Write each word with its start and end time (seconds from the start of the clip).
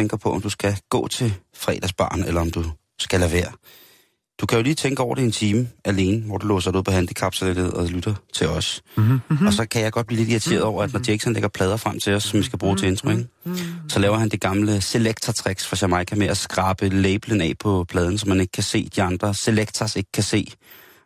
Tænker 0.00 0.16
på, 0.16 0.32
om 0.32 0.40
du 0.40 0.50
skal 0.50 0.76
gå 0.90 1.08
til 1.08 1.34
fredagsbarn, 1.54 2.24
eller 2.24 2.40
om 2.40 2.50
du 2.50 2.64
skal 2.98 3.20
lade 3.20 3.32
være. 3.32 3.52
Du 4.40 4.46
kan 4.46 4.58
jo 4.58 4.62
lige 4.62 4.74
tænke 4.74 5.02
over 5.02 5.14
det 5.14 5.24
en 5.24 5.32
time 5.32 5.68
alene, 5.84 6.22
hvor 6.26 6.38
du 6.38 6.46
låser 6.46 6.70
dig 6.70 6.78
ud 6.78 6.84
på 6.84 6.90
handicapsættet 6.90 7.70
og 7.72 7.86
lytter 7.86 8.14
til 8.34 8.48
os. 8.48 8.82
Mm-hmm. 8.96 9.46
Og 9.46 9.52
så 9.52 9.66
kan 9.66 9.82
jeg 9.82 9.92
godt 9.92 10.06
blive 10.06 10.18
lidt 10.18 10.30
irriteret 10.30 10.62
over, 10.62 10.82
at 10.82 10.92
når 10.92 11.00
Jackson 11.08 11.32
lægger 11.32 11.48
plader 11.48 11.76
frem 11.76 12.00
til 12.00 12.14
os, 12.14 12.22
som 12.22 12.38
vi 12.38 12.44
skal 12.44 12.58
bruge 12.58 12.76
til 12.76 12.88
intro, 12.88 13.10
ikke? 13.10 13.26
så 13.88 13.98
laver 13.98 14.16
han 14.16 14.28
det 14.28 14.40
gamle 14.40 14.80
selector-tricks 14.80 15.66
fra 15.66 15.76
Jamaica 15.82 16.16
med 16.16 16.26
at 16.26 16.36
skrabe 16.36 16.88
labelen 16.88 17.40
af 17.40 17.52
på 17.60 17.84
pladen, 17.88 18.18
så 18.18 18.28
man 18.28 18.40
ikke 18.40 18.52
kan 18.52 18.62
se 18.62 18.88
de 18.96 19.02
andre 19.02 19.34
selectors 19.34 19.96
ikke 19.96 20.12
kan 20.12 20.22
se, 20.22 20.52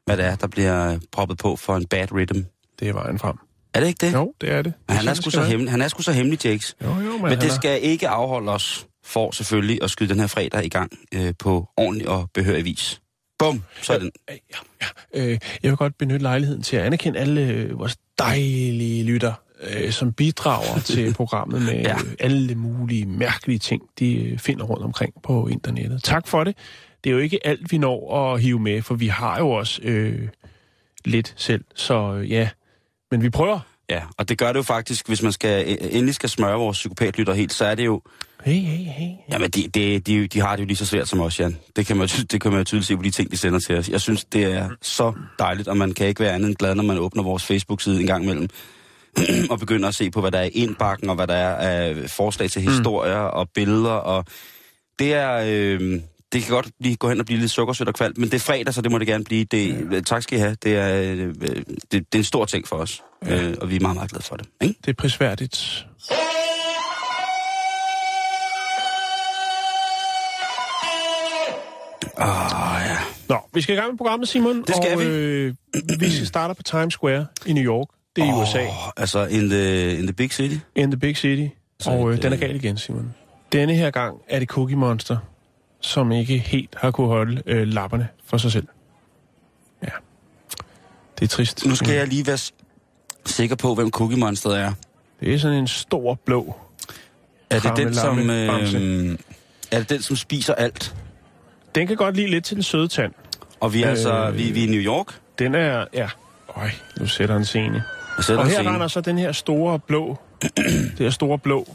hvad 0.05 0.17
det 0.17 0.25
er, 0.25 0.37
der 0.37 0.47
bliver 0.47 0.99
proppet 1.13 1.39
på 1.39 1.57
for 1.57 1.77
en 1.77 1.87
bad 1.87 2.13
rhythm. 2.13 2.45
Det 2.81 2.89
er 2.89 2.93
vejen 2.93 3.19
frem. 3.19 3.37
Er 3.75 3.81
det 3.81 3.87
ikke 3.87 4.07
det? 4.07 4.13
Jo, 4.13 4.35
det 4.41 4.51
er 4.53 4.63
det. 4.63 4.73
Men 4.89 4.97
han 4.97 5.09
er, 5.09 5.15
sgu 5.15 5.31
så 5.31 5.43
hemmelig, 5.43 5.71
han 5.71 5.83
er 5.83 5.89
sgu 5.89 6.03
så 6.03 6.13
hemmelig, 6.13 6.45
Jakes. 6.45 6.77
Jo, 6.85 6.89
jo, 6.89 6.95
men, 7.13 7.23
Men 7.23 7.31
det 7.41 7.45
er- 7.51 7.55
skal 7.55 7.83
ikke 7.83 8.09
afholde 8.09 8.53
os 8.53 8.87
for 9.05 9.31
selvfølgelig 9.31 9.79
at 9.83 9.91
skyde 9.91 10.09
den 10.09 10.21
her 10.21 10.27
fredag 10.27 10.65
i 10.65 10.69
gang 10.69 10.93
øh, 11.15 11.35
på 11.39 11.69
ordentlig 11.77 12.09
og 12.09 12.31
behørig 12.35 12.65
vis. 12.65 13.01
Bum, 13.39 13.63
så 13.83 13.93
er 13.95 13.99
den. 13.99 14.11
Ja, 14.31 14.35
ja. 15.15 15.23
Øh, 15.25 15.39
jeg 15.63 15.71
vil 15.71 15.77
godt 15.77 15.99
benytte 15.99 16.23
lejligheden 16.23 16.63
til 16.63 16.77
at 16.77 16.83
anerkende 16.85 17.19
alle 17.19 17.41
øh, 17.41 17.79
vores 17.79 17.97
dejlige 18.19 19.05
lytter, 19.05 19.33
øh, 19.63 19.93
som 19.93 20.13
bidrager 20.13 20.81
til 20.95 21.15
programmet 21.15 21.63
med 21.63 21.73
Ja. 21.73 21.81
ja. 21.89 21.97
alle 22.21 22.55
mulige 22.55 23.07
mærkelige 23.07 23.59
ting, 23.59 23.83
de 23.99 24.15
øh, 24.25 24.39
finder 24.39 24.65
rundt 24.65 24.85
omkring 24.85 25.15
på 25.23 25.47
internettet. 25.49 26.03
Tak 26.05 26.27
for 26.29 26.45
det. 26.45 26.57
Det 27.05 27.11
er 27.11 27.15
jo 27.15 27.21
ikke 27.21 27.47
alt, 27.47 27.73
vi 27.73 27.79
når 27.79 28.33
at 28.35 28.41
hive 28.43 28.59
med, 28.59 28.83
for 28.83 28.95
vi 28.95 29.07
har 29.09 29.39
jo 29.39 29.51
også 29.51 29.81
øh, 29.83 30.29
lidt 31.05 31.35
selv. 31.37 31.65
Så 31.75 32.13
øh, 32.15 32.31
ja, 32.31 32.49
men 33.15 33.23
vi 33.23 33.31
prøver. 33.31 33.61
Ja, 33.91 34.03
og 34.17 34.29
det 34.29 34.39
gør 34.39 34.53
det 34.53 34.59
jo 34.59 34.63
faktisk, 34.63 35.09
hvis 35.09 35.23
man 35.23 35.33
skal 35.33 35.65
øh, 35.69 35.77
endelig 35.91 36.15
skal 36.15 36.29
smøre 36.29 36.59
vores 36.59 36.79
psykopatlytter 36.79 37.35
helt, 37.35 37.53
så 37.53 37.65
er 37.65 37.75
det 37.75 37.85
jo... 37.85 38.03
Hey, 38.45 38.53
hey, 38.53 38.85
hey. 38.85 39.11
Jamen, 39.33 39.51
de, 39.51 39.69
de, 39.69 39.99
de, 39.99 40.27
de 40.27 40.41
har 40.41 40.57
det 40.57 40.63
jo 40.63 40.67
lige 40.67 40.77
så 40.77 40.87
svært 40.87 41.09
som 41.09 41.21
os, 41.21 41.41
Jan. 41.41 41.59
Det 41.77 41.87
kan, 41.87 41.97
man, 41.97 42.07
jo 42.07 42.25
det 42.31 42.41
kan 42.41 42.51
man 42.51 42.61
jo 42.61 42.65
tydeligt 42.65 42.87
se 42.87 42.97
på 42.97 43.03
de 43.03 43.11
ting, 43.11 43.31
de 43.31 43.37
sender 43.37 43.59
til 43.59 43.79
os. 43.79 43.89
Jeg 43.89 44.01
synes, 44.01 44.25
det 44.25 44.45
er 44.45 44.69
så 44.83 45.13
dejligt, 45.39 45.69
og 45.69 45.77
man 45.77 45.93
kan 45.93 46.07
ikke 46.07 46.21
være 46.21 46.33
andet 46.33 46.49
end 46.49 46.57
glad, 46.57 46.75
når 46.75 46.83
man 46.83 46.99
åbner 46.99 47.23
vores 47.23 47.45
Facebook-side 47.45 48.01
en 48.01 48.07
gang 48.07 48.25
imellem. 48.25 48.49
og 49.51 49.59
begynder 49.59 49.89
at 49.89 49.95
se 49.95 50.11
på, 50.11 50.21
hvad 50.21 50.31
der 50.31 50.39
er 50.39 50.45
i 50.45 50.49
indbakken, 50.49 51.09
og 51.09 51.17
hvad 51.17 51.27
der 51.27 51.35
er 51.35 51.55
af 51.55 52.11
forslag 52.11 52.51
til 52.51 52.63
historier 52.63 53.17
og 53.17 53.49
billeder. 53.55 53.91
Og 53.91 54.25
det 54.99 55.15
er... 55.15 55.43
Øh, 55.47 56.01
det 56.35 56.43
kan 56.43 56.55
godt 56.55 56.69
lige 56.81 56.97
gå 56.97 57.09
hen 57.09 57.21
og 57.21 57.27
blive 57.27 57.41
lidt 57.41 57.51
sukkersødt 57.51 57.89
og 57.89 57.95
kvalt, 57.95 58.19
men 58.19 58.31
det 58.31 58.35
er 58.35 58.41
fredag, 58.41 58.75
så 58.75 58.83
det 58.83 58.91
må 58.91 58.99
det 58.99 59.07
gerne 59.07 59.25
blive. 59.25 59.45
Det, 59.45 60.07
tak 60.07 60.23
skal 60.23 60.39
I 60.39 60.41
have. 60.41 60.57
Det 60.63 60.77
er, 60.77 61.03
øh, 61.03 61.35
det, 61.35 61.75
det 61.93 62.15
er 62.15 62.19
en 62.19 62.25
stor 62.25 62.45
ting 62.45 62.69
for 62.69 62.77
os, 62.77 63.03
ja. 63.27 63.43
øh, 63.43 63.57
og 63.61 63.71
vi 63.71 63.77
er 63.77 63.81
meget, 63.81 63.97
meget 63.97 64.11
glade 64.11 64.25
for 64.25 64.37
det. 64.37 64.47
Ikke? 64.61 64.75
Det 64.85 64.91
er 64.91 64.95
prisværdigt. 64.95 65.87
Åh, 72.19 72.27
ja. 72.87 72.97
Nå, 73.29 73.39
vi 73.55 73.61
skal 73.61 73.75
i 73.75 73.79
gang 73.79 73.91
med 73.91 73.99
programmet, 73.99 74.29
Simon. 74.29 74.63
Det 74.63 74.77
skal 74.77 74.95
og, 74.95 75.01
vi. 75.01 75.05
Øh, 75.05 75.55
vi 76.01 76.11
skal 76.11 76.27
starte 76.27 76.55
på 76.55 76.63
Times 76.63 76.95
Square 76.95 77.27
i 77.47 77.53
New 77.53 77.65
York. 77.65 77.89
Det 78.17 78.25
er 78.25 78.29
i 78.29 78.43
USA. 78.43 78.67
Altså, 78.97 79.27
in 79.27 79.49
the, 79.49 79.97
in 79.99 80.07
the 80.07 80.13
big 80.13 80.33
city. 80.33 80.57
In 80.77 80.91
the 80.91 81.01
big 81.01 81.17
city. 81.17 81.47
Så 81.81 81.91
og 81.91 82.13
øh, 82.13 82.17
den 82.17 82.27
er 82.27 82.33
øh, 82.33 82.41
galt 82.41 82.65
igen, 82.65 82.79
Simon. 82.79 83.15
Denne 83.53 83.75
her 83.75 83.91
gang 83.91 84.17
er 84.29 84.39
det 84.39 84.49
Cookie 84.49 84.77
Monster, 84.77 85.17
som 85.85 86.13
ikke 86.13 86.39
helt 86.39 86.75
har 86.77 86.91
kunne 86.91 87.07
holde 87.07 87.43
øh, 87.47 87.69
lapperne 87.69 88.09
for 88.27 88.37
sig 88.37 88.53
selv. 88.53 88.67
Ja. 89.83 89.89
Det 91.19 91.25
er 91.25 91.29
trist. 91.29 91.67
Nu 91.67 91.75
skal 91.75 91.95
jeg 91.95 92.09
lige 92.09 92.27
være 92.27 92.39
sikker 93.27 93.57
på, 93.57 93.75
hvem 93.75 93.91
Cookie 93.91 94.19
Monster 94.19 94.51
er. 94.51 94.73
Det 95.21 95.35
er 95.35 95.39
sådan 95.39 95.59
en 95.59 95.69
stor 95.69 96.15
blå. 96.15 96.57
Er 97.51 97.61
det 97.61 97.77
den, 97.77 97.95
som... 97.95 98.31
Øh, 98.31 99.19
er 99.71 99.79
det 99.79 99.91
den, 99.91 100.03
som 100.03 100.17
spiser 100.17 100.55
alt? 100.55 100.97
Den 101.75 101.87
kan 101.87 101.97
godt 101.97 102.17
lide 102.17 102.31
lidt 102.31 102.45
til 102.45 102.55
den 102.55 102.63
søde 102.63 102.89
tand. 102.89 103.13
Og 103.61 103.73
vi 103.73 103.83
er 103.83 103.87
øh, 103.87 103.91
altså... 103.91 104.31
Vi, 104.31 104.51
vi 104.51 104.61
er 104.61 104.67
i 104.67 104.71
New 104.71 104.81
York. 104.81 105.19
Den 105.39 105.55
er... 105.55 105.85
Ja. 105.95 106.09
Øj, 106.57 106.71
nu 107.01 107.07
sætter 107.07 107.35
han 107.35 107.45
scene. 107.45 107.85
Og 108.17 108.47
her 108.47 108.73
render 108.73 108.89
så 108.89 109.01
den 109.01 109.19
her 109.19 109.33
store 109.33 109.79
blå... 109.79 110.19
det 110.97 110.99
her 110.99 111.11
store 111.11 111.39
blå 111.39 111.69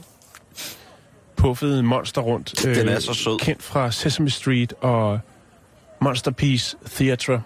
puffede 1.40 1.84
monster 1.84 2.22
rundt. 2.22 2.66
øh, 2.68 2.76
Den 2.76 2.90
er 2.90 3.00
så 3.00 3.14
sød. 3.14 3.40
Kendt 3.40 3.64
fra 3.64 3.92
Sesame 3.92 4.30
Street 4.30 4.74
og 4.82 5.20
Monster 6.02 6.32
Peace 6.32 6.78
Theatre. 6.86 7.42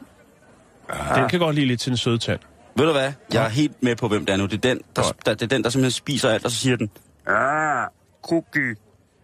Den 1.15 1.29
kan 1.29 1.39
godt 1.39 1.55
lide 1.55 1.65
lidt 1.65 1.79
til 1.81 1.89
den 1.89 1.97
søde 1.97 2.17
tand. 2.17 2.39
Ved 2.77 2.85
du 2.85 2.91
hvad? 2.91 3.11
Jeg 3.33 3.45
er 3.45 3.49
helt 3.49 3.83
med 3.83 3.95
på, 3.95 4.07
hvem 4.07 4.25
det 4.25 4.33
er 4.33 4.37
nu. 4.37 4.45
Det 4.45 4.53
er 4.65 4.69
den, 4.69 4.81
der, 4.95 5.01
der, 5.25 5.33
det 5.33 5.41
er 5.41 5.47
den, 5.47 5.63
der 5.63 5.69
simpelthen 5.69 5.91
spiser 5.91 6.29
alt, 6.29 6.45
og 6.45 6.51
så 6.51 6.57
siger 6.57 6.75
den... 6.75 6.89
Ah, 7.27 7.87
cookie. 8.23 8.75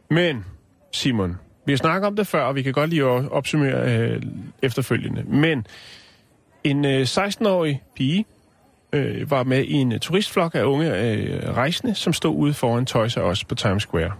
Men, 0.09 0.45
Simon, 0.93 1.37
vi 1.65 1.71
har 1.71 1.77
snakket 1.77 2.07
om 2.07 2.15
det 2.15 2.27
før, 2.27 2.43
og 2.43 2.55
vi 2.55 2.61
kan 2.61 2.73
godt 2.73 2.89
lige 2.89 3.05
opsummere 3.05 3.91
øh, 3.93 4.21
efterfølgende. 4.61 5.23
Men 5.23 5.67
en 6.63 6.85
øh, 6.85 7.01
16-årig 7.01 7.83
pige 7.95 8.25
øh, 8.93 9.31
var 9.31 9.43
med 9.43 9.63
i 9.63 9.73
en 9.73 9.91
øh, 9.91 9.99
turistflok 9.99 10.55
af 10.55 10.63
unge 10.63 10.97
øh, 11.11 11.49
rejsende, 11.55 11.95
som 11.95 12.13
stod 12.13 12.35
ude 12.35 12.53
foran 12.53 12.85
Toys 12.85 13.17
R 13.17 13.21
Us 13.31 13.43
på 13.43 13.55
Times 13.55 13.83
Square. 13.83 14.11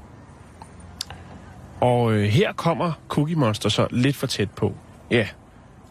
Og 1.81 2.13
øh, 2.13 2.23
her 2.23 2.53
kommer 2.53 2.91
Cookie 3.07 3.35
Monster 3.35 3.69
så 3.69 3.87
lidt 3.91 4.15
for 4.15 4.27
tæt 4.27 4.51
på. 4.51 4.73
Ja, 5.11 5.27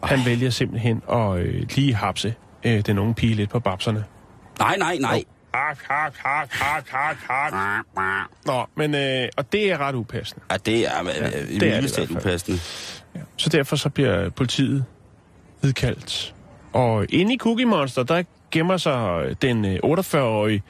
han 0.03 0.25
vælger 0.25 0.49
simpelthen 0.49 1.01
at 1.11 1.37
øh, 1.37 1.63
lige 1.75 1.95
hapse 1.95 2.35
øh, 2.63 2.81
den 2.85 2.99
unge 2.99 3.13
pige 3.13 3.35
lidt 3.35 3.49
på 3.49 3.59
babserne. 3.59 4.03
Nej, 4.59 4.77
nej, 4.77 4.97
nej. 4.97 5.23
Hak, 5.53 5.79
hak, 5.89 6.15
hak, 6.17 6.51
hak, 6.51 6.89
hak, 6.89 7.17
hak. 7.29 7.53
Nå, 8.45 8.65
men, 8.75 8.95
øh, 8.95 9.29
og 9.37 9.51
det 9.51 9.71
er 9.71 9.77
ret 9.77 9.95
upassende. 9.95 10.43
Ja, 10.51 10.57
det 10.57 10.87
er, 10.87 10.91
ja, 11.05 11.29
det 11.59 11.75
er 11.75 11.81
det 11.81 12.09
i 12.09 12.15
upassende. 12.15 12.59
Så 13.37 13.49
derfor 13.49 13.75
så 13.75 13.89
bliver 13.89 14.29
politiet 14.29 14.85
nedkaldt. 15.61 16.35
Og 16.73 17.05
inde 17.09 17.33
i 17.33 17.37
Cookie 17.37 17.65
Monster, 17.65 18.03
der 18.03 18.23
gemmer 18.51 18.77
sig 18.77 19.35
den 19.41 19.65
øh, 19.65 19.79
48-årige 19.83 20.63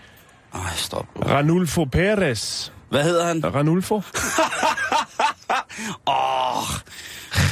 Ej, 0.54 0.60
stop. 0.76 1.06
Ranulfo 1.30 1.86
Perez. 1.86 2.72
Hvad 2.90 3.04
hedder 3.04 3.26
han? 3.26 3.56
Ranulfo? 3.56 4.02
Åh, 6.08 6.64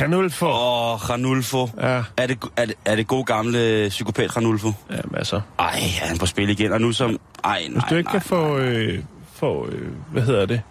Ranulfo. 0.02 0.46
åh, 0.46 1.10
Ranulfo. 1.10 1.70
Ja, 1.82 2.04
Er 2.18 2.28
det, 2.28 2.38
er, 2.58 2.66
det, 2.66 2.76
er 2.86 2.96
det 2.96 3.08
god 3.08 3.26
gamle 3.26 3.86
psykopat 3.90 4.38
Ranulfo? 4.38 4.72
jamen 4.92 5.16
altså. 5.16 5.42
Ej, 5.60 5.66
er 6.02 6.06
han 6.08 6.18
på 6.18 6.26
spil 6.26 6.50
igen? 6.50 6.72
Og 6.74 6.82
nu 6.82 6.92
som... 6.92 7.10
Ej, 7.44 7.62
nej, 7.62 7.68
Hvis 7.74 7.84
du 7.90 7.96
ikke 7.96 8.08
nej, 8.08 8.20
kan 8.20 8.22
få, 8.22 8.58
øh, 8.58 9.04
få 9.34 9.68
øh, 9.68 9.92
hvad 10.12 10.22
hedder 10.24 10.46
det? 10.46 10.62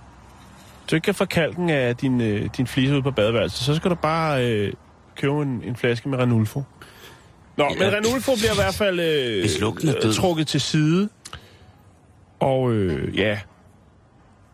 Hvis 0.81 0.91
du 0.91 0.97
ikke 0.97 1.05
kan 1.05 1.15
få 1.15 1.25
kalken 1.25 1.71
af 1.71 1.97
din, 1.97 2.21
øh, 2.21 2.49
din 2.57 2.67
flise 2.67 2.97
ud 2.97 3.03
på 3.03 3.11
badeværelset, 3.11 3.59
så 3.65 3.75
skal 3.75 3.91
du 3.91 3.95
bare 3.95 4.47
øh, 4.51 4.73
købe 5.17 5.43
en, 5.43 5.63
en 5.65 5.77
flaske 5.77 6.09
med 6.09 6.19
Ranulfo. 6.19 6.63
Nå, 7.57 7.65
Ja. 7.65 7.85
ja. 7.85 7.91
men 7.91 7.95
Ranulfo 8.07 8.35
bliver 8.37 8.53
i 8.53 8.57
hvert 8.57 8.75
fald 8.75 9.01
øh, 9.01 9.49
død. 10.03 10.15
trukket 10.15 10.47
til 10.47 10.61
side. 10.61 11.09
Og 12.41 12.73
øh, 12.73 13.17
ja, 13.19 13.39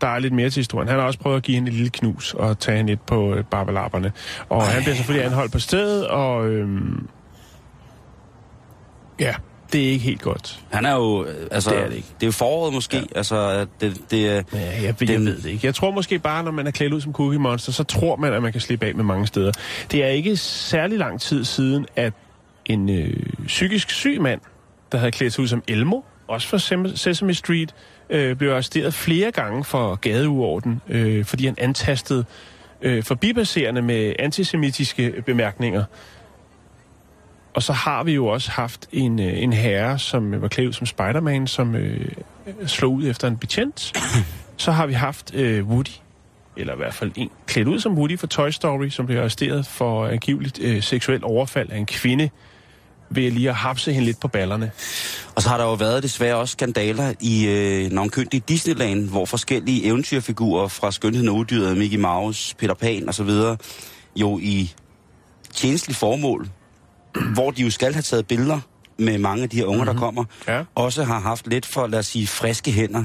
der 0.02 0.08
er 0.08 0.18
lidt 0.18 0.32
mere 0.32 0.50
til 0.50 0.60
historien. 0.60 0.88
Han 0.88 0.98
har 0.98 1.06
også 1.06 1.18
prøvet 1.18 1.36
at 1.36 1.42
give 1.42 1.54
hende 1.54 1.68
et 1.68 1.74
lille 1.74 1.90
knus 1.90 2.34
og 2.34 2.58
tage 2.58 2.76
hende 2.76 2.90
lidt 2.92 3.06
på 3.06 3.34
øh, 3.34 3.44
barbelapperne. 3.44 4.12
Og 4.48 4.58
Ej. 4.62 4.64
han 4.66 4.82
bliver 4.82 4.96
selvfølgelig 4.96 5.26
anholdt 5.26 5.52
på 5.52 5.58
stedet, 5.58 6.06
og 6.08 6.48
øh, 6.48 6.68
ja, 9.20 9.34
det 9.72 9.80
er 9.86 9.90
ikke 9.90 10.04
helt 10.04 10.22
godt. 10.22 10.60
Han 10.72 10.86
er 10.86 10.94
jo... 10.94 11.24
øh, 11.24 11.34
Altså, 11.50 11.70
Det 11.70 11.78
er 11.78 11.88
det 11.88 11.96
ikke. 11.96 12.08
Det 12.14 12.22
er 12.22 12.26
jo 12.28 12.32
foråret 12.32 12.74
måske. 12.74 12.96
Ja. 12.96 13.02
Altså, 13.16 13.66
det, 13.80 14.00
det 14.10 14.28
er... 14.28 14.42
Ja, 14.52 14.58
jeg, 14.82 14.82
jeg 15.00 15.08
Den- 15.08 15.26
ved 15.26 15.36
det 15.36 15.50
ikke. 15.50 15.66
Jeg 15.66 15.74
tror 15.74 15.90
måske 15.90 16.18
bare, 16.18 16.42
når 16.44 16.50
man 16.50 16.66
er 16.66 16.70
klædt 16.70 16.92
ud 16.92 17.00
som 17.00 17.12
Cookie 17.12 17.38
Monster, 17.40 17.72
så 17.72 17.84
tror 17.84 18.16
man, 18.16 18.32
at 18.32 18.42
man 18.42 18.52
kan 18.52 18.60
slippe 18.60 18.86
af 18.86 18.94
med 18.94 19.04
mange 19.04 19.26
steder. 19.26 19.52
Det 19.90 20.04
er 20.04 20.08
ikke 20.08 20.36
særlig 20.36 20.98
lang 20.98 21.20
tid 21.20 21.44
siden, 21.44 21.86
at 21.96 22.12
en 22.64 22.88
øh, 22.90 23.16
psykisk 23.46 23.90
syg 23.90 24.18
mand, 24.20 24.40
der 24.92 24.98
havde 24.98 25.12
klædt 25.12 25.32
sig 25.32 25.42
ud 25.42 25.48
som 25.48 25.62
Elmo, 25.68 26.00
også 26.28 26.48
fra 26.48 26.58
Sesame 26.96 27.34
Street, 27.34 27.74
øh, 28.12 28.36
blev 28.36 28.50
arresteret 28.50 28.94
flere 28.94 29.30
gange 29.30 29.64
for 29.64 29.94
gadeuorden, 29.94 30.80
øh, 30.88 31.24
fordi 31.24 31.46
han 31.46 31.54
antastede 31.58 32.24
øh, 32.82 33.02
forbipasserende 33.02 33.82
med 33.82 34.12
antisemitiske 34.18 35.22
bemærkninger. 35.26 35.84
Og 37.54 37.62
så 37.62 37.72
har 37.72 38.04
vi 38.04 38.12
jo 38.12 38.26
også 38.26 38.50
haft 38.50 38.88
en, 38.92 39.20
øh, 39.20 39.42
en 39.42 39.52
herre, 39.52 39.98
som 39.98 40.42
var 40.42 40.48
klædt 40.48 40.74
som 40.74 40.86
Spider-Man, 40.86 41.46
som 41.46 41.74
øh, 41.74 42.08
slog 42.66 42.92
ud 42.92 43.06
efter 43.06 43.28
en 43.28 43.36
betjent. 43.36 43.92
Så 44.56 44.72
har 44.72 44.86
vi 44.86 44.92
haft 44.92 45.34
øh, 45.34 45.68
Woody, 45.68 45.90
eller 46.56 46.74
i 46.74 46.76
hvert 46.76 46.94
fald 46.94 47.12
en 47.16 47.30
klædt 47.46 47.68
ud 47.68 47.80
som 47.80 47.98
Woody 47.98 48.18
fra 48.18 48.26
Toy 48.26 48.50
Story, 48.50 48.88
som 48.88 49.06
blev 49.06 49.18
arresteret 49.18 49.66
for 49.66 50.06
angiveligt 50.06 50.58
øh, 50.62 50.82
seksuel 50.82 51.24
overfald 51.24 51.70
af 51.70 51.76
en 51.78 51.86
kvinde, 51.86 52.30
ved 53.14 53.30
lige 53.30 53.48
at 53.48 53.54
hapse 53.54 53.92
hende 53.92 54.04
lidt 54.06 54.20
på 54.20 54.28
ballerne. 54.28 54.70
Og 55.34 55.42
så 55.42 55.48
har 55.48 55.56
der 55.56 55.64
jo 55.64 55.72
været 55.74 56.02
desværre 56.02 56.36
også 56.36 56.52
skandaler 56.52 57.12
i 57.20 57.46
øh, 57.46 57.92
navnkyndige 57.92 58.42
Disneyland, 58.48 59.08
hvor 59.08 59.24
forskellige 59.26 59.84
eventyrfigurer 59.84 60.68
fra 60.68 60.92
Skønheden 60.92 61.28
og 61.28 61.34
Uddyret, 61.34 61.76
Mickey 61.76 61.98
Mouse, 61.98 62.56
Peter 62.56 62.74
Pan 62.74 63.08
osv., 63.08 63.30
jo 64.16 64.38
i 64.42 64.72
tjenestelig 65.54 65.96
formål, 65.96 66.48
hvor 67.34 67.50
de 67.50 67.62
jo 67.62 67.70
skal 67.70 67.92
have 67.92 68.02
taget 68.02 68.26
billeder 68.26 68.60
med 68.98 69.18
mange 69.18 69.42
af 69.42 69.48
de 69.50 69.56
her 69.56 69.64
unger, 69.64 69.84
mm-hmm. 69.84 69.96
der 69.96 70.00
kommer, 70.04 70.24
Ja. 70.48 70.62
også 70.74 71.04
har 71.04 71.20
haft 71.20 71.46
lidt 71.46 71.66
for, 71.66 71.86
lad 71.86 71.98
os 71.98 72.06
sige, 72.06 72.26
friske 72.26 72.70
hænder. 72.72 73.04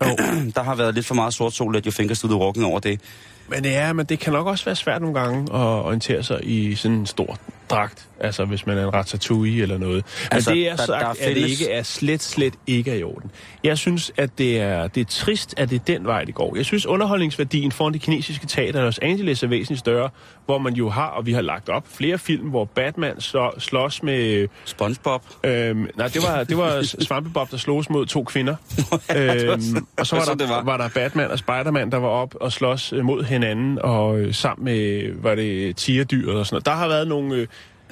der 0.56 0.62
har 0.62 0.74
været 0.74 0.94
lidt 0.94 1.06
for 1.06 1.14
meget 1.14 1.34
sort 1.34 1.52
sol, 1.52 1.76
at 1.76 1.86
jo 1.86 1.90
fingers 1.90 2.20
to 2.20 2.28
the 2.28 2.36
walking 2.36 2.66
over 2.66 2.80
det. 2.80 3.00
Men 3.48 3.64
ja, 3.64 3.92
men 3.92 4.06
det 4.06 4.18
kan 4.18 4.32
nok 4.32 4.46
også 4.46 4.64
være 4.64 4.76
svært 4.76 5.02
nogle 5.02 5.20
gange 5.20 5.40
at 5.54 5.60
orientere 5.60 6.22
sig 6.22 6.40
i 6.42 6.74
sådan 6.74 6.96
en 6.96 7.06
stor 7.06 7.38
dragt. 7.70 8.08
Altså 8.20 8.44
hvis 8.44 8.66
man 8.66 8.78
er 8.78 8.86
en 8.86 8.94
ratatouille 8.94 9.62
eller 9.62 9.78
noget. 9.78 9.94
Men 9.94 10.28
Altså, 10.30 10.50
det 10.50 10.68
er 10.68 10.76
der- 10.76 10.84
sagt, 10.86 11.00
der 11.00 11.06
at 11.08 11.16
det 11.34 11.36
ikke 11.36 11.70
er 11.70 11.82
slet, 11.82 12.22
slet 12.22 12.54
ikke 12.66 12.90
er 12.90 12.94
i 12.94 13.02
orden. 13.02 13.30
Jeg 13.64 13.78
synes, 13.78 14.12
at 14.16 14.38
det 14.38 14.60
er, 14.60 14.86
det 14.86 15.00
er 15.00 15.04
trist, 15.04 15.54
at 15.56 15.70
det 15.70 15.76
er 15.80 15.84
den 15.84 16.06
vej, 16.06 16.24
det 16.24 16.34
går. 16.34 16.56
Jeg 16.56 16.64
synes, 16.64 16.86
underholdningsværdien 16.86 17.72
foran 17.72 17.92
det 17.92 18.00
kinesiske 18.00 18.46
teater 18.46 18.80
i 18.80 18.82
Los 18.84 18.98
Angeles 18.98 19.42
er 19.42 19.46
væsentligt 19.46 19.78
større, 19.80 20.10
hvor 20.46 20.58
man 20.58 20.74
jo 20.74 20.90
har, 20.90 21.06
og 21.06 21.26
vi 21.26 21.32
har 21.32 21.40
lagt 21.40 21.68
op, 21.68 21.84
flere 21.94 22.18
film, 22.18 22.48
hvor 22.48 22.64
Batman 22.64 23.20
slå, 23.20 23.50
slås 23.58 24.02
med... 24.02 24.48
SpongeBob. 24.64 25.22
Øhm, 25.44 25.86
nej, 25.96 26.08
det 26.08 26.22
var, 26.22 26.44
det 26.44 26.56
var 26.56 26.82
Svampebob, 27.04 27.50
der 27.50 27.56
slås 27.56 27.90
mod 27.90 28.06
to 28.06 28.24
kvinder. 28.24 28.56
øhm, 29.16 29.86
og 29.98 30.06
så 30.06 30.16
var, 30.16 30.22
sådan, 30.24 30.38
der, 30.38 30.46
det 30.46 30.48
var. 30.48 30.62
var 30.64 30.76
der 30.76 30.88
Batman 30.88 31.30
og 31.30 31.38
Spiderman, 31.38 31.90
der 31.92 31.98
var 31.98 32.08
op 32.08 32.34
og 32.40 32.52
slås 32.52 32.92
øh, 32.92 33.04
mod 33.04 33.24
hinanden, 33.24 33.78
og 33.82 34.18
øh, 34.18 34.34
sammen 34.34 34.64
med, 34.64 35.12
var 35.22 35.34
det 35.34 35.76
tigerdyret 35.76 36.34
og 36.38 36.46
sådan 36.46 36.54
noget. 36.54 36.66
Der 36.66 36.72
har 36.72 36.88
været 36.88 37.08
nogle... 37.08 37.34
Øh, 37.34 37.46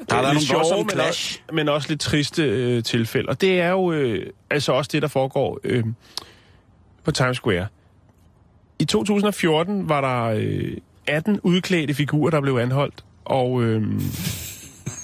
Der 0.09 0.15
har 0.15 0.23
været 0.23 0.35
nogle 0.35 0.49
voldsomme 0.55 0.83
men, 0.83 0.91
clash. 0.91 1.09
også, 1.09 1.55
men 1.55 1.69
også 1.69 1.89
lidt 1.89 2.01
triste 2.01 2.43
øh, 2.43 2.83
tilfælde. 2.83 3.29
Og 3.29 3.41
det 3.41 3.61
er 3.61 3.71
jo 3.71 3.93
øh, 3.93 4.27
altså 4.51 4.73
også 4.73 4.91
det, 4.93 5.03
der 5.03 5.09
foregår 5.09 5.59
øh, 5.65 5.85
på 7.05 7.11
Times 7.11 7.37
Square. 7.37 7.67
I 8.79 8.85
2014 8.85 9.89
var 9.89 10.01
der 10.01 10.41
øh, 10.41 10.77
18 11.07 11.41
udklædte 11.43 11.95
figurer, 11.95 12.31
der 12.31 12.41
blev 12.41 12.57
anholdt, 12.57 13.05
og 13.25 13.63
øh, 13.63 13.83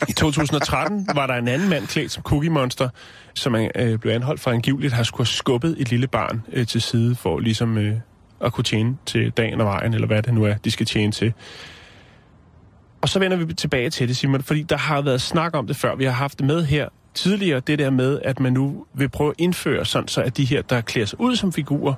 i 0.09 0.13
2013 0.13 1.09
var 1.15 1.27
der 1.27 1.35
en 1.35 1.49
anden 1.49 1.69
mand 1.69 1.87
klædt 1.87 2.13
som 2.13 2.23
Cookie 2.23 2.51
Monster, 2.51 2.89
som 3.35 3.55
øh, 3.55 3.99
blev 3.99 4.13
anholdt 4.13 4.41
for 4.41 4.51
angiveligt 4.51 4.91
at 4.93 4.97
have 4.97 5.05
skulle 5.05 5.27
have 5.27 5.35
skubbet 5.35 5.77
et 5.79 5.91
lille 5.91 6.07
barn 6.07 6.43
øh, 6.53 6.67
til 6.67 6.83
side 6.83 7.15
for 7.15 7.39
ligesom 7.39 7.79
øh, 7.79 7.97
at 8.41 8.53
kunne 8.53 8.65
tjene 8.65 8.97
til 9.07 9.31
dagen 9.31 9.61
og 9.61 9.67
vejen, 9.67 9.95
eller 9.95 10.07
hvad 10.07 10.23
det 10.23 10.35
nu 10.35 10.45
er, 10.45 10.55
de 10.55 10.71
skal 10.71 10.87
tjene 10.87 11.13
til. 11.13 11.33
Og 13.03 13.09
så 13.09 13.19
vender 13.19 13.37
vi 13.37 13.55
tilbage 13.55 13.91
til 13.91 14.09
det, 14.09 14.17
Simon, 14.17 14.43
fordi 14.43 14.63
der 14.63 14.77
har 14.77 15.03
været 15.03 15.21
snak 15.21 15.57
om 15.57 15.67
det 15.67 15.77
før. 15.77 15.95
Vi 15.95 16.05
har 16.05 16.13
haft 16.13 16.39
det 16.39 16.47
med 16.47 16.65
her 16.65 16.89
tidligere, 17.15 17.61
det 17.61 17.79
der 17.79 17.91
med, 17.91 18.21
at 18.25 18.41
man 18.41 18.53
nu 18.53 18.87
vil 18.95 19.09
prøve 19.09 19.31
at 19.31 19.35
indføre 19.39 19.85
sådan, 19.85 20.09
så 20.09 20.23
at 20.23 20.37
de 20.37 20.45
her, 20.45 20.63
der 20.63 20.81
klæder 20.81 21.07
sig 21.07 21.21
ud 21.21 21.37
som 21.37 21.53
figurer, 21.53 21.95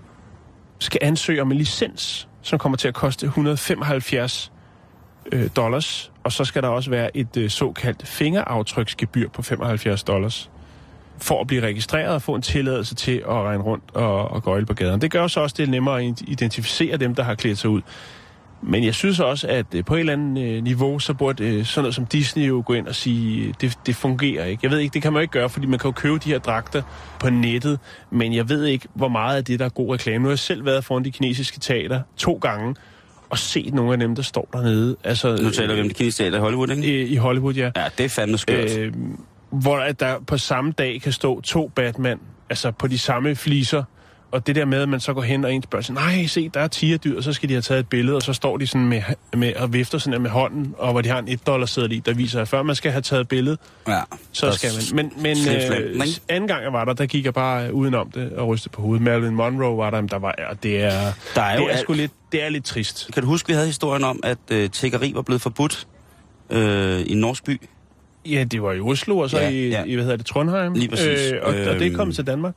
skal 0.79 0.99
ansøge 1.03 1.43
om 1.43 1.53
en 1.53 1.59
licens, 1.59 2.29
som 2.43 2.59
kommer 2.59 2.77
til 2.77 2.89
at 2.89 2.95
koste 2.95 3.27
175 3.27 4.53
øh, 5.33 5.49
dollars, 5.57 6.13
og 6.25 6.33
så 6.33 6.45
skal 6.45 6.63
der 6.63 6.69
også 6.69 6.91
være 6.91 7.17
et 7.17 7.37
øh, 7.37 7.51
såkaldt 7.51 8.07
fingeraftryksgebyr 8.07 9.29
på 9.29 9.43
75 9.43 10.03
dollars 10.03 10.51
for 11.19 11.41
at 11.41 11.47
blive 11.47 11.63
registreret 11.63 12.15
og 12.15 12.23
få 12.23 12.35
en 12.35 12.43
tilladelse 12.43 12.95
til 12.95 13.17
at 13.17 13.33
regne 13.33 13.63
rundt 13.63 13.85
og, 13.95 14.31
og 14.31 14.43
gøjle 14.43 14.67
på 14.67 14.75
gaden. 14.75 15.01
Det 15.01 15.11
gør 15.11 15.27
så 15.27 15.41
også, 15.41 15.55
det 15.59 15.69
nemmere 15.69 16.03
at 16.03 16.23
identificere 16.27 16.97
dem, 16.97 17.15
der 17.15 17.23
har 17.23 17.35
klædt 17.35 17.59
sig 17.59 17.71
ud. 17.71 17.83
Men 18.63 18.85
jeg 18.85 18.95
synes 18.95 19.21
også, 19.21 19.49
at 19.49 19.67
øh, 19.75 19.85
på 19.85 19.95
et 19.95 20.01
eller 20.01 20.13
andet 20.13 20.43
øh, 20.43 20.63
niveau, 20.63 20.99
så 20.99 21.15
burde 21.15 21.45
øh, 21.45 21.65
sådan 21.65 21.83
noget 21.83 21.95
som 21.95 22.07
Disney 22.07 22.49
jo 22.49 22.63
gå 22.67 22.73
ind 22.73 22.89
og 22.89 22.95
sige, 22.95 23.55
det, 23.61 23.79
det 23.87 23.97
fungerer 23.97 24.45
ikke. 24.45 24.61
Jeg 24.63 24.71
ved 24.71 24.79
ikke, 24.79 24.95
det 24.95 25.03
kan 25.03 25.13
man 25.13 25.21
jo 25.21 25.23
ikke 25.23 25.33
gøre, 25.33 25.49
fordi 25.49 25.67
man 25.67 25.79
kan 25.79 25.89
jo 25.89 25.93
købe 25.93 26.19
de 26.19 26.29
her 26.31 26.39
dragter 26.39 26.83
på 27.21 27.31
nettet, 27.31 27.79
men 28.11 28.35
jeg 28.35 28.49
ved 28.49 28.65
ikke, 28.65 28.89
hvor 28.95 29.09
meget 29.09 29.37
af 29.37 29.45
det, 29.45 29.59
der 29.59 29.65
er 29.65 29.69
god 29.69 29.95
reklame. 29.95 30.19
Nu 30.19 30.25
har 30.25 30.31
jeg 30.31 30.39
selv 30.39 30.65
været 30.65 30.85
foran 30.85 31.05
de 31.05 31.11
kinesiske 31.11 31.61
teater 31.61 32.01
to 32.17 32.39
gange, 32.43 32.75
og 33.31 33.39
set 33.39 33.75
nogle 33.75 33.93
af 33.93 33.99
dem, 33.99 34.15
der 34.15 34.23
står 34.23 34.49
dernede. 34.53 34.97
Altså, 35.05 35.39
Nu 35.43 35.51
taler 35.51 35.75
vi 35.75 35.81
om 35.81 35.89
det 35.89 35.97
kinesiske 35.97 36.23
teater 36.23 36.39
i 36.39 36.41
Hollywood, 36.41 36.71
ikke? 36.71 37.03
i, 37.03 37.13
i 37.13 37.17
Hollywood, 37.17 37.55
ja. 37.55 37.71
Ja, 37.77 37.85
det 37.99 38.05
er 38.05 38.09
fandme 38.09 38.39
skørt. 38.39 38.79
Øh, 38.79 38.93
hvor 39.51 39.77
at 39.77 40.01
der 40.01 40.19
på 40.27 40.39
samme 40.39 40.73
dag 40.73 41.01
kan 41.03 41.13
stå 41.13 41.41
to 41.41 41.69
Batman, 41.69 42.19
altså 42.51 42.71
på 42.71 42.87
de 42.87 42.99
samme 42.99 43.37
fliser, 43.37 43.85
og 44.33 44.47
det 44.47 44.55
der 44.57 44.65
med, 44.65 44.83
at 44.83 44.89
man 44.89 45.01
så 45.01 45.13
går 45.15 45.23
hen 45.23 45.45
og 45.45 45.53
en 45.55 45.63
spørger 45.63 45.83
sig, 45.83 45.95
nej, 45.95 46.27
se, 46.27 46.49
der 46.49 46.61
er 46.61 46.69
tigerdyr, 46.69 47.17
og 47.17 47.23
så 47.25 47.33
skal 47.33 47.49
de 47.49 47.55
have 47.55 47.63
taget 47.63 47.79
et 47.81 47.89
billede, 47.89 48.17
og 48.17 48.23
så 48.23 48.33
står 48.33 48.57
de 48.57 48.67
sådan 48.67 48.89
med, 48.89 49.03
med 49.37 49.55
og 49.57 49.73
vifter 49.73 49.99
sådan 49.99 50.13
her 50.13 50.21
med 50.21 50.31
hånden, 50.31 50.75
og 50.79 50.93
hvor 50.93 51.01
de 51.01 51.09
har 51.09 51.19
en 51.19 51.29
1 51.29 51.47
dollar 51.47 51.67
sædel 51.67 51.93
i, 51.93 51.99
der 51.99 52.15
viser, 52.15 52.41
at 52.41 52.49
før 52.49 52.63
man 52.63 52.75
skal 52.77 52.93
have 52.93 53.03
taget 53.03 53.29
billede, 53.29 53.57
ja, 53.89 54.01
så 54.33 54.47
der 54.47 54.53
skal 54.53 54.71
man. 54.95 55.11
Men, 55.17 55.23
men 55.23 55.37
øh, 56.01 56.07
anden 56.29 56.49
gang 56.49 56.63
jeg 56.65 56.73
var 56.73 56.85
der, 56.85 56.93
der 56.93 57.07
gik 57.07 57.25
jeg 57.25 57.35
bare 57.35 57.67
øh, 57.67 57.73
udenom 57.75 58.11
det 58.11 58.33
og 58.33 58.49
rystede 58.49 58.73
på 58.73 58.83
hovedet. 58.83 59.03
Marilyn 59.05 59.35
Monroe 59.35 59.77
var 59.79 59.91
der, 59.91 60.01
men 60.01 60.09
der 60.09 60.19
var, 60.19 60.35
og 60.51 60.63
det 60.63 60.83
er, 60.83 60.91
Der 61.35 61.43
er 61.43 61.55
jo 61.55 61.61
det 61.61 61.67
er 61.67 61.71
alt- 61.73 61.81
sgu 61.81 61.93
lidt, 61.93 62.13
det 62.33 62.43
er 62.45 62.49
lidt 62.49 62.65
trist. 62.65 63.11
Kan 63.15 63.23
du 63.23 63.29
huske, 63.29 63.47
vi 63.49 63.53
havde 63.55 63.67
historien 63.67 64.05
om, 64.05 64.21
at 64.25 64.39
øh, 64.51 64.71
tiggeri 64.71 65.13
var 65.15 65.23
blevet 65.23 65.43
forbudt 65.43 65.87
øh, 66.51 67.01
i 67.01 67.13
en 67.13 67.19
norsk 67.19 67.45
by? 67.45 67.61
Ja, 68.27 68.45
det 68.45 68.63
var 68.63 68.73
i 68.73 68.81
Oslo, 68.81 69.19
og 69.19 69.31
så 69.31 69.39
Ja, 69.39 69.49
i, 69.49 69.69
ja. 69.69 69.85
i, 69.85 69.95
hvad 69.95 70.05
hedder 70.05 70.17
det, 70.17 70.27
Trondheim. 70.27 70.73
Lige 70.73 70.89
præcis. 70.89 71.33
Øh, 71.33 71.39
og, 71.43 71.49
og 71.49 71.55
det 71.55 71.67
er 71.69 71.87
Øhm, 71.87 71.95
kommet 71.95 72.15
til 72.17 72.27
Danmark. 72.27 72.55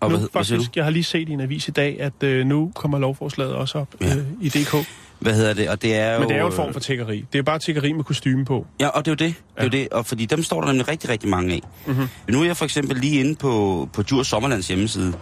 Og 0.00 0.10
nu, 0.10 0.16
hvad, 0.16 0.18
hvad, 0.32 0.44
faktisk, 0.44 0.76
jeg 0.76 0.84
har 0.84 0.90
lige 0.90 1.04
set 1.04 1.28
i 1.28 1.32
en 1.32 1.40
avis 1.40 1.68
i 1.68 1.70
dag, 1.70 1.96
at 2.00 2.22
øh, 2.22 2.46
nu 2.46 2.72
kommer 2.74 2.98
lovforslaget 2.98 3.54
også 3.54 3.78
op 3.78 3.88
Ja. 4.00 4.06
ja. 4.06 4.14
øh, 4.16 4.22
i 4.40 4.48
DK. 4.48 4.74
hvad 5.18 5.34
hedder 5.34 5.54
det? 5.54 5.68
Og 5.68 5.82
det 5.82 5.96
er 5.96 6.18
Men 6.18 6.28
det 6.28 6.34
er 6.36 6.40
jo 6.40 6.46
øh, 6.46 6.50
en 6.52 6.56
form 6.56 6.72
for 6.72 6.80
tiggeri. 6.80 7.24
Det 7.32 7.38
er 7.38 7.42
bare 7.42 7.58
tiggeri 7.58 7.92
med 7.92 8.04
kostume 8.04 8.44
på. 8.44 8.66
Ja, 8.80 8.88
og 8.88 9.04
det 9.04 9.10
er 9.10 9.12
jo 9.24 9.28
det. 9.28 9.34
Det 9.54 9.60
er 9.60 9.64
jo 9.64 9.68
det. 9.70 9.88
Og 9.88 10.06
fordi 10.06 10.26
dem 10.26 10.42
står 10.42 10.60
der 10.60 10.66
nemlig 10.68 10.88
rigtig, 10.88 11.10
rigtig 11.10 11.28
mange 11.30 11.54
af. 11.54 11.60
Mhm. 11.86 11.94
Mm-hmm. 11.96 12.08
Nu 12.34 12.40
er 12.40 12.44
jeg 12.44 12.56
for 12.56 12.64
eksempel 12.64 12.96
lige 12.96 13.20
inde 13.20 13.34
på, 13.34 13.88
på 13.92 14.02
Djurs 14.02 14.26
Sommerlands 14.26 14.68
hjemmeside. 14.68 15.12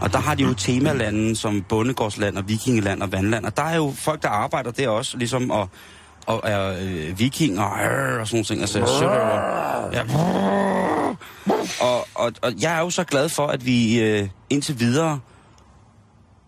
Og 0.00 0.12
der 0.12 0.18
har 0.18 0.34
de 0.34 0.42
jo 0.42 0.54
temalande 0.54 1.36
som 1.36 1.62
Bondegårdsland 1.68 2.36
og 2.38 2.48
Vikingeland 2.48 3.02
og 3.02 3.12
Vandland. 3.12 3.44
Og 3.44 3.56
der 3.56 3.62
er 3.62 3.76
jo 3.76 3.92
folk, 3.96 4.22
der 4.22 4.28
arbejder 4.28 4.70
der 4.70 4.88
også, 4.88 5.18
ligesom 5.18 5.50
og, 5.50 5.68
og 6.26 6.40
er 6.44 6.76
øh, 6.82 7.18
vikinger 7.18 7.64
øh, 7.64 8.20
og 8.20 8.26
sådan 8.28 8.36
nogle 8.36 8.44
ting. 8.44 8.60
Altså 8.60 8.78
sørøver. 8.98 9.90
Ja. 9.92 10.02
Og, 11.80 12.06
og, 12.14 12.32
og 12.42 12.52
jeg 12.60 12.76
er 12.76 12.80
jo 12.80 12.90
så 12.90 13.04
glad 13.04 13.28
for, 13.28 13.46
at 13.46 13.66
vi 13.66 14.00
øh, 14.02 14.28
indtil 14.50 14.80
videre 14.80 15.20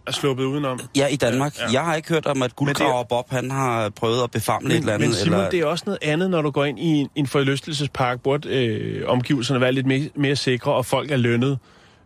Er 0.07 0.13
sluppet 0.13 0.45
udenom. 0.45 0.81
Ja, 0.97 1.07
i 1.07 1.17
Danmark. 1.17 1.57
Ja, 1.59 1.63
Ja. 1.63 1.69
ja. 1.69 1.73
Jeg 1.73 1.85
har 1.85 1.95
ikke 1.95 2.09
hørt 2.09 2.27
om, 2.27 2.43
at 2.43 2.57
guldgraver 2.57 3.05
Bob, 3.05 3.31
han 3.31 3.51
har 3.51 3.89
prøvet 3.89 4.23
at 4.23 4.31
befamle 4.31 4.75
et 4.75 4.79
eller 4.79 4.95
andet. 4.95 5.09
men 5.09 5.15
Simon, 5.17 5.35
eller... 5.39 5.51
det 5.51 5.61
er 5.61 5.67
også 5.67 5.85
noget 5.87 5.99
andet, 6.03 6.31
når 6.31 6.43
du 6.43 6.51
går 6.51 6.65
ind 6.65 6.79
i 6.79 6.87
en, 6.87 7.09
en 7.15 7.27
forlystelsespark, 7.27 8.21
burde 8.21 8.49
øh, 8.49 9.09
omgivelserne 9.09 9.61
være 9.61 9.73
lidt 9.73 9.87
mere, 9.87 10.09
mere 10.15 10.37
sikre, 10.37 10.73
og 10.73 10.87
folk 10.87 11.11
er 11.11 11.17
lønnet, 11.17 11.59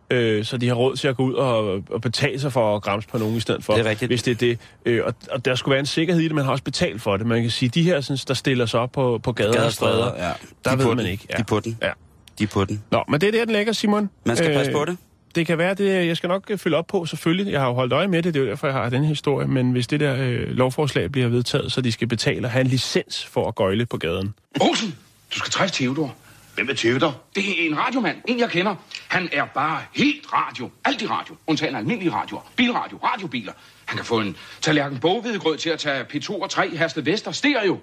øh, 0.09 0.45
så 0.45 0.57
de 0.57 0.67
har 0.67 0.75
råd 0.75 0.95
til 0.95 1.07
at 1.07 1.15
gå 1.17 1.23
ud 1.23 1.33
og, 1.33 1.81
og 1.89 2.01
betale 2.01 2.39
sig 2.39 2.53
for 2.53 2.75
at 2.75 2.81
græmse 2.81 3.07
på 3.07 3.17
nogen 3.17 3.35
i 3.35 3.39
stedet 3.39 3.63
for, 3.63 3.73
Det 3.73 3.85
er 3.85 3.89
rigtigt. 3.89 4.09
hvis 4.09 4.23
det 4.23 4.31
er 4.31 4.35
det. 4.35 4.59
Øh, 4.85 5.01
og, 5.05 5.13
og 5.31 5.45
der 5.45 5.55
skulle 5.55 5.71
være 5.73 5.79
en 5.79 5.85
sikkerhed 5.85 6.21
i 6.21 6.25
det, 6.27 6.35
man 6.35 6.45
har 6.45 6.51
også 6.51 6.63
betalt 6.63 7.01
for 7.01 7.17
det. 7.17 7.25
Man 7.27 7.41
kan 7.41 7.51
sige, 7.51 7.69
de 7.69 7.83
her, 7.83 8.01
sådan, 8.01 8.17
der 8.27 8.33
stiller 8.33 8.65
sig 8.65 8.79
op 8.79 8.91
på, 8.91 9.19
på 9.23 9.31
gader, 9.31 9.53
Gader 9.53 9.65
og 9.65 9.71
stræder, 9.71 10.11
ja. 10.27 10.31
der 10.65 10.71
De 10.71 10.77
ved 10.77 10.85
på 10.85 10.89
man 10.89 10.97
den. 11.05 11.07
ikke. 11.07 11.23
De 11.27 11.33
er 11.33 11.43
på 11.43 11.59
den. 11.59 11.77
Ja. 11.81 11.91
De 12.39 12.43
er 12.43 12.47
på 12.47 12.65
den. 12.65 12.83
Nå, 12.91 13.03
men 13.09 13.21
det 13.21 13.27
er 13.27 13.31
der, 13.31 13.45
den 13.45 13.55
ligger, 13.55 13.73
Simon. 13.73 14.09
Man 14.25 14.37
skal 14.37 14.53
passe 14.53 14.71
på 14.71 14.85
det. 14.85 14.97
Det 15.35 15.47
kan 15.47 15.57
være, 15.57 15.73
det 15.73 16.07
jeg 16.07 16.17
skal 16.17 16.29
nok 16.29 16.43
øh, 16.49 16.57
følge 16.57 16.77
op 16.77 16.87
på, 16.87 17.05
selvfølgelig. 17.05 17.51
Jeg 17.51 17.61
har 17.61 17.67
jo 17.67 17.73
holdt 17.73 17.93
øje 17.93 18.07
med 18.07 18.23
det, 18.23 18.33
det 18.33 18.39
er 18.39 18.43
jo 18.43 18.49
derfor, 18.49 18.67
jeg 18.67 18.73
har 18.73 18.89
den 18.89 19.03
historie. 19.03 19.47
Men 19.47 19.71
hvis 19.71 19.87
det 19.87 19.99
der 19.99 20.15
øh, 20.19 20.47
lovforslag 20.49 21.11
bliver 21.11 21.27
vedtaget, 21.27 21.71
så 21.71 21.81
de 21.81 21.91
skal 21.91 22.07
betale 22.07 22.47
og 22.47 22.51
have 22.51 22.61
en 22.61 22.67
licens 22.67 23.25
for 23.25 23.47
at 23.47 23.55
gøjle 23.55 23.85
på 23.85 23.97
gaden. 23.97 24.33
Olsen, 24.61 24.95
du 25.33 25.39
skal 25.39 25.51
træffe 25.51 25.75
Theodor. 25.75 26.15
Hvem 26.55 26.69
er 26.69 26.73
Theodor? 26.73 27.21
Det 27.35 27.43
er 27.49 27.69
en 27.69 27.77
radiomand, 27.77 28.17
en 28.27 28.39
jeg 28.39 28.49
kender. 28.49 28.75
Han 29.07 29.29
er 29.31 29.45
bare 29.45 29.81
helt 29.93 30.33
radio. 30.33 30.69
Alt 30.85 31.01
i 31.01 31.07
radio. 31.07 31.35
Undtagen 31.47 31.75
almindelige 31.75 32.11
radioer. 32.11 32.41
Bilradio, 32.55 32.99
radiobiler. 33.03 33.53
Han 33.85 33.97
kan 33.97 34.05
få 34.05 34.19
en 34.19 34.35
tallerken 34.61 34.99
boghvedegrød 34.99 35.57
til 35.57 35.69
at 35.69 35.79
tage 35.79 36.03
P2 36.03 36.41
og 36.41 36.49
3 36.49 36.77
Herste 36.77 37.05
Vester 37.05 37.31
stereo. 37.31 37.79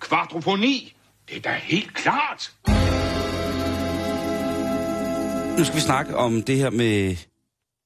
Kvadrofoni. 0.00 0.94
Det 1.28 1.36
er 1.36 1.40
da 1.40 1.56
helt 1.62 1.94
klart. 1.94 2.52
Nu 5.58 5.64
skal 5.64 5.76
vi 5.76 5.80
snakke 5.80 6.16
om 6.16 6.42
det 6.42 6.56
her 6.56 6.70
med, 6.70 7.16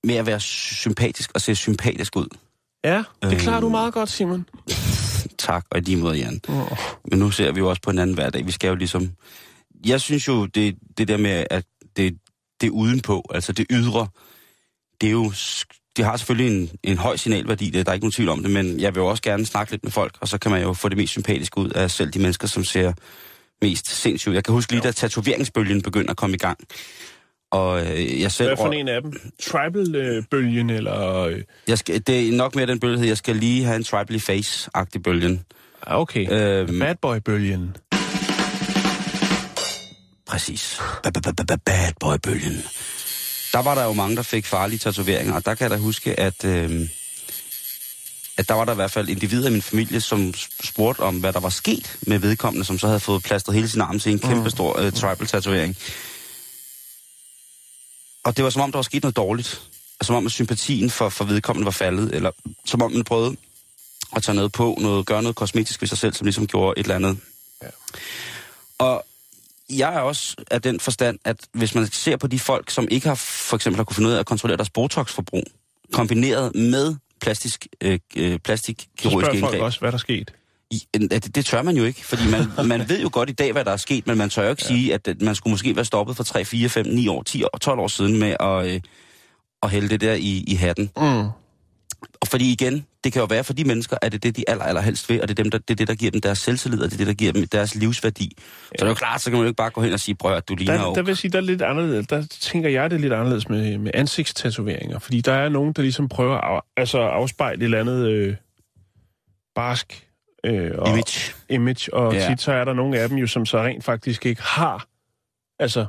med 0.04 0.14
at 0.14 0.26
være 0.26 0.40
sympatisk 0.40 1.30
og 1.34 1.40
se 1.40 1.54
sympatisk 1.54 2.16
ud. 2.16 2.26
Ja, 2.84 3.02
det 3.22 3.38
klarer 3.38 3.60
du 3.60 3.68
meget 3.68 3.94
godt, 3.94 4.10
Simon. 4.10 4.46
Tak, 5.38 5.66
og 5.70 5.78
i 5.78 5.80
lige 5.80 5.96
måde, 5.96 6.16
Jan. 6.16 6.40
Oh. 6.48 6.78
Men 7.10 7.18
nu 7.18 7.30
ser 7.30 7.52
vi 7.52 7.58
jo 7.58 7.68
også 7.68 7.82
på 7.82 7.90
en 7.90 7.98
anden 7.98 8.14
hverdag. 8.14 8.46
Vi 8.46 8.52
skal 8.52 8.68
jo 8.68 8.74
ligesom... 8.74 9.10
Jeg 9.86 10.00
synes 10.00 10.28
jo, 10.28 10.46
det, 10.46 10.76
det 10.98 11.08
der 11.08 11.16
med, 11.16 11.44
at 11.50 11.64
det, 11.96 12.18
det 12.60 12.66
er 12.66 12.70
udenpå, 12.70 13.30
altså 13.34 13.52
det 13.52 13.66
ydre, 13.70 14.08
det 15.00 15.06
er 15.06 15.10
jo, 15.10 15.32
sk- 15.34 15.92
de 15.96 16.02
har 16.02 16.16
selvfølgelig 16.16 16.60
en, 16.60 16.70
en 16.82 16.98
høj 16.98 17.16
signalværdi, 17.16 17.70
det 17.70 17.80
er 17.80 17.84
der 17.84 17.92
ikke 17.92 18.04
nogen 18.04 18.12
tvivl 18.12 18.28
om 18.28 18.42
det, 18.42 18.50
men 18.50 18.80
jeg 18.80 18.94
vil 18.94 19.00
jo 19.00 19.06
også 19.06 19.22
gerne 19.22 19.46
snakke 19.46 19.72
lidt 19.72 19.84
med 19.84 19.92
folk, 19.92 20.16
og 20.20 20.28
så 20.28 20.38
kan 20.38 20.50
man 20.50 20.62
jo 20.62 20.72
få 20.72 20.88
det 20.88 20.96
mest 20.96 21.10
sympatiske 21.10 21.58
ud 21.58 21.70
af 21.70 21.90
selv 21.90 22.10
de 22.10 22.18
mennesker, 22.18 22.48
som 22.48 22.64
ser 22.64 22.92
mest 23.62 23.90
sindssygt. 23.90 24.34
Jeg 24.34 24.44
kan 24.44 24.54
huske 24.54 24.72
lige, 24.72 24.82
da 24.82 24.92
tatoveringsbølgen 24.92 25.82
begyndte 25.82 26.10
at 26.10 26.16
komme 26.16 26.34
i 26.34 26.38
gang. 26.38 26.58
Og 27.52 27.86
øh, 27.86 28.20
jeg 28.20 28.32
selv... 28.32 28.48
Hvad 28.48 28.56
for 28.56 28.72
en 28.72 28.88
af 28.88 29.02
dem? 29.02 29.12
Tribal-bølgen, 29.42 30.70
eller... 30.70 31.18
øh, 31.18 31.40
Jeg 31.68 31.78
skal, 31.78 32.02
det 32.06 32.28
er 32.28 32.32
nok 32.32 32.54
mere 32.54 32.66
den 32.66 32.80
bølge, 32.80 33.06
jeg 33.08 33.16
skal 33.16 33.36
lige 33.36 33.64
have 33.64 33.76
en 33.76 33.84
tribally 33.84 34.18
face-agtig 34.18 35.02
bølgen. 35.04 35.44
Ah, 35.86 35.98
okay. 36.00 36.26
Øhm. 36.30 36.78
Bad 36.78 36.94
Boy-bølgen. 37.02 37.76
Præcis. 40.26 40.78
Ba- 41.06 41.10
ba- 41.18 41.30
ba- 41.30 41.44
ba- 41.52 41.56
Bad 41.64 41.92
boy-bølgen. 42.00 42.62
Der 43.52 43.62
var 43.62 43.74
der 43.74 43.84
jo 43.84 43.92
mange, 43.92 44.16
der 44.16 44.22
fik 44.22 44.46
farlige 44.46 44.78
tatoveringer, 44.78 45.34
og 45.34 45.44
der 45.46 45.54
kan 45.54 45.62
jeg 45.62 45.70
da 45.70 45.76
huske, 45.76 46.20
at, 46.20 46.44
øh, 46.44 46.80
at 48.38 48.48
der 48.48 48.54
var 48.54 48.64
der 48.64 48.72
i 48.72 48.74
hvert 48.74 48.90
fald 48.90 49.08
individer 49.08 49.48
i 49.48 49.52
min 49.52 49.62
familie, 49.62 50.00
som 50.00 50.34
spurgte 50.64 51.00
om, 51.00 51.16
hvad 51.16 51.32
der 51.32 51.40
var 51.40 51.48
sket 51.48 51.96
med 52.06 52.18
vedkommende, 52.18 52.66
som 52.66 52.78
så 52.78 52.86
havde 52.86 53.00
fået 53.00 53.22
plastret 53.22 53.54
hele 53.54 53.68
sin 53.68 53.80
arm 53.80 53.98
til 53.98 54.12
en 54.12 54.18
kæmpe 54.18 54.50
stor 54.50 54.78
øh, 54.80 54.92
tribal-tatovering. 54.92 55.76
Og 58.24 58.36
det 58.36 58.44
var 58.44 58.50
som 58.50 58.62
om, 58.62 58.72
der 58.72 58.78
var 58.78 58.82
sket 58.82 59.02
noget 59.02 59.16
dårligt. 59.16 59.48
Altså, 59.48 60.06
som 60.06 60.16
om, 60.16 60.26
at 60.26 60.32
sympatien 60.32 60.90
for, 60.90 61.08
for 61.08 61.24
vedkommende 61.24 61.64
var 61.64 61.70
faldet, 61.70 62.14
eller 62.14 62.30
som 62.64 62.82
om 62.82 62.92
man 62.92 63.04
prøvede 63.04 63.36
at 64.16 64.22
tage 64.22 64.36
noget 64.36 64.52
på, 64.52 64.78
noget, 64.80 65.06
gøre 65.06 65.22
noget 65.22 65.36
kosmetisk 65.36 65.80
ved 65.80 65.88
sig 65.88 65.98
selv, 65.98 66.14
som 66.14 66.24
ligesom 66.24 66.46
gjorde 66.46 66.80
et 66.80 66.84
eller 66.84 66.94
andet. 66.94 67.18
Ja. 67.62 67.68
Og 68.78 69.04
jeg 69.70 69.94
er 69.94 70.00
også 70.00 70.36
af 70.50 70.62
den 70.62 70.80
forstand, 70.80 71.18
at 71.24 71.36
hvis 71.52 71.74
man 71.74 71.86
ser 71.86 72.16
på 72.16 72.26
de 72.26 72.38
folk, 72.38 72.70
som 72.70 72.88
ikke 72.90 73.08
har 73.08 73.14
for 73.14 73.56
eksempel 73.56 73.76
har 73.76 73.84
kunne 73.84 73.96
finde 73.96 74.08
ud 74.08 74.14
af 74.14 74.18
at 74.20 74.26
kontrollere 74.26 74.56
deres 74.56 74.70
botoxforbrug, 74.70 75.44
kombineret 75.92 76.54
med 76.54 76.96
plastisk, 77.20 77.66
øh, 77.80 77.98
øh, 78.16 78.32
Så 78.32 78.38
plastikkirurgiske 78.38 79.10
spørger 79.10 79.24
folk 79.24 79.34
indgreb, 79.34 79.62
også, 79.62 79.80
hvad 79.80 79.92
der 79.92 79.96
er 79.96 79.98
sket. 79.98 80.30
i, 80.30 80.32
det, 80.94 81.34
det 81.34 81.44
tør 81.44 81.62
man 81.62 81.76
jo 81.76 81.84
ikke, 81.84 82.06
fordi 82.06 82.22
man, 82.30 82.40
man 82.78 82.88
ved 82.88 83.00
jo 83.00 83.10
godt 83.12 83.30
i 83.30 83.32
dag, 83.32 83.52
hvad 83.52 83.64
der 83.64 83.72
er 83.72 83.76
sket, 83.76 84.06
men 84.06 84.18
man 84.18 84.30
tør 84.30 84.42
jo 84.44 84.50
ikke 84.50 84.62
ja. 84.68 84.74
sige, 84.74 84.94
at 84.94 85.08
man 85.20 85.34
skulle 85.34 85.52
måske 85.52 85.76
være 85.76 85.84
stoppet 85.84 86.16
for 86.16 86.24
3, 86.24 86.44
4, 86.44 86.68
5, 86.68 86.86
9 86.86 87.08
år, 87.08 87.22
10 87.22 87.44
år, 87.44 87.58
12 87.60 87.80
år 87.80 87.88
siden 87.88 88.18
med 88.18 88.36
at, 88.40 88.74
øh, 88.74 88.80
at 89.62 89.70
hælde 89.70 89.88
det 89.88 90.00
der 90.00 90.14
i, 90.14 90.44
i 90.46 90.54
hatten. 90.54 90.90
Mm. 90.96 91.28
Og 92.20 92.28
fordi 92.28 92.52
igen, 92.52 92.86
det 93.04 93.12
kan 93.12 93.20
jo 93.20 93.26
være 93.30 93.44
for 93.44 93.52
de 93.52 93.64
mennesker, 93.64 93.96
at 94.02 94.12
det 94.12 94.18
er 94.18 94.20
det, 94.20 94.36
de 94.36 94.44
aller, 94.48 94.64
aller 94.64 94.80
helst 94.80 95.08
vil, 95.08 95.22
og 95.22 95.28
det 95.28 95.38
er, 95.38 95.42
dem, 95.42 95.50
der, 95.50 95.58
det 95.58 95.70
er 95.70 95.74
det, 95.74 95.88
der 95.88 95.94
giver 95.94 96.10
dem 96.10 96.20
deres 96.20 96.38
selvtillid, 96.38 96.82
og 96.82 96.90
det 96.90 96.94
er 96.94 96.98
det, 96.98 97.06
der 97.06 97.14
giver 97.14 97.32
dem 97.32 97.46
deres 97.46 97.74
livsværdi. 97.74 98.32
Ja. 98.36 98.42
Så 98.42 98.70
det 98.72 98.82
er 98.82 98.86
jo 98.86 98.94
klart, 98.94 99.20
så 99.20 99.30
kan 99.30 99.32
man 99.32 99.42
jo 99.42 99.48
ikke 99.48 99.56
bare 99.56 99.70
gå 99.70 99.80
hen 99.80 99.92
og 99.92 100.00
sige, 100.00 100.14
prøv 100.14 100.36
at 100.36 100.48
du 100.48 100.54
ligner 100.54 100.74
Der, 100.74 100.82
jo. 100.82 100.94
der 100.94 101.02
vil 101.02 101.10
jeg 101.10 101.16
sige, 101.16 101.30
der 101.30 101.38
er 101.38 101.42
lidt 101.42 101.62
anderledes. 101.62 102.06
Der 102.06 102.26
tænker 102.40 102.68
jeg, 102.68 102.90
det 102.90 102.96
er 102.96 103.00
lidt 103.00 103.12
anderledes 103.12 103.48
med, 103.48 103.78
med 103.78 103.90
ansigtstatoveringer. 103.94 104.98
Fordi 104.98 105.20
der 105.20 105.32
er 105.32 105.48
nogen, 105.48 105.72
der 105.72 105.82
ligesom 105.82 106.08
prøver 106.08 106.36
at 106.36 106.56
af, 106.56 106.60
altså 106.76 106.98
afspejle 106.98 107.58
et 107.58 107.64
eller 107.64 107.80
andet 107.80 108.08
øh, 108.08 108.36
barsk 109.54 110.06
øh, 110.46 110.70
og 110.78 110.88
Image. 110.88 111.34
image. 111.48 111.94
Og 111.94 112.14
Ja. 112.14 112.26
tit 112.28 112.40
så 112.40 112.52
er 112.52 112.64
der 112.64 112.72
nogle 112.72 112.98
af 112.98 113.08
dem 113.08 113.18
jo, 113.18 113.26
som 113.26 113.46
så 113.46 113.62
rent 113.62 113.84
faktisk 113.84 114.26
ikke 114.26 114.42
har 114.42 114.86
altså 115.58 115.86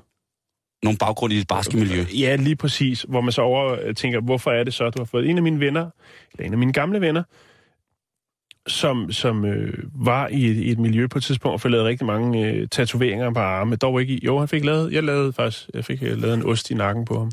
Nogle 0.84 0.98
baggrund 0.98 1.34
i 1.34 1.40
det 1.40 1.48
barske 1.48 1.78
miljø. 1.78 2.06
Ja, 2.20 2.36
lige 2.36 2.56
præcis. 2.56 3.06
Hvor 3.10 3.22
man 3.22 3.32
så 3.32 3.42
over 3.42 3.78
øh, 3.84 3.96
tænker, 3.96 4.20
hvorfor 4.22 4.52
er 4.52 4.64
det 4.64 4.74
så, 4.74 4.90
du 4.90 5.00
har 5.00 5.06
fået 5.06 5.30
en 5.30 5.38
af 5.38 5.44
mine 5.44 5.60
venner, 5.60 5.90
eller 6.34 6.46
en 6.46 6.52
af 6.52 6.58
mine 6.58 6.74
gamle 6.74 7.02
venner, 7.02 7.24
som, 8.68 9.12
som 9.12 9.46
øh, 9.46 9.74
var 9.94 10.28
i 10.28 10.46
et, 10.46 10.58
i 10.58 10.72
et 10.72 10.80
miljø 10.80 11.08
på 11.08 11.18
et 11.18 11.24
tidspunkt 11.24 11.54
og 11.54 11.62
fik 11.62 11.72
lavet 11.72 11.86
rigtig 11.86 12.08
mange 12.08 12.48
øh, 12.48 12.68
tatoveringer 12.68 13.34
på 13.34 13.40
arme. 13.40 13.76
Dog 13.76 14.02
ikke 14.02 14.14
i. 14.14 14.26
Jo, 14.26 14.40
han 14.40 14.48
fik 14.48 14.64
lavet, 14.66 14.92
jeg 14.94 15.04
lavede 15.04 15.34
faktisk, 15.34 15.70
jeg 15.74 15.86
fik 15.86 16.04
øh, 16.04 16.22
lavet 16.22 16.34
en 16.34 16.44
ost 16.46 16.72
i 16.72 16.74
nakken 16.74 17.06
på 17.06 17.20
ham. 17.20 17.32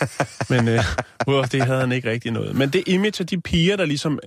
Men 0.50 0.68
øh, 0.68 0.80
udover 1.28 1.44
det 1.46 1.62
havde 1.62 1.80
han 1.80 1.92
ikke 1.92 2.10
rigtig 2.10 2.32
noget. 2.32 2.56
Men 2.56 2.68
det 2.68 2.82
image 2.86 3.20
af 3.20 3.26
de 3.26 3.40
piger, 3.40 3.76
der 3.76 3.84
ligesom 3.84 4.18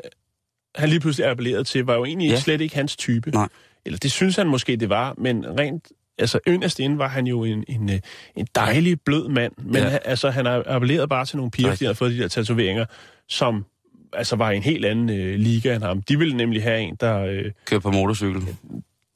han 0.78 0.90
lige 0.90 1.00
pludselig 1.00 1.30
appellerede 1.30 1.64
til, 1.64 1.86
var 1.86 1.96
jo 1.96 2.06
egentlig 2.06 2.30
Ja. 2.30 2.40
slet 2.40 2.62
ikke 2.62 2.76
hans 2.76 2.96
type. 2.96 3.32
Nej. 3.32 3.48
Eller 3.86 4.00
det 4.00 4.12
synes 4.12 4.36
han 4.36 4.48
måske, 4.48 4.76
det 4.76 4.90
var, 4.90 5.14
men 5.18 5.46
rent 5.60 5.88
altså 6.20 6.40
inderst 6.48 6.80
inde 6.80 6.98
var 6.98 7.08
han 7.08 7.28
jo 7.28 7.44
en, 7.44 7.64
en, 7.68 7.90
øh, 7.90 8.00
en 8.36 8.48
dejlig, 8.56 9.02
blød 9.06 9.28
mand. 9.30 9.54
Men 9.58 9.76
Ja. 9.76 9.90
ja. 9.90 9.98
altså, 10.06 10.30
han 10.30 10.46
har 10.46 10.64
appelleret 10.68 11.10
bare 11.10 11.26
til 11.26 11.38
nogle 11.38 11.52
piger, 11.52 11.68
fordi 11.70 11.80
de 11.80 11.86
havde 11.86 11.96
fået 11.96 12.12
de 12.12 12.18
der 12.20 12.28
tatoveringer, 12.28 12.86
som 13.30 13.66
altså 14.14 14.36
var 14.36 14.52
i 14.52 14.56
en 14.56 14.64
helt 14.64 14.86
anden 14.86 15.10
øh, 15.10 15.40
liga 15.40 15.76
end 15.76 15.84
ham. 15.84 16.02
De 16.02 16.18
ville 16.20 16.38
nemlig 16.38 16.64
have 16.64 16.80
en, 16.82 16.96
der 17.00 17.20
øh, 17.20 17.46
Kører 17.66 17.80
på 17.82 17.92
motorcykel. 17.92 18.42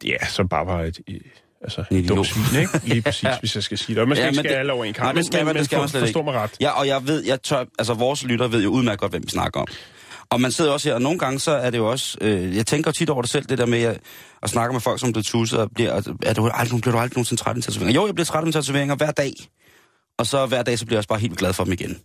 ja, 0.06 0.25
som 0.30 0.48
bare 0.50 0.65
var 0.65 0.82
et... 0.84 1.00
Øh, 1.10 1.20
altså, 1.62 1.84
et 1.91 2.10
dumt 2.10 2.27
svin, 2.27 2.62
ikke? 2.62 2.72
Lige 2.94 3.01
præcis, 3.01 3.24
ja. 3.24 3.39
hvis 3.39 3.56
jeg 3.56 3.63
skal 3.63 3.77
sige 3.77 3.96
det. 3.96 4.01
Og 4.01 4.08
man 4.08 4.15
skal 4.18 4.24
Ja, 4.24 4.27
ikke 4.30 4.38
men 4.38 4.46
skære 4.46 4.60
alle 4.60 4.74
over 4.74 4.86
en 4.86 4.94
kamp, 4.94 5.15
det 5.18 5.25
skal 5.25 5.46
man 5.46 5.65
slet 5.65 6.01
forstå 6.01 6.22
mig 6.22 6.34
ret. 6.34 6.51
Ja, 6.62 6.70
og 6.70 6.88
jeg 6.88 7.08
ved, 7.08 7.24
jeg 7.25 7.41
tør, 7.41 7.65
altså 7.80 7.94
vores 7.94 8.25
lytter 8.25 8.48
ved 8.48 8.63
jo 8.63 8.70
udmærket 8.70 9.00
godt, 9.00 9.12
hvem 9.12 9.24
vi 9.24 9.30
snakker 9.30 9.60
om. 9.60 9.68
Og 10.31 10.41
man 10.41 10.51
sidder 10.51 10.71
også 10.71 10.89
her, 10.89 10.95
og 10.95 11.01
nogle 11.01 11.19
gange 11.19 11.39
så 11.39 11.51
er 11.51 11.69
det 11.69 11.77
jo 11.77 11.89
også, 11.89 12.17
øh, 12.21 12.55
jeg 12.55 12.67
tænker 12.67 12.91
tit 12.91 13.09
over 13.09 13.21
det 13.21 13.31
selv, 13.31 13.45
det 13.45 13.57
der 13.57 13.65
med 13.65 13.81
at, 13.81 14.00
at 14.43 14.50
snakke 14.50 14.73
med 14.73 14.81
folk, 14.81 15.00
som 15.00 15.11
bliver 15.11 15.23
tusset, 15.23 15.59
og 15.59 15.69
bliver, 15.71 15.91
er 16.25 16.33
du 16.33 16.50
aldrig, 16.53 16.81
bliver 16.81 16.95
du 16.95 17.00
aldrig 17.00 17.17
nogensinde 17.17 17.41
træt 17.41 17.57
af 17.57 17.63
tatoveringer? 17.63 18.01
Jo, 18.01 18.05
jeg 18.05 18.15
bliver 18.15 18.25
træt 18.25 18.38
af 18.38 18.43
mine 18.43 18.53
tatoveringer 18.53 18.95
hver 18.95 19.11
dag. 19.11 19.33
Og 20.17 20.27
så 20.27 20.45
hver 20.45 20.63
dag, 20.63 20.79
så 20.79 20.85
bliver 20.85 20.95
jeg 20.95 21.00
også 21.00 21.09
bare 21.09 21.19
helt 21.19 21.38
glad 21.38 21.53
for 21.53 21.63
dem 21.63 21.73
igen. 21.73 22.00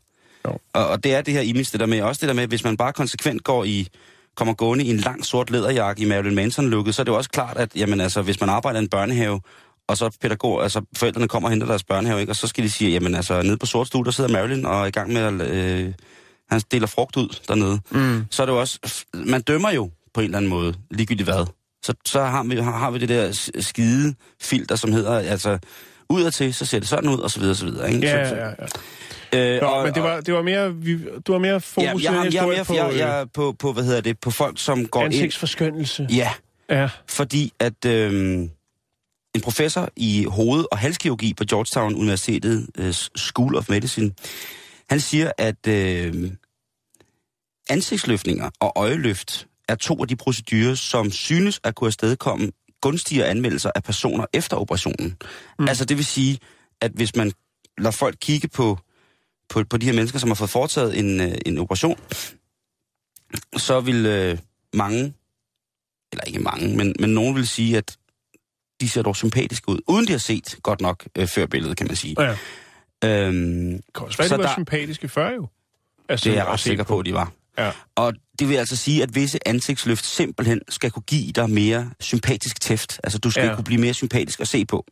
Jo. 0.47 0.59
Og, 0.75 0.87
og 0.89 1.05
det 1.05 1.15
er 1.15 1.21
det 1.21 1.35
her 1.35 1.41
image, 1.41 1.69
det 1.73 1.81
der 1.81 1.87
med, 1.87 2.03
også 2.03 2.21
det 2.21 2.29
der 2.29 2.35
med, 2.35 2.47
hvis 2.47 2.65
man 2.65 2.77
bare 2.77 2.93
konsekvent 2.93 3.45
går 3.45 3.65
i, 3.65 3.89
kommer 4.37 4.55
gående 4.55 4.85
i 4.85 4.91
en 4.91 4.97
lang 4.97 5.25
sort 5.25 5.51
læderjakke 5.51 6.03
i 6.03 6.05
Marilyn 6.05 6.35
Manson-looket, 6.35 6.93
så 6.93 7.03
er 7.03 7.05
det 7.05 7.13
jo 7.13 7.17
også 7.17 7.31
klart, 7.31 7.57
at 7.57 7.77
jamen, 7.77 8.01
altså, 8.01 8.23
hvis 8.23 8.41
man 8.41 8.49
arbejder 8.49 8.81
i 8.81 8.83
en 8.83 8.89
børnehave, 8.89 9.41
og 9.89 9.97
så 9.97 10.17
pædagog, 10.21 10.63
altså 10.63 10.83
forældrene 10.97 11.29
kommer 11.29 11.49
og 11.49 11.51
henter 11.51 11.67
deres 11.67 11.85
børnehave, 11.85 12.21
ikke? 12.21 12.33
og 12.33 12.37
så 12.37 12.47
skal 12.47 12.65
de 12.65 12.71
sige, 12.71 12.91
jamen 12.91 13.15
altså, 13.15 13.43
nede 13.43 13.57
på 13.57 13.67
sort 13.67 13.87
stue, 13.87 14.05
der 14.05 14.11
sidder 14.11 14.31
Marilyn 14.31 14.65
og 14.65 14.81
er 14.81 14.87
i 14.87 14.91
gang 14.91 15.13
med 15.13 15.23
at, 15.23 15.51
øh, 15.51 15.93
han 16.51 16.61
deler 16.71 16.87
frugt 16.87 17.17
ud 17.17 17.39
dernede. 17.49 17.81
Mm. 17.91 18.25
Så 18.31 18.43
er 18.43 18.47
det 18.47 18.53
jo 18.53 18.61
også, 18.61 18.79
man 19.15 19.43
dømmer 19.43 19.71
jo 19.71 19.91
på 20.15 20.21
en 20.21 20.25
eller 20.25 20.39
anden 20.39 20.49
måde, 20.49 20.75
ligegyldigt 20.91 21.29
hvad. 21.29 21.47
Så, 21.83 21.95
så 22.07 22.23
har, 22.23 22.45
vi, 22.45 22.57
har, 22.57 22.79
har 22.79 22.91
vi 22.91 22.99
det 22.99 23.09
der 23.09 23.51
skide 23.61 24.15
filter, 24.43 24.77
som 24.77 24.93
hedder, 24.93 25.19
altså, 25.19 25.59
udadtil, 26.11 26.55
så 26.55 26.67
ser 26.67 26.79
det 26.79 26.89
sådan 26.89 27.11
ud, 27.11 27.19
og 27.19 27.31
så 27.31 27.39
videre, 27.41 27.53
og 27.53 27.57
så 27.57 27.65
videre. 27.65 27.93
Ikke? 27.93 28.07
Ja, 28.07 28.29
ja, 28.29 28.47
ja. 29.33 29.57
Øh, 29.57 29.63
Nå, 29.63 29.85
men 29.85 29.95
det 29.95 30.03
var, 30.03 30.21
det 30.21 30.35
var 30.35 30.43
mere, 30.43 30.75
vi, 30.75 30.99
du 31.27 31.33
var 31.33 31.39
mere 31.39 31.61
fokus 31.61 31.85
Ja, 31.85 31.93
i 31.93 32.05
jeg, 32.05 32.13
jeg, 32.15 32.23
historie 32.25 32.57
mere, 32.57 32.65
på, 32.65 32.75
jeg, 32.75 32.93
øh, 32.93 32.99
jeg, 32.99 33.21
er 33.21 33.25
på, 33.25 33.57
på, 33.59 33.73
hvad 33.73 33.85
hedder 33.85 34.01
det, 34.01 34.19
på 34.21 34.31
folk, 34.31 34.59
som 34.61 34.87
går 34.87 35.01
ind... 35.05 35.15
ansigtsforskyndelse. 35.15 36.07
Ja, 36.11 36.31
Ja. 36.71 36.89
fordi 37.09 37.53
at 37.61 37.85
øh, 37.87 38.13
en 39.35 39.41
professor 39.43 39.89
i 39.97 40.25
hoved- 40.29 40.65
og 40.73 40.79
halskirurgi 40.79 41.35
på 41.35 41.45
Georgetown 41.45 41.95
Universitetet 41.95 42.67
øh, 42.79 42.93
School 43.17 43.57
of 43.57 43.69
Medicine, 43.69 44.13
han 44.89 45.01
siger, 45.01 45.33
at 45.39 45.67
øh, 45.69 46.33
ansigtsløftninger 47.71 48.51
og 48.61 48.73
øjeløft 48.77 49.47
er 49.69 49.75
to 49.75 50.03
af 50.03 50.09
de 50.09 50.17
procedurer, 50.17 50.75
som 50.75 51.11
synes 51.11 51.61
at 51.65 51.75
kunne 51.75 51.89
afstedkomme 51.89 52.53
gunstigere 52.81 53.29
anmeldelser 53.29 53.71
af 53.75 53.83
personer 53.83 54.27
efter 54.33 54.57
operationen. 54.57 55.17
Mm. 55.59 55.69
Altså 55.69 55.85
det 55.85 55.97
vil 55.97 56.05
sige, 56.05 56.39
at 56.81 56.91
hvis 56.91 57.17
man 57.17 57.33
lader 57.79 57.91
folk 57.91 58.17
kigge 58.21 58.49
på, 58.49 58.79
på, 59.49 59.65
på 59.71 59.77
de 59.77 59.87
her 59.87 59.93
mennesker, 59.93 60.19
som 60.19 60.31
har 60.31 60.35
fået 60.35 60.51
foretaget 60.51 60.99
en, 60.99 61.21
øh, 61.21 61.39
en 61.47 61.59
operation, 61.59 61.99
så 63.57 63.81
vil 63.81 64.07
øh, 64.07 64.39
mange 64.73 65.15
eller 66.13 66.25
ikke 66.25 66.39
mange, 66.39 66.77
men, 66.77 66.95
men 67.01 67.11
nogen 67.11 67.37
vil 67.37 67.49
sige, 67.49 67.77
at 67.77 67.97
de 68.81 68.89
ser 68.89 69.03
dog 69.03 69.17
sympatiske 69.17 69.69
ud, 69.69 69.79
uden 69.89 70.07
de 70.07 70.13
har 70.13 70.19
set 70.19 70.59
godt 70.63 70.81
nok 70.81 71.09
øh, 71.19 71.27
før 71.27 71.47
billedet, 71.47 71.77
kan 71.77 71.87
man 71.87 71.97
sige. 71.97 72.15
ja. 72.23 72.37
Øhm, 73.05 73.73
Det 73.73 73.83
kan 73.95 74.07
også 74.07 74.19
være, 74.19 74.29
Så 74.29 74.35
de 74.37 74.39
var 74.43 74.47
der- 74.47 74.55
sympatiske 74.55 75.09
før 75.09 75.31
jo. 75.31 75.47
Altså, 76.09 76.25
det 76.25 76.33
er 76.33 76.37
jeg 76.43 76.47
ret 76.47 76.61
sikker 76.61 76.85
på, 76.85 76.99
at 76.99 77.07
de 77.07 77.15
var. 77.15 77.33
Ja. 77.59 77.71
Og 77.95 78.15
det 78.39 78.49
vil 78.49 78.57
altså 78.57 78.77
sige, 78.77 79.03
at 79.03 79.15
visse 79.15 79.49
ansigtsløft 79.49 80.05
simpelthen 80.07 80.61
skal 80.69 80.91
kunne 80.91 81.03
give 81.03 81.33
dig 81.33 81.51
mere 81.51 81.91
sympatisk 82.01 82.61
tæft. 82.61 83.01
Altså, 83.05 83.19
du 83.19 83.31
skal 83.31 83.43
ja. 83.43 83.49
Ja. 83.49 83.55
kunne 83.55 83.65
blive 83.65 83.81
mere 83.81 83.95
sympatisk 83.95 84.41
at 84.41 84.49
se 84.49 84.65
på. 84.65 84.87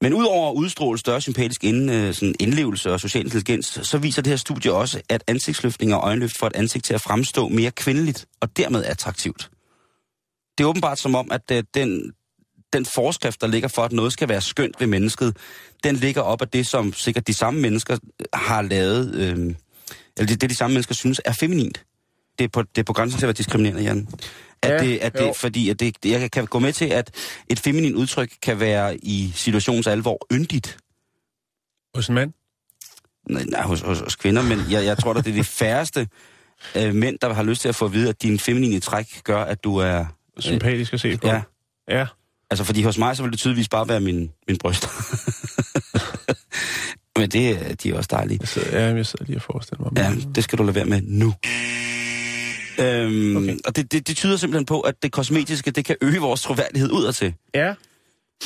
Men 0.00 0.14
udover 0.14 0.50
at 0.50 0.54
udstråle 0.54 0.98
større 0.98 1.20
sympatisk 1.20 1.64
ind, 1.64 1.90
øh, 1.90 2.14
sådan 2.14 2.34
indlevelse 2.40 2.92
og 2.92 3.00
social 3.00 3.24
intelligens, 3.24 3.66
så 3.82 3.98
viser 3.98 4.22
det 4.22 4.30
her 4.30 4.36
studie 4.36 4.72
også, 4.72 5.00
at 5.08 5.24
ansigtsløftning 5.26 5.94
og 5.94 6.00
øjenløft 6.04 6.38
får 6.38 6.46
et 6.46 6.56
ansigt 6.56 6.84
til 6.84 6.94
at 6.94 7.00
fremstå 7.00 7.48
mere 7.48 7.70
kvindeligt 7.70 8.26
og 8.40 8.56
dermed 8.56 8.84
attraktivt. 8.84 9.50
Det 10.58 10.64
er 10.64 10.68
åbenbart 10.68 10.98
som 10.98 11.14
om, 11.14 11.30
at 11.32 11.50
øh, 11.52 11.62
den, 11.74 12.12
den 12.72 12.86
forskrift, 12.86 13.40
der 13.40 13.46
ligger 13.46 13.68
for, 13.68 13.82
at 13.82 13.92
noget 13.92 14.12
skal 14.12 14.28
være 14.28 14.40
skønt 14.40 14.80
ved 14.80 14.86
mennesket, 14.86 15.36
den 15.84 15.96
ligger 15.96 16.22
op 16.22 16.42
af 16.42 16.48
det, 16.48 16.66
som 16.66 16.92
sikkert 16.92 17.26
de 17.26 17.34
samme 17.34 17.60
mennesker 17.60 17.96
har 18.34 18.62
lavet, 18.62 19.14
øh, 19.14 19.54
eller 20.16 20.26
det, 20.26 20.40
det 20.40 20.50
de 20.50 20.54
samme 20.54 20.74
mennesker 20.74 20.94
synes 20.94 21.20
er 21.24 21.32
feminint. 21.40 21.84
Det 22.38 22.44
er 22.44 22.48
på, 22.48 22.62
det 22.62 22.78
er 22.78 22.84
på 22.84 22.92
grænsen 22.92 23.18
til 23.18 23.26
at 23.26 23.28
være 23.28 23.34
diskriminerende, 23.34 23.82
Jan. 23.82 24.08
At 24.62 24.70
Ja, 24.70 24.78
det, 24.78 24.98
at 24.98 25.12
det, 25.12 25.20
jo. 25.20 25.32
fordi 25.32 25.70
at 25.70 25.80
det, 25.80 25.96
jeg 26.04 26.30
kan 26.30 26.46
gå 26.46 26.58
med 26.58 26.72
til, 26.72 26.84
at 26.84 27.14
et 27.48 27.60
feminin 27.60 27.94
udtryk 27.94 28.32
kan 28.42 28.60
være 28.60 28.96
i 28.96 29.32
situationens 29.34 29.86
alvor 29.86 30.26
yndigt. 30.32 30.78
Hos 31.94 32.08
en 32.08 32.14
mand. 32.14 32.32
Nej, 33.28 33.44
nej 33.44 33.62
hos, 33.62 33.80
hos, 33.80 34.00
hos 34.00 34.16
kvinder, 34.16 34.42
men 34.42 34.58
jeg, 34.70 34.84
jeg 34.84 34.98
tror, 34.98 35.14
at 35.14 35.24
det 35.24 35.30
er 35.30 35.34
de 35.34 35.44
færreste 35.44 36.08
øh, 36.76 36.94
mænd, 36.94 37.18
der 37.18 37.32
har 37.34 37.42
lyst 37.42 37.60
til 37.60 37.68
at 37.68 37.74
få 37.74 37.84
at 37.84 37.92
vide, 37.92 38.08
at 38.08 38.22
din 38.22 38.38
feminine 38.38 38.80
træk 38.80 39.20
gør, 39.24 39.44
at 39.44 39.64
du 39.64 39.76
er... 39.76 40.04
Sympatisk 40.38 40.92
at 40.92 41.00
se 41.00 41.16
på. 41.16 41.26
Ja, 41.26 41.42
Ja. 41.88 42.06
Altså 42.50 42.64
fordi 42.64 42.82
hos 42.82 42.98
mig, 42.98 43.16
så 43.16 43.22
vil 43.22 43.32
det 43.32 43.38
tydeligvis 43.38 43.68
bare 43.68 43.88
være 43.88 44.00
min, 44.00 44.30
min 44.48 44.58
bryst. 44.58 44.88
Men 47.18 47.30
det, 47.30 47.48
er- 47.50 47.74
de 47.74 47.90
er 47.90 47.94
også 47.96 48.08
dejlige. 48.10 48.38
Jeg 48.40 48.48
sidder, 48.48 48.80
ja, 48.88 48.94
jeg 48.94 49.06
sidder 49.06 49.24
lige 49.24 49.38
og 49.38 49.42
forestiller 49.42 49.84
mig. 49.84 49.92
Ja, 49.96 50.14
det 50.34 50.44
skal 50.44 50.58
du 50.58 50.62
lade 50.62 50.74
være 50.74 50.84
med 50.84 51.00
nu. 51.02 51.34
Øhm, 52.78 53.36
okay. 53.36 53.56
Og 53.64 53.76
det, 53.76 53.92
det, 53.92 54.08
det 54.08 54.16
tyder 54.16 54.36
simpelthen 54.36 54.66
på, 54.66 54.80
at 54.80 54.94
det 55.02 55.12
kosmetiske, 55.12 55.70
det 55.70 55.84
kan 55.84 55.96
øge 56.00 56.20
vores 56.20 56.42
troværdighed 56.42 56.90
udadtil. 56.90 57.34
ja. 57.54 57.74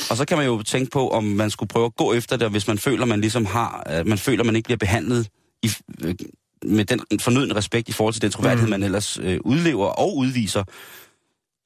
Og 0.09 0.17
så 0.17 0.25
kan 0.25 0.37
man 0.37 0.45
jo 0.45 0.63
tænke 0.63 0.91
på, 0.91 1.09
om 1.09 1.23
man 1.23 1.49
skulle 1.49 1.69
prøve 1.69 1.85
at 1.85 1.95
gå 1.95 2.13
efter 2.13 2.37
det, 2.37 2.51
hvis 2.51 2.67
man 2.67 2.77
føler, 2.77 3.05
man 3.05 3.21
ligesom 3.21 3.45
har, 3.45 3.83
at 3.85 4.07
man 4.07 4.17
føler, 4.17 4.43
man 4.43 4.55
ikke 4.55 4.67
bliver 4.67 4.77
behandlet 4.77 5.27
i, 5.63 5.71
øh, 6.03 6.15
med 6.65 6.85
den 6.85 6.99
fornødne 7.21 7.55
respekt 7.55 7.89
i 7.89 7.91
forhold 7.91 8.13
til 8.13 8.21
den 8.21 8.31
troværdighed, 8.31 8.67
mm. 8.67 8.69
man 8.69 8.83
ellers 8.83 9.19
øh, 9.21 9.39
udlever 9.45 9.85
og 9.87 10.17
udviser. 10.17 10.63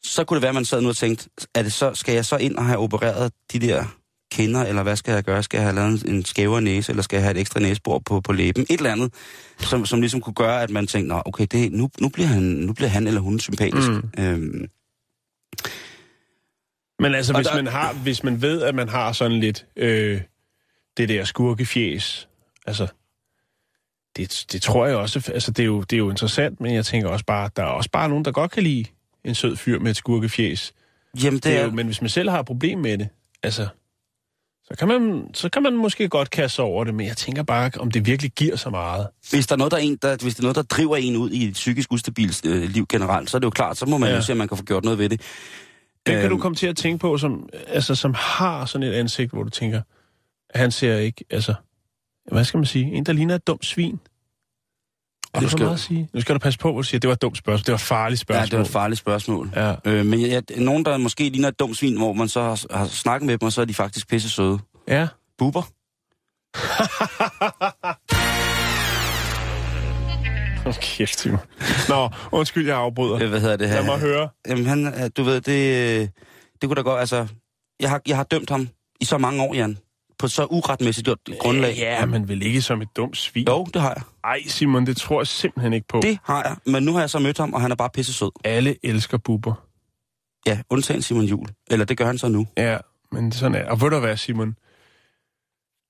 Så 0.04 0.24
kunne 0.24 0.36
det 0.36 0.42
være, 0.42 0.50
at 0.50 0.56
man 0.56 0.66
sad 0.66 0.82
nu 0.82 0.90
og 0.90 0.96
tænkte, 0.96 1.30
er 1.56 1.64
det 1.64 1.74
så, 1.74 1.94
skal 1.94 2.14
jeg 2.16 2.26
så 2.26 2.38
ind 2.38 2.56
og 2.56 2.66
have 2.66 2.78
opereret 2.80 3.32
de 3.54 3.60
der 3.60 3.86
kinder, 4.32 4.64
eller 4.66 4.84
hvad 4.84 4.96
skal 4.96 5.12
jeg 5.14 5.24
gøre? 5.24 5.44
Skal 5.44 5.58
jeg 5.58 5.66
have 5.66 5.76
lavet 5.76 6.04
en 6.04 6.26
skævere 6.26 6.62
næse, 6.62 6.92
eller 6.92 7.04
skal 7.04 7.18
jeg 7.18 7.24
have 7.24 7.32
et 7.36 7.40
ekstra 7.42 7.60
næsebor 7.60 8.00
på, 8.00 8.22
på 8.22 8.32
læben? 8.34 8.66
Et 8.70 8.78
eller 8.78 8.92
andet, 8.92 9.14
som, 9.60 9.86
som 9.86 10.00
ligesom 10.02 10.22
kunne 10.22 10.34
gøre, 10.34 10.64
at 10.64 10.70
man 10.70 10.88
tænkte, 10.88 11.08
Nå, 11.08 11.22
okay, 11.26 11.48
det, 11.52 11.72
nu, 11.72 11.90
nu, 12.00 12.10
bliver 12.10 12.28
han, 12.28 12.44
nu 12.44 12.74
bliver 12.74 12.90
han 12.90 13.08
eller 13.08 13.22
hun 13.22 13.40
sympatisk. 13.40 13.90
Mm. 13.90 14.10
Øhm, 14.20 14.70
Men 17.00 17.16
altså, 17.16 17.34
Og 17.34 17.40
hvis, 17.40 17.48
der- 17.48 17.56
man 17.56 17.68
har, 17.68 17.94
hvis 17.94 18.24
man 18.24 18.42
ved, 18.42 18.62
at 18.62 18.76
man 18.76 18.90
har 18.90 19.12
sådan 19.12 19.40
lidt 19.40 19.66
øh, 19.76 20.22
det 20.98 21.10
der 21.10 21.24
skurkefjes, 21.24 22.30
altså, 22.66 22.88
det, 24.16 24.46
det 24.52 24.62
tror 24.62 24.86
jeg 24.86 24.96
også, 24.96 25.32
altså 25.34 25.52
det 25.52 25.64
er, 25.64 25.68
jo, 25.68 25.82
det 25.82 25.94
er 25.94 25.98
jo 25.98 26.10
interessant, 26.10 26.60
men 26.62 26.74
jeg 26.76 26.86
tænker 26.86 27.10
også 27.10 27.26
bare, 27.26 27.50
der 27.56 27.64
er 27.64 27.68
også 27.68 27.90
bare 27.92 28.10
nogen, 28.10 28.26
der 28.26 28.32
godt 28.32 28.52
kan 28.52 28.64
lide 28.64 28.86
en 29.26 29.36
sød 29.36 29.56
fyr 29.56 29.80
med 29.80 29.92
et 29.92 29.98
skurkefjes. 29.98 30.74
jamen, 31.24 31.34
det, 31.34 31.44
Det 31.44 31.58
er 31.58 31.64
jo, 31.66 31.72
men 31.72 31.86
hvis 31.86 32.02
man 32.02 32.10
selv 32.10 32.30
har 32.30 32.40
et 32.40 32.46
problem 32.46 32.80
med 32.80 32.98
det, 32.98 33.08
altså, 33.44 33.68
så 34.64 34.76
kan, 34.80 34.88
man, 34.88 35.30
så 35.34 35.50
kan 35.50 35.64
man 35.64 35.78
måske 35.78 36.10
godt 36.10 36.30
kaste 36.30 36.56
sig 36.56 36.66
over 36.66 36.84
det, 36.84 36.94
men 36.96 37.08
jeg 37.08 37.18
tænker 37.18 37.44
bare, 37.44 37.72
om 37.80 37.92
det 37.92 38.06
virkelig 38.06 38.32
giver 38.32 38.56
så 38.56 38.70
meget. 38.70 39.08
hvis 39.32 39.48
der 39.48 39.54
er 39.56 39.58
noget, 39.58 39.72
der, 39.72 39.78
er 39.78 39.82
en, 39.82 39.96
der, 40.02 40.18
hvis 40.22 40.34
det 40.36 40.40
er 40.40 40.44
noget, 40.44 40.56
der 40.56 40.62
driver 40.64 40.98
en 40.98 41.16
ud 41.18 41.32
i 41.32 41.48
et 41.48 41.54
psykisk 41.54 41.94
ustabilt 41.94 42.46
øh, 42.46 42.70
liv 42.70 42.86
generelt, 42.90 43.30
så 43.30 43.38
er 43.38 43.40
det 43.40 43.46
jo 43.46 43.50
klart, 43.50 43.78
så 43.78 43.86
må 43.86 43.98
man 43.98 44.10
ja. 44.10 44.16
Jo 44.16 44.22
se, 44.22 44.32
om 44.32 44.38
man 44.38 44.48
kan 44.48 44.58
få 44.58 44.64
gjort 44.64 44.84
noget 44.84 45.00
ved 45.00 45.10
det. 45.10 45.22
Det 46.06 46.14
kan 46.16 46.18
Øhm. 46.24 46.30
du 46.30 46.38
komme 46.38 46.56
til 46.56 46.68
at 46.68 46.78
tænke 46.78 46.98
på, 47.02 47.18
som, 47.18 47.50
altså, 47.68 47.96
som 47.96 48.14
har 48.18 48.66
sådan 48.66 48.88
et 48.88 48.94
ansigt, 48.94 49.32
hvor 49.32 49.44
du 49.44 49.50
tænker, 49.50 49.82
han 50.56 50.72
ser 50.72 50.98
ikke, 50.98 51.26
altså, 51.30 51.54
hvad 52.32 52.44
skal 52.46 52.58
man 52.58 52.66
sige, 52.66 52.86
en, 52.86 53.06
der 53.06 53.14
ligner 53.14 53.36
et 53.36 53.48
dumt 53.48 53.66
svin. 53.66 54.00
Er 55.34 55.38
Og 55.38 55.42
det 55.42 55.46
nu 55.46 55.50
for 55.50 55.58
skal- 55.58 55.64
meget 55.66 55.74
at 55.74 55.80
sige? 55.80 56.10
Nu 56.14 56.22
skal 56.22 56.36
du 56.36 56.40
passe 56.40 56.60
på, 56.60 56.72
hvor 56.72 56.82
du 56.82 56.84
siger, 56.88 56.98
at 56.98 57.02
det 57.02 57.08
var 57.08 57.14
et 57.14 57.22
dumt 57.22 57.38
spørgsmål. 57.38 57.66
Det 57.66 57.72
var 57.72 57.76
et 57.76 57.82
farligt 57.82 58.20
Ja, 58.20 58.24
spørgsmål. 58.24 58.50
det 58.52 58.58
var 58.58 58.64
et 58.66 58.72
farligt 58.72 59.00
spørgsmål. 59.00 59.52
Ja. 59.56 59.74
Øh, 59.86 60.06
men 60.06 60.20
ja, 60.20 60.42
nogen, 60.58 60.86
der 60.86 60.98
måske 60.98 61.30
ligner 61.30 61.48
et 61.48 61.60
dumt 61.60 61.78
svin, 61.78 61.98
hvor 61.98 62.14
man 62.14 62.30
så 62.30 62.42
har, 62.42 62.78
har 62.78 62.86
snakket 62.86 63.26
med 63.28 63.38
dem, 63.38 63.46
og 63.46 63.52
så 63.54 63.62
er 63.62 63.66
de 63.66 63.74
faktisk 63.74 64.08
pisse 64.10 64.30
søde. 64.30 64.60
ja. 64.88 65.08
Buber? 65.38 65.62
Hold 70.64 70.76
kæft, 70.82 71.20
Simon. 71.20 71.40
Nå, 71.90 72.10
undskyld, 72.32 72.68
jeg 72.68 72.78
afbryder. 72.78 73.24
Øh, 73.24 73.30
hvad 73.30 73.40
hedder 73.42 73.56
det 73.58 73.70
her? 73.70 73.76
Lad 73.76 73.86
mig 73.86 74.00
høre. 74.00 74.30
Jamen, 74.48 74.66
han, 74.66 74.88
øh, 74.88 75.10
du 75.18 75.24
ved, 75.24 75.42
det, 75.42 76.00
øh, 76.02 76.08
det 76.62 76.70
kunne 76.70 76.76
da 76.76 76.82
godt, 76.82 77.00
altså... 77.00 77.28
Jeg 77.80 77.90
har, 77.90 78.02
jeg 78.08 78.16
har 78.18 78.24
dømt 78.24 78.50
ham 78.50 78.70
i 79.02 79.06
så 79.06 79.18
mange 79.18 79.44
år, 79.44 79.54
Jan. 79.56 79.78
På 80.20 80.28
så 80.28 80.46
uretmæssigt 80.46 81.10
grundlag. 81.40 81.76
Ja, 81.78 82.06
men 82.06 82.28
vel 82.28 82.42
ikke 82.44 82.62
som 82.62 82.82
et 82.82 82.88
dumt 82.96 83.18
svin. 83.18 83.48
Jo, 83.48 83.66
det 83.74 83.82
har 83.82 83.94
jeg. 83.94 84.04
Ej, 84.24 84.40
Simon, 84.48 84.86
det 84.86 84.98
tror 84.98 85.20
jeg 85.22 85.28
simpelthen 85.28 85.74
ikke 85.74 85.88
på. 85.88 86.00
Det 86.02 86.20
har 86.24 86.44
jeg. 86.44 86.56
Men 86.66 86.84
nu 86.84 86.94
har 86.94 87.00
jeg 87.00 87.10
så 87.10 87.20
mødt 87.20 87.38
ham, 87.38 87.54
og 87.54 87.62
han 87.62 87.72
er 87.72 87.76
bare 87.76 87.90
pisse 87.90 88.14
sød. 88.14 88.32
Alle 88.44 88.76
elsker 88.84 89.18
buber. 89.18 89.54
Ja, 90.46 90.60
undtagen 90.70 91.02
Simon 91.02 91.26
Jul. 91.26 91.48
Eller 91.72 91.86
det 91.86 91.98
gør 91.98 92.06
han 92.06 92.18
så 92.18 92.28
nu. 92.28 92.48
Ja, 92.58 92.78
men 93.12 93.32
sådan 93.32 93.56
er 93.56 93.70
Og 93.70 93.82
ved 93.82 93.90
du 93.90 94.00
hvad, 94.00 94.18
Simon? 94.18 94.56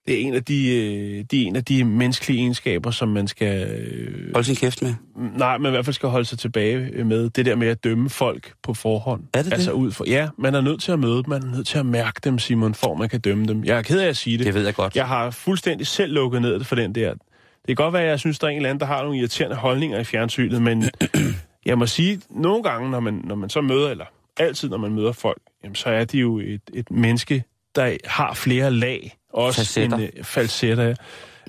Det 0.07 0.21
er 0.21 0.27
en 0.27 0.33
af 0.33 0.43
de, 0.43 0.75
øh, 0.75 1.19
er 1.19 1.23
en 1.31 1.55
af 1.55 1.65
de 1.65 1.83
menneskelige 1.83 2.39
egenskaber, 2.39 2.91
som 2.91 3.09
man 3.09 3.27
skal... 3.27 3.69
Øh, 3.71 4.33
Hold 4.33 4.43
sin 4.43 4.55
kæft 4.55 4.81
med. 4.81 4.93
nej, 5.37 5.57
man 5.57 5.69
i 5.69 5.73
hvert 5.73 5.85
fald 5.85 5.93
skal 5.93 6.09
holde 6.09 6.25
sig 6.25 6.39
tilbage 6.39 7.03
med. 7.03 7.29
Det 7.29 7.45
der 7.45 7.55
med 7.55 7.67
at 7.67 7.83
dømme 7.83 8.09
folk 8.09 8.53
på 8.63 8.73
forhånd. 8.73 9.23
Er 9.33 9.41
det 9.41 9.53
altså 9.53 9.71
det? 9.71 9.77
ud 9.77 9.91
for, 9.91 10.05
Ja, 10.07 10.29
man 10.37 10.55
er 10.55 10.61
nødt 10.61 10.81
til 10.81 10.91
at 10.91 10.99
møde 10.99 11.15
dem. 11.15 11.29
Man 11.29 11.43
er 11.43 11.51
nødt 11.55 11.67
til 11.67 11.77
at 11.77 11.85
mærke 11.85 12.19
dem, 12.23 12.39
Simon, 12.39 12.73
for 12.73 12.95
man 12.95 13.09
kan 13.09 13.19
dømme 13.19 13.45
dem. 13.45 13.63
Jeg 13.63 13.77
er 13.77 13.81
ked 13.81 13.99
af 13.99 14.07
at 14.07 14.17
sige 14.17 14.37
det. 14.37 14.45
Det 14.45 14.53
ved 14.53 14.65
jeg 14.65 14.75
godt. 14.75 14.95
Jeg 14.95 15.07
har 15.07 15.29
fuldstændig 15.31 15.87
selv 15.87 16.13
lukket 16.13 16.41
ned 16.41 16.63
for 16.63 16.75
den 16.75 16.95
der. 16.95 17.13
Det 17.13 17.67
kan 17.67 17.75
godt 17.75 17.93
være, 17.93 18.03
at 18.03 18.09
jeg 18.09 18.19
synes, 18.19 18.39
der 18.39 18.47
er 18.47 18.51
en 18.51 18.57
eller 18.57 18.69
anden, 18.69 18.79
der 18.79 18.85
har 18.85 19.01
nogle 19.03 19.17
irriterende 19.17 19.55
holdninger 19.55 19.99
i 19.99 20.03
fjernsynet, 20.03 20.61
men 20.61 20.89
jeg 21.65 21.77
må 21.77 21.85
sige, 21.85 22.21
nogle 22.29 22.63
gange, 22.63 22.91
når 22.91 22.99
man, 22.99 23.21
når 23.23 23.35
man 23.35 23.49
så 23.49 23.61
møder, 23.61 23.89
eller 23.89 24.05
altid, 24.37 24.69
når 24.69 24.77
man 24.77 24.91
møder 24.91 25.11
folk, 25.11 25.41
jamen, 25.63 25.75
så 25.75 25.89
er 25.89 26.05
de 26.05 26.17
jo 26.17 26.39
et, 26.39 26.61
et 26.73 26.91
menneske, 26.91 27.43
der 27.75 27.97
har 28.05 28.33
flere 28.33 28.71
lag. 28.71 29.15
Også 29.33 29.59
Facetter. 29.61 29.97
En, 29.97 30.09
uh, 30.19 30.25
falsetter. 30.25 30.95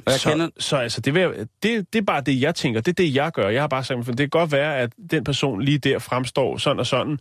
Og 0.07 0.13
jeg 0.13 0.21
så, 0.21 0.31
kender- 0.31 0.49
så 0.59 0.77
altså, 0.77 1.01
det, 1.01 1.15
jeg- 1.17 1.33
det, 1.63 1.93
det 1.93 1.99
er 1.99 2.03
bare 2.03 2.21
det, 2.21 2.41
jeg 2.41 2.55
tænker. 2.55 2.81
Det 2.81 2.89
er 2.93 3.05
det, 3.05 3.15
jeg 3.15 3.33
gør. 3.33 3.49
Jeg 3.49 3.63
har 3.63 3.69
bare 3.69 3.85
sagt, 3.85 4.05
for 4.05 4.13
det 4.13 4.19
kan 4.19 4.29
godt 4.41 4.53
være, 4.53 4.79
at 4.79 4.93
den 5.11 5.25
person 5.25 5.63
lige 5.63 5.79
der 5.79 5.99
fremstår 5.99 6.57
sådan 6.59 6.79
og 6.79 6.87
sådan, 6.87 7.19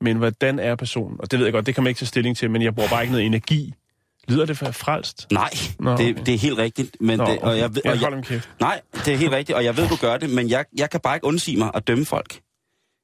men 0.00 0.16
hvordan 0.16 0.58
er 0.58 0.74
personen? 0.76 1.16
Og 1.20 1.30
det 1.30 1.38
ved 1.38 1.46
jeg 1.46 1.52
godt, 1.52 1.66
det 1.66 1.74
kan 1.74 1.84
man 1.84 1.88
ikke 1.88 1.98
tage 1.98 2.06
stilling 2.06 2.36
til, 2.36 2.50
men 2.50 2.62
jeg 2.62 2.74
bruger 2.74 2.88
bare 2.90 3.02
ikke 3.02 3.12
noget 3.12 3.26
energi. 3.26 3.74
Lyder 4.28 4.46
det 4.46 4.58
for 4.58 4.70
frelst? 4.70 5.26
Nej, 5.32 5.50
Nå, 5.78 5.90
det, 5.90 6.10
okay. 6.10 6.22
det 6.26 6.34
er 6.34 6.38
helt 6.38 6.58
rigtigt. 6.58 6.96
Men 7.00 7.18
Nå, 7.18 7.24
det, 7.26 7.38
og 7.38 7.58
jeg, 7.58 7.74
ved, 7.74 7.82
jeg 7.84 8.04
og 8.04 8.12
min 8.12 8.22
kæft. 8.22 8.48
Nej, 8.60 8.80
det 9.04 9.08
er 9.14 9.16
helt 9.16 9.32
rigtigt, 9.32 9.56
og 9.56 9.64
jeg 9.64 9.76
ved, 9.76 9.88
du 9.88 9.96
gør 9.96 10.16
det, 10.16 10.30
men 10.30 10.50
jeg, 10.50 10.64
jeg 10.78 10.90
kan 10.90 11.00
bare 11.00 11.16
ikke 11.16 11.26
undsige 11.26 11.56
mig 11.58 11.70
at 11.74 11.86
dømme 11.86 12.04
folk. 12.04 12.40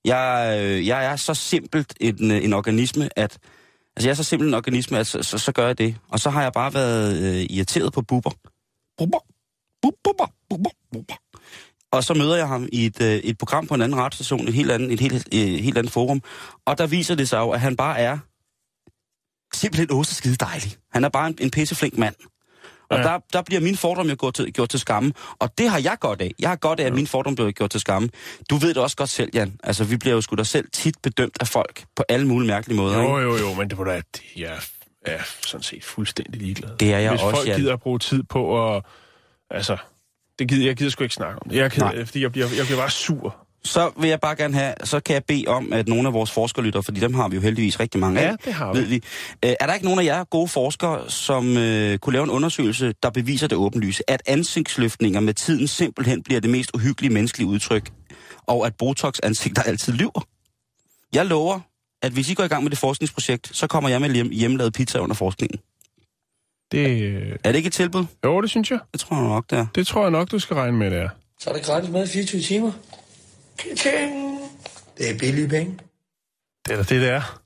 Jeg, 0.04 0.58
øh, 0.62 0.86
jeg 0.86 1.04
er 1.04 1.16
så 1.16 1.34
simpelt 1.34 1.94
en, 2.00 2.30
øh, 2.30 2.44
en 2.44 2.52
organisme, 2.52 3.08
at... 3.16 3.38
Altså, 3.98 4.08
jeg 4.08 4.12
er 4.12 4.16
så 4.16 4.24
simpel 4.24 4.48
en 4.48 4.54
organisme, 4.54 4.98
at 4.98 5.06
så, 5.06 5.22
så, 5.22 5.38
så 5.38 5.52
gør 5.52 5.66
jeg 5.66 5.78
det. 5.78 5.96
Og 6.08 6.20
så 6.20 6.30
har 6.30 6.42
jeg 6.42 6.52
bare 6.52 6.74
været 6.74 7.16
øh, 7.22 7.46
irriteret 7.50 7.92
på 7.92 8.02
buber. 8.02 8.30
Buber. 8.98 9.18
Buber. 9.82 10.32
Buber. 10.50 10.70
Buber. 10.92 11.14
Og 11.92 12.04
så 12.04 12.14
møder 12.14 12.36
jeg 12.36 12.48
ham 12.48 12.68
i 12.72 12.86
et, 12.86 13.02
øh, 13.02 13.14
et 13.14 13.38
program 13.38 13.66
på 13.66 13.74
en 13.74 13.82
anden 13.82 13.98
radiostation, 13.98 14.48
et 14.48 14.54
helt 14.54 14.70
andet, 14.70 14.92
et 14.92 15.00
helt, 15.00 15.28
øh, 15.34 15.40
helt 15.40 15.78
andet 15.78 15.92
forum. 15.92 16.22
Og 16.64 16.78
der 16.78 16.86
viser 16.86 17.14
det 17.14 17.28
sig 17.28 17.38
jo, 17.38 17.50
at 17.50 17.60
han 17.60 17.76
bare 17.76 17.98
er 17.98 18.18
simpelthen 19.54 19.90
også 19.90 20.14
skide 20.14 20.36
dejlig. 20.36 20.76
Han 20.92 21.04
er 21.04 21.08
bare 21.08 21.26
en, 21.26 21.38
en 21.40 21.50
pisseflink 21.50 21.98
mand. 21.98 22.14
Og 22.90 22.98
Ja. 22.98 23.02
der, 23.02 23.18
der 23.32 23.42
bliver 23.42 23.60
min 23.60 23.76
fordom 23.76 24.08
jo 24.08 24.16
gjort 24.20 24.34
til, 24.34 24.52
gjort 24.52 24.68
til 24.68 24.80
skamme. 24.80 25.12
Og 25.38 25.58
det 25.58 25.68
har 25.70 25.78
jeg 25.78 25.96
godt 26.00 26.22
af. 26.22 26.30
Jeg 26.38 26.48
har 26.48 26.56
godt 26.56 26.80
af, 26.80 26.84
at 26.86 26.94
min 26.94 27.06
fordom 27.06 27.34
bliver 27.34 27.50
gjort 27.50 27.70
til 27.70 27.80
skamme. 27.80 28.08
Du 28.50 28.56
ved 28.56 28.68
det 28.68 28.82
også 28.82 28.96
godt 28.96 29.10
selv, 29.10 29.30
Jan. 29.34 29.60
Altså, 29.64 29.84
vi 29.84 29.96
bliver 29.96 30.14
jo 30.14 30.20
sgu 30.20 30.36
da 30.36 30.44
selv 30.44 30.68
tit 30.72 30.94
bedømt 31.02 31.36
af 31.40 31.48
folk 31.48 31.84
på 31.96 32.04
alle 32.08 32.26
mulige 32.26 32.48
mærkelige 32.48 32.76
måder. 32.76 32.98
Jo, 33.02 33.18
ikke? 33.18 33.30
jo, 33.30 33.48
jo, 33.48 33.54
men 33.54 33.70
det 33.70 33.78
var 33.78 33.84
da, 33.84 34.02
jeg 34.36 34.58
er 35.06 35.18
sådan 35.46 35.62
set 35.62 35.84
fuldstændig 35.84 36.42
ligeglad. 36.42 36.70
Det 36.80 36.92
er 36.94 36.98
jeg 36.98 37.10
Hvis 37.10 37.22
også, 37.22 37.36
folk 37.36 37.48
Jan. 37.48 37.60
gider 37.60 37.72
at 37.72 37.80
bruge 37.80 37.98
tid 37.98 38.22
på 38.22 38.68
at... 38.76 38.82
Altså, 39.50 39.76
det 40.38 40.48
gider, 40.48 40.66
jeg 40.66 40.76
gider 40.76 40.90
sgu 40.90 41.02
ikke 41.04 41.14
snakke 41.14 41.42
om 41.42 41.48
det. 41.50 41.56
Jeg, 41.56 41.64
er 41.78 41.90
det, 41.90 42.06
fordi 42.08 42.22
jeg 42.22 42.32
bliver, 42.32 42.46
jeg 42.56 42.64
bliver 42.66 42.78
bare 42.80 42.90
sur. 42.90 43.47
Så 43.64 43.90
vil 44.00 44.08
jeg 44.10 44.20
bare 44.20 44.36
gerne 44.36 44.54
have, 44.54 44.74
så 44.84 45.00
kan 45.00 45.14
jeg 45.14 45.24
bede 45.24 45.44
om, 45.46 45.72
at 45.72 45.88
nogle 45.88 46.08
af 46.08 46.14
vores 46.14 46.30
forskerlytter, 46.30 46.80
fordi 46.80 47.00
dem 47.00 47.14
har 47.14 47.28
vi 47.28 47.36
jo 47.36 47.42
heldigvis 47.42 47.80
rigtig 47.80 48.00
mange 48.00 48.20
af, 48.20 48.24
Ja, 48.30 48.36
det 48.44 48.52
har 48.54 48.72
vi. 48.72 48.78
ved 48.78 48.86
vi. 48.86 48.94
Øh, 49.44 49.52
er 49.60 49.66
der 49.66 49.74
ikke 49.74 49.84
nogen 49.86 50.00
af 50.00 50.04
jer 50.04 50.24
gode 50.24 50.48
forskere, 50.48 51.10
som 51.10 51.56
øh, 51.56 51.98
kunne 51.98 52.12
lave 52.12 52.24
en 52.24 52.30
undersøgelse, 52.30 52.94
der 53.02 53.10
beviser 53.10 53.46
det 53.46 53.58
åbenlyse, 53.58 54.10
at 54.10 54.22
ansigtsløftninger 54.26 55.20
med 55.20 55.34
tiden 55.34 55.68
simpelthen 55.68 56.22
bliver 56.22 56.40
det 56.40 56.50
mest 56.50 56.70
uhyggelige 56.74 57.12
menneskelige 57.14 57.48
udtryk, 57.48 57.90
og 58.46 58.66
at 58.66 58.74
Botox-ansigter 58.74 59.62
altid 59.62 59.92
lyver? 59.92 60.26
Jeg 61.12 61.26
lover, 61.26 61.60
at 62.02 62.12
hvis 62.12 62.30
I 62.30 62.34
går 62.34 62.44
i 62.44 62.48
gang 62.48 62.62
med 62.62 62.70
det 62.70 62.78
forskningsprojekt, 62.78 63.50
så 63.56 63.66
kommer 63.66 63.90
jeg 63.90 64.00
med 64.00 64.10
hjem, 64.10 64.30
hjemmelavet 64.30 64.72
pizza 64.72 64.98
under 64.98 65.14
forskningen. 65.14 65.58
Det, 66.72 67.02
øh, 67.02 67.36
Er 67.44 67.52
det 67.52 67.56
ikke 67.56 67.66
et 67.66 67.72
tilbud? 67.72 68.04
jo, 68.24 68.40
det 68.40 68.50
synes 68.50 68.70
jeg. 68.70 68.78
Det 68.92 69.00
tror 69.00 69.16
jeg 69.16 69.24
nok, 69.24 69.50
det 69.50 69.58
er. 69.58 69.66
Det 69.74 69.86
tror 69.86 70.02
jeg 70.02 70.10
nok, 70.10 70.30
du 70.30 70.38
skal 70.38 70.54
regne 70.56 70.76
med, 70.76 70.90
det 70.90 70.98
er. 70.98 71.08
Så 71.40 71.50
er 71.50 71.54
det 71.54 71.64
gratis 71.64 71.90
mad 71.90 72.04
i 72.08 72.10
24 72.10 72.40
timer. 72.42 72.72
Ka-ching! 73.58 74.38
Det 74.98 75.10
er 75.10 75.18
billige 75.18 75.48
penge. 75.48 75.78
Det 76.66 76.72
er 76.72 76.76
da 76.76 76.82
det, 76.82 77.00
det 77.00 77.08
er. 77.08 77.40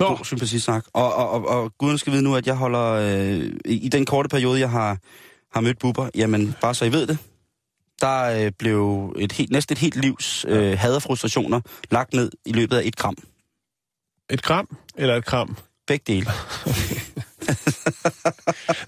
Nå, 0.00 0.08
God 0.08 0.24
sympatisnak. 0.24 0.84
Og, 0.92 1.14
og, 1.14 1.30
og, 1.30 1.46
og 1.46 1.72
guderne 1.78 1.98
skal 1.98 2.12
vide 2.12 2.22
nu, 2.22 2.36
at 2.36 2.46
jeg 2.46 2.54
holder... 2.54 2.90
Øh, 2.90 3.52
i, 3.64 3.88
den 3.88 4.06
korte 4.06 4.28
periode, 4.28 4.60
jeg 4.60 4.70
har, 4.70 4.98
har 5.52 5.60
mødt 5.60 5.78
Bubber, 5.78 6.10
jamen, 6.14 6.54
bare 6.60 6.74
så 6.74 6.84
I 6.84 6.92
ved 6.92 7.06
det, 7.06 7.18
der 8.00 8.44
øh, 8.44 8.52
blev 8.58 9.14
et 9.18 9.32
helt, 9.32 9.50
næsten 9.50 9.72
et 9.72 9.78
helt 9.78 9.96
livs 9.96 10.44
øh, 10.48 10.78
had 10.78 10.94
og 10.94 11.02
frustrationer 11.02 11.60
lagt 11.90 12.14
ned 12.14 12.30
i 12.46 12.52
løbet 12.52 12.76
af 12.76 12.82
et 12.84 12.96
kram. 12.96 13.16
et 14.30 14.42
gram 14.42 14.76
eller 14.96 15.16
et 15.16 15.24
kram? 15.24 15.56
Begge 15.86 16.12
dele. 16.12 16.26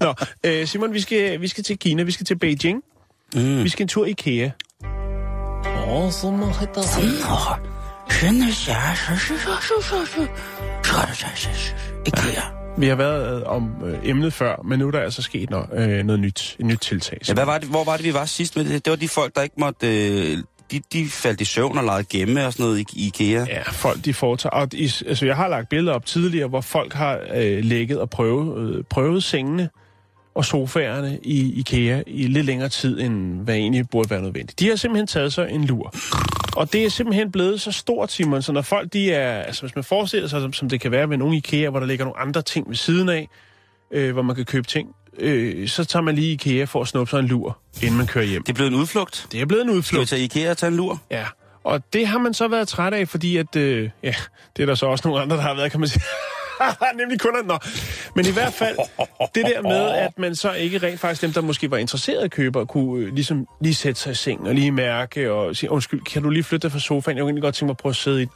Nå, 0.00 0.14
øh, 0.44 0.66
Simon, 0.66 0.92
vi 0.92 1.00
skal, 1.00 1.40
vi 1.40 1.48
skal 1.48 1.64
til 1.64 1.78
Kina, 1.78 2.02
vi 2.02 2.12
skal 2.12 2.26
til 2.26 2.38
Beijing. 2.38 2.82
Mm. 3.34 3.64
Vi 3.64 3.68
skal 3.68 3.84
en 3.84 3.88
tur 3.88 4.04
i 4.04 4.10
IKEA. 4.10 4.50
Vi 12.78 12.86
har 12.86 12.94
været 12.94 13.44
om 13.44 13.74
øh, 13.84 13.98
emnet 14.02 14.32
før, 14.32 14.62
men 14.64 14.78
nu 14.78 14.86
er 14.86 14.90
der 14.90 15.00
altså 15.00 15.22
sket 15.22 15.50
noget, 15.50 15.68
øh, 15.72 16.04
noget 16.04 16.20
nyt, 16.20 16.56
et 16.60 16.66
nyt 16.66 16.78
tiltag. 16.78 17.18
Ja, 17.28 17.34
hvad 17.34 17.44
var 17.44 17.58
det, 17.58 17.68
hvor 17.68 17.84
var 17.84 17.96
det, 17.96 18.04
vi 18.04 18.14
var 18.14 18.24
sidst 18.24 18.56
med 18.56 18.64
det? 18.64 18.84
Det 18.84 18.90
var 18.90 18.96
de 18.96 19.08
folk, 19.08 19.36
der 19.36 19.42
ikke 19.42 19.56
måtte... 19.58 20.08
Øh, 20.08 20.38
de, 20.70 20.80
de 20.92 21.08
faldt 21.08 21.40
i 21.40 21.44
søvn 21.44 21.78
og 21.78 21.84
legede 21.84 22.04
gemme 22.04 22.46
og 22.46 22.52
sådan 22.52 22.64
noget 22.64 22.78
i, 22.78 22.84
i 22.92 23.06
IKEA. 23.06 23.44
Ja, 23.48 23.62
folk 23.62 24.04
de 24.04 24.14
foretager... 24.14 24.50
Og 24.50 24.72
de, 24.72 24.90
altså, 25.06 25.26
jeg 25.26 25.36
har 25.36 25.48
lagt 25.48 25.68
billeder 25.68 25.92
op 25.92 26.06
tidligere, 26.06 26.48
hvor 26.48 26.60
folk 26.60 26.92
har 26.92 27.20
øh, 27.34 27.64
lægget 27.64 28.00
og 28.00 28.10
prøvet, 28.10 28.76
øh, 28.76 28.84
prøvet 28.90 29.24
sengene 29.24 29.68
og 30.34 30.44
sofaerne 30.44 31.18
i 31.22 31.52
IKEA 31.58 32.02
i 32.06 32.26
lidt 32.26 32.46
længere 32.46 32.68
tid, 32.68 33.00
end 33.00 33.40
hvad 33.44 33.54
egentlig 33.54 33.88
burde 33.88 34.10
være 34.10 34.22
nødvendigt. 34.22 34.60
De 34.60 34.68
har 34.68 34.76
simpelthen 34.76 35.06
taget 35.06 35.32
sig 35.32 35.48
en 35.50 35.64
lur. 35.64 35.94
Og 36.56 36.72
det 36.72 36.84
er 36.84 36.90
simpelthen 36.90 37.32
blevet 37.32 37.60
så 37.60 37.72
stort, 37.72 38.12
Simon, 38.12 38.42
så 38.42 38.52
når 38.52 38.62
folk 38.62 38.92
de 38.92 39.12
er, 39.12 39.42
altså 39.42 39.62
hvis 39.62 39.74
man 39.74 39.84
forestiller 39.84 40.28
sig, 40.28 40.54
som, 40.54 40.68
det 40.68 40.80
kan 40.80 40.90
være 40.90 41.10
ved 41.10 41.16
nogle 41.16 41.36
IKEA, 41.36 41.70
hvor 41.70 41.80
der 41.80 41.86
ligger 41.86 42.04
nogle 42.04 42.20
andre 42.20 42.42
ting 42.42 42.68
ved 42.68 42.76
siden 42.76 43.08
af, 43.08 43.28
øh, 43.90 44.12
hvor 44.12 44.22
man 44.22 44.36
kan 44.36 44.44
købe 44.44 44.66
ting, 44.66 44.88
øh, 45.18 45.68
så 45.68 45.84
tager 45.84 46.02
man 46.02 46.14
lige 46.14 46.32
IKEA 46.32 46.64
for 46.64 46.80
at 46.82 46.88
snuppe 46.88 47.10
sig 47.10 47.18
en 47.18 47.26
lur, 47.26 47.58
inden 47.82 47.96
man 47.96 48.06
kører 48.06 48.24
hjem. 48.24 48.42
Det 48.42 48.52
er 48.52 48.54
blevet 48.54 48.72
en 48.72 48.78
udflugt. 48.78 49.26
Det 49.32 49.40
er 49.40 49.46
blevet 49.46 49.62
en 49.62 49.68
Skal 49.68 49.74
vi 49.74 49.78
udflugt. 49.78 50.08
tage 50.08 50.22
IKEA 50.22 50.50
og 50.50 50.56
tage 50.58 50.70
en 50.70 50.76
lur? 50.76 51.02
Ja, 51.10 51.24
og 51.64 51.82
det 51.92 52.06
har 52.06 52.18
man 52.18 52.34
så 52.34 52.48
været 52.48 52.68
træt 52.68 52.94
af, 52.94 53.08
fordi 53.08 53.36
at, 53.36 53.56
øh, 53.56 53.90
ja, 54.02 54.14
det 54.56 54.62
er 54.62 54.66
der 54.66 54.74
så 54.74 54.86
også 54.86 55.08
nogle 55.08 55.22
andre, 55.22 55.36
der 55.36 55.42
har 55.42 55.54
været, 55.54 55.70
kan 55.70 55.80
man 55.80 55.88
sige. 55.88 56.02
Nemlig 56.98 57.20
kunderne. 57.20 57.48
Nå. 57.48 57.58
Men 58.16 58.26
i 58.26 58.30
hvert 58.30 58.52
fald, 58.52 58.76
det 59.34 59.46
der 59.46 59.62
med, 59.62 59.88
at 59.90 60.18
man 60.18 60.36
så 60.36 60.52
ikke 60.52 60.78
rent 60.78 61.00
faktisk, 61.00 61.22
dem 61.22 61.32
der 61.32 61.40
måske 61.40 61.70
var 61.70 61.76
interesserede 61.76 62.28
købere, 62.28 62.66
kunne 62.66 63.04
øh, 63.04 63.14
ligesom 63.14 63.46
lige 63.60 63.74
sætte 63.74 64.00
sig 64.00 64.10
i 64.10 64.14
seng 64.14 64.48
og 64.48 64.54
lige 64.54 64.72
mærke 64.72 65.32
og 65.32 65.56
sige, 65.56 65.70
undskyld, 65.70 66.00
kan 66.00 66.22
du 66.22 66.30
lige 66.30 66.44
flytte 66.44 66.62
dig 66.62 66.72
fra 66.72 66.78
sofaen? 66.78 67.16
Jeg 67.16 67.22
kunne 67.22 67.28
egentlig 67.28 67.42
godt 67.42 67.54
tænke 67.54 67.66
mig 67.66 67.72
at 67.72 67.76
prøve 67.76 67.90
at 67.90 67.96
sidde 67.96 68.20
i 68.20 68.22
et 68.22 68.30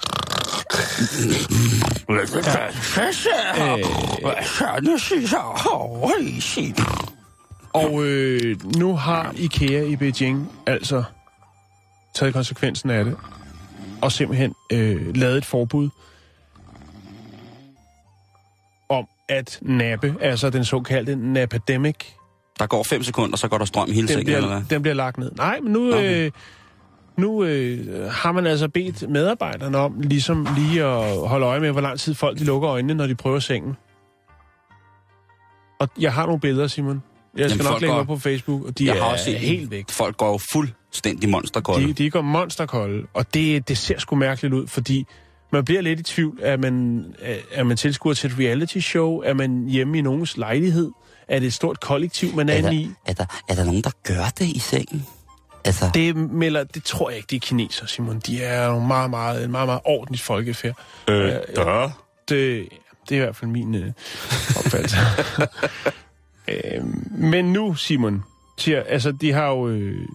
Og 7.72 8.04
øh, 8.04 8.56
nu 8.76 8.96
har 8.96 9.34
IKEA 9.36 9.82
i 9.82 9.96
Beijing 9.96 10.52
altså 10.66 11.04
taget 12.14 12.34
konsekvensen 12.34 12.90
af 12.90 13.04
det, 13.04 13.16
og 14.00 14.12
simpelthen 14.12 14.54
øh, 14.72 15.16
lavet 15.16 15.38
et 15.38 15.44
forbud 15.44 15.88
at 19.28 19.58
nappe, 19.62 20.14
altså 20.20 20.50
den 20.50 20.64
såkaldte 20.64 21.16
napademic, 21.16 21.94
Der 22.58 22.66
går 22.66 22.82
fem 22.82 23.02
sekunder, 23.02 23.36
så 23.36 23.48
går 23.48 23.58
der 23.58 23.64
strøm 23.64 23.88
hele 23.88 24.00
den 24.00 24.08
sengen, 24.08 24.34
eller 24.34 24.48
hvad? 24.48 24.62
den 24.70 24.82
bliver 24.82 24.94
lagt 24.94 25.18
ned. 25.18 25.30
Nej, 25.36 25.60
men 25.60 25.72
nu, 25.72 25.80
Nå. 25.80 26.00
øh, 26.00 26.30
nu 27.16 27.44
øh, 27.44 28.10
har 28.10 28.32
man 28.32 28.46
altså 28.46 28.68
bedt 28.68 29.10
medarbejderne 29.10 29.78
om 29.78 30.00
ligesom 30.00 30.46
lige 30.56 30.84
at 30.84 31.28
holde 31.28 31.46
øje 31.46 31.60
med, 31.60 31.70
hvor 31.70 31.80
lang 31.80 31.98
tid 31.98 32.14
folk 32.14 32.38
de 32.38 32.44
lukker 32.44 32.70
øjnene, 32.70 32.94
når 32.94 33.06
de 33.06 33.14
prøver 33.14 33.38
sengen. 33.38 33.76
Og 35.80 35.88
jeg 36.00 36.12
har 36.12 36.26
nogle 36.26 36.40
billeder, 36.40 36.66
Simon. 36.66 37.02
Jeg 37.36 37.50
skal 37.50 37.58
Jamen, 37.58 37.72
nok 37.72 37.80
lægge 37.80 37.92
går- 37.94 38.00
op 38.00 38.06
på 38.06 38.16
Facebook, 38.18 38.64
og 38.66 38.78
de 38.78 38.84
Jeg 38.86 38.96
er 38.96 39.02
har 39.02 39.10
også 39.12 39.24
set 39.24 39.38
helt 39.38 39.70
væk. 39.70 39.90
Folk 39.90 40.16
går 40.16 40.30
jo 40.32 40.38
fuldstændig 40.52 41.28
monsterkolde. 41.28 41.86
De, 41.86 41.92
de 41.92 42.10
går 42.10 42.20
monsterkolde, 42.22 43.06
og 43.14 43.34
det, 43.34 43.68
det 43.68 43.78
ser 43.78 43.98
sgu 43.98 44.16
mærkeligt 44.16 44.54
ud, 44.54 44.66
fordi 44.66 45.06
man 45.50 45.64
bliver 45.64 45.80
lidt 45.80 46.00
i 46.00 46.02
tvivl. 46.02 46.38
Er 46.42 46.56
man, 46.56 47.04
er, 47.18 47.36
er 47.52 47.64
man 47.64 47.76
tilskuer 47.76 48.14
til 48.14 48.30
et 48.30 48.38
reality 48.38 48.78
show? 48.78 49.18
Er 49.18 49.34
man 49.34 49.66
hjemme 49.68 49.98
i 49.98 50.00
nogens 50.00 50.36
lejlighed? 50.36 50.90
Er 51.28 51.38
det 51.38 51.46
et 51.46 51.52
stort 51.52 51.80
kollektiv, 51.80 52.34
man 52.36 52.48
er, 52.48 52.52
er, 52.52 52.58
inde 52.58 52.68
der, 52.68 52.74
i? 52.74 52.90
er, 53.06 53.12
der, 53.12 53.24
er 53.48 53.54
der 53.54 53.64
nogen, 53.64 53.82
der 53.82 53.90
gør 54.02 54.24
det 54.38 54.46
i 54.46 54.58
sengen? 54.58 55.06
Altså, 55.64 55.90
Det 55.94 56.16
melder, 56.16 56.64
det 56.64 56.84
tror 56.84 57.10
jeg 57.10 57.16
ikke, 57.16 57.26
de 57.30 57.36
er 57.36 57.40
kineser, 57.40 57.86
Simon. 57.86 58.18
De 58.18 58.42
er 58.42 58.66
jo 58.66 58.78
meget, 58.78 59.10
meget, 59.10 59.44
en 59.44 59.50
meget, 59.50 59.66
meget 59.68 59.80
ordentligt 59.84 60.22
folkefærd. 60.22 60.74
øh, 61.08 61.32
ja. 61.56 61.88
Det, 62.28 62.68
det 63.08 63.16
er 63.16 63.16
i 63.16 63.18
hvert 63.18 63.36
fald 63.36 63.50
min 63.50 63.74
øh, 63.74 63.92
opfattelse. 64.56 64.96
øh, 66.48 66.84
men 67.10 67.52
nu, 67.52 67.74
Simon, 67.74 68.22
siger, 68.58 68.82
altså, 68.82 69.12
de 69.12 69.32
har 69.32 69.48
jo... 69.48 69.68
Øh, 69.68 70.08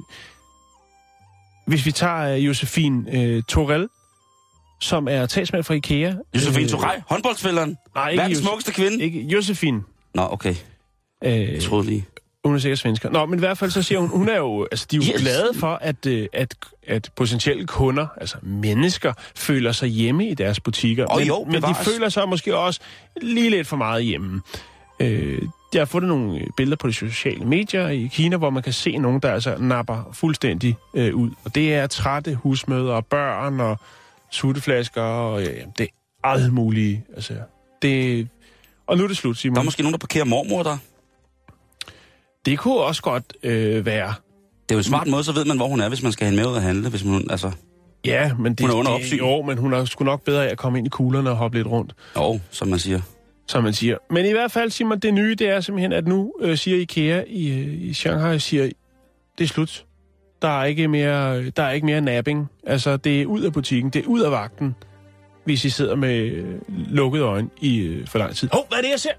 hvis 1.68 1.86
vi 1.86 1.92
tager 1.92 2.36
øh, 2.36 2.46
Josefine 2.46 3.15
øh, 3.15 3.44
Torell, 3.44 3.89
som 4.80 5.08
er 5.08 5.26
talsmand 5.26 5.63
for 5.63 5.74
IKEA. 5.74 6.13
Josefine 6.36 6.63
øh, 6.63 6.70
Torej, 6.70 7.02
håndboldspilleren. 7.10 7.78
Nej, 7.96 8.10
ikke 8.10 8.22
Verdens 8.22 8.38
Josef- 8.39 8.42
smukkeste 8.42 8.72
kvinde. 8.74 9.04
Ikke 9.04 9.22
Josefine. 9.22 9.82
Nå, 10.15 10.28
okay. 10.32 10.56
Øh, 11.24 11.54
Jeg 11.54 11.62
troede 11.63 11.86
lige. 11.86 12.06
Hun 12.46 12.56
er 12.56 12.60
sikkert 12.60 12.80
svensker. 12.80 13.10
Nå, 13.10 13.26
men 13.26 13.39
i 13.39 13.42
hvert 13.42 13.58
fald 13.58 13.72
så 13.72 13.82
siger 13.84 14.00
hun, 14.00 14.10
hun 14.10 14.30
er 14.30 14.38
jo, 14.38 14.68
altså 14.72 14.88
de 14.92 14.96
er 14.96 15.00
jo 15.00 15.13
Yes. 15.13 15.22
glade 15.22 15.54
for, 15.54 15.80
at, 15.82 16.06
øh, 16.06 16.28
at, 16.34 16.56
at 16.88 17.10
potentielle 17.15 17.68
kunder, 17.68 18.08
altså 18.22 18.38
mennesker, 18.44 19.13
føler 19.36 19.72
sig 19.72 19.89
hjemme 19.89 20.28
i 20.30 20.34
deres 20.34 20.60
butikker. 20.60 21.12
Åh, 21.13 21.18
men, 21.20 21.28
jo, 21.28 21.44
men 21.52 21.62
de 21.62 21.76
føler 21.84 22.10
sig 22.10 22.30
måske 22.30 22.58
også 22.58 22.80
lige 23.22 23.50
lidt 23.50 23.68
for 23.68 23.78
meget 23.78 24.04
hjemme. 24.04 24.42
Øh, 25.00 25.42
jeg 25.74 25.80
har 25.82 25.86
fundet 25.86 26.10
nogle 26.10 26.42
billeder 26.58 26.78
på 26.78 26.88
de 26.88 26.94
sociale 26.94 27.46
medier 27.46 27.88
i 27.88 28.10
Kina, 28.13 28.38
hvor 28.38 28.50
man 28.50 28.63
kan 28.63 28.74
se 28.74 28.98
nogen, 28.98 29.20
der 29.20 29.32
altså 29.32 29.56
napper 29.60 30.10
fuldstændig 30.13 30.76
øh, 30.94 31.15
ud. 31.15 31.30
Og 31.44 31.56
det 31.56 31.74
er 31.74 31.88
trætte 31.88 32.36
husmøder 32.36 32.94
og 32.94 33.06
børn 33.06 33.60
og 33.60 33.80
sutteflasker 34.32 35.02
og 35.02 35.44
ja, 35.44 35.50
det 35.78 35.88
er 36.24 36.28
alt 36.28 36.54
muligt. 36.54 37.02
Altså, 37.15 37.34
det... 37.82 38.28
Og 38.88 38.98
nu 38.98 39.04
er 39.04 39.08
det 39.08 39.18
slut, 39.18 39.38
Simon. 39.38 39.56
Der 39.56 39.62
er 39.62 39.65
måske 39.65 39.82
nogen, 39.82 39.94
der 39.94 39.98
parkerer 39.98 40.26
mormor 40.26 40.63
der. 40.63 40.78
Det 42.46 42.60
kunne 42.60 42.80
også 42.80 43.02
godt 43.02 43.34
øh, 43.44 43.86
være. 43.86 44.13
Det 44.70 44.72
er 44.72 44.76
jo 44.76 44.78
en 44.78 44.84
smart 44.84 45.08
måde, 45.08 45.24
så 45.24 45.32
ved 45.32 45.46
man, 45.46 45.58
hvor 45.58 45.68
hun 45.68 45.80
er, 45.80 45.88
hvis 45.89 46.04
man 46.04 46.12
skal 46.12 46.26
have 46.26 46.32
hende 46.32 46.44
med 46.44 46.52
ud 46.52 46.58
at 46.58 46.63
handle. 46.63 46.89
Hvis 46.89 47.04
man, 47.04 47.28
altså, 47.32 47.52
Ja, 48.06 48.32
men 48.39 48.54
det, 48.54 48.60
Hun 48.62 48.70
er 48.70 48.74
under 48.74 48.92
det, 48.92 49.02
opsyn. 49.02 49.18
Jo, 49.18 49.42
men 49.42 49.58
hun 49.58 49.74
er 49.74 49.86
sgu 49.86 50.04
nok 50.04 50.24
bedre 50.24 50.48
af 50.48 50.52
at 50.52 50.58
komme 50.58 50.78
ind 50.78 50.88
i 50.88 50.89
kuglerne 50.89 51.30
og 51.30 51.36
hoppe 51.36 51.58
lidt 51.58 51.68
rundt, 51.68 51.94
jo, 52.15 52.39
som 52.52 52.68
man 52.68 52.80
siger. 52.80 53.02
som 53.48 53.63
man 53.63 53.74
siger. 53.74 53.98
Men 54.10 54.26
i 54.26 54.32
hvert 54.32 54.52
fald, 54.52 54.70
Simon, 54.72 55.00
det 55.00 55.13
nye, 55.13 55.36
det 55.36 55.50
er 55.50 55.62
simpelthen, 55.62 55.94
at 55.94 56.08
nu 56.08 56.34
øh, 56.42 56.58
siger 56.58 56.78
IKEA 56.78 57.24
i, 57.28 57.50
øh, 57.52 57.82
i 57.82 57.94
Shanghai, 57.94 58.39
siger, 58.39 58.70
det 59.38 59.44
er 59.44 59.48
slut. 59.48 59.86
Der 60.41 60.60
er 60.62 60.65
ikke 60.65 60.88
mere, 60.88 61.49
der 61.49 61.63
er 61.63 61.71
ikke 61.71 61.86
mere 61.86 62.02
napping. 62.02 62.49
Altså, 62.67 62.97
det 62.97 63.21
er 63.21 63.25
ud 63.25 63.41
af 63.41 63.54
butikken, 63.54 63.89
det 63.91 64.04
er 64.04 64.08
ud 64.08 64.19
af 64.21 64.32
vagten, 64.32 64.75
hvis 65.43 65.65
I 65.65 65.69
sidder 65.69 65.95
med 65.95 66.15
øh, 66.19 66.56
lukkede 66.67 67.23
øjne 67.23 67.49
i 67.62 67.80
øh, 67.80 68.08
for 68.08 68.19
lang 68.19 68.36
tid. 68.36 68.49
Hov, 68.52 68.67
hvad 68.67 68.78
er 68.78 68.82
det, 68.82 68.89
jeg 68.89 68.99
ser? 68.99 69.12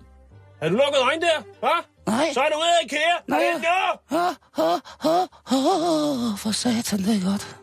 Er 0.61 0.68
du 0.68 0.74
lukket 0.74 1.00
øjne 1.04 1.20
der? 1.20 1.42
Hva? 1.61 1.68
Nej. 2.06 2.28
Så 2.33 2.40
er 2.40 2.48
du 2.48 2.56
ude 2.56 2.68
af 2.80 2.85
IKEA! 2.85 2.98
Nej. 3.26 3.40
Ja. 3.62 4.30
For 6.37 6.52
satan, 6.52 6.98
det 6.98 7.16
er 7.16 7.30
godt. 7.30 7.60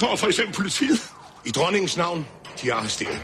Kommer 0.00 0.16
for 0.16 0.26
eksempel 0.26 0.54
politiet. 0.54 1.00
I 1.46 1.50
dronningens 1.50 1.96
navn, 1.96 2.26
de 2.62 2.70
er 2.70 2.74
arresteret. 2.74 3.22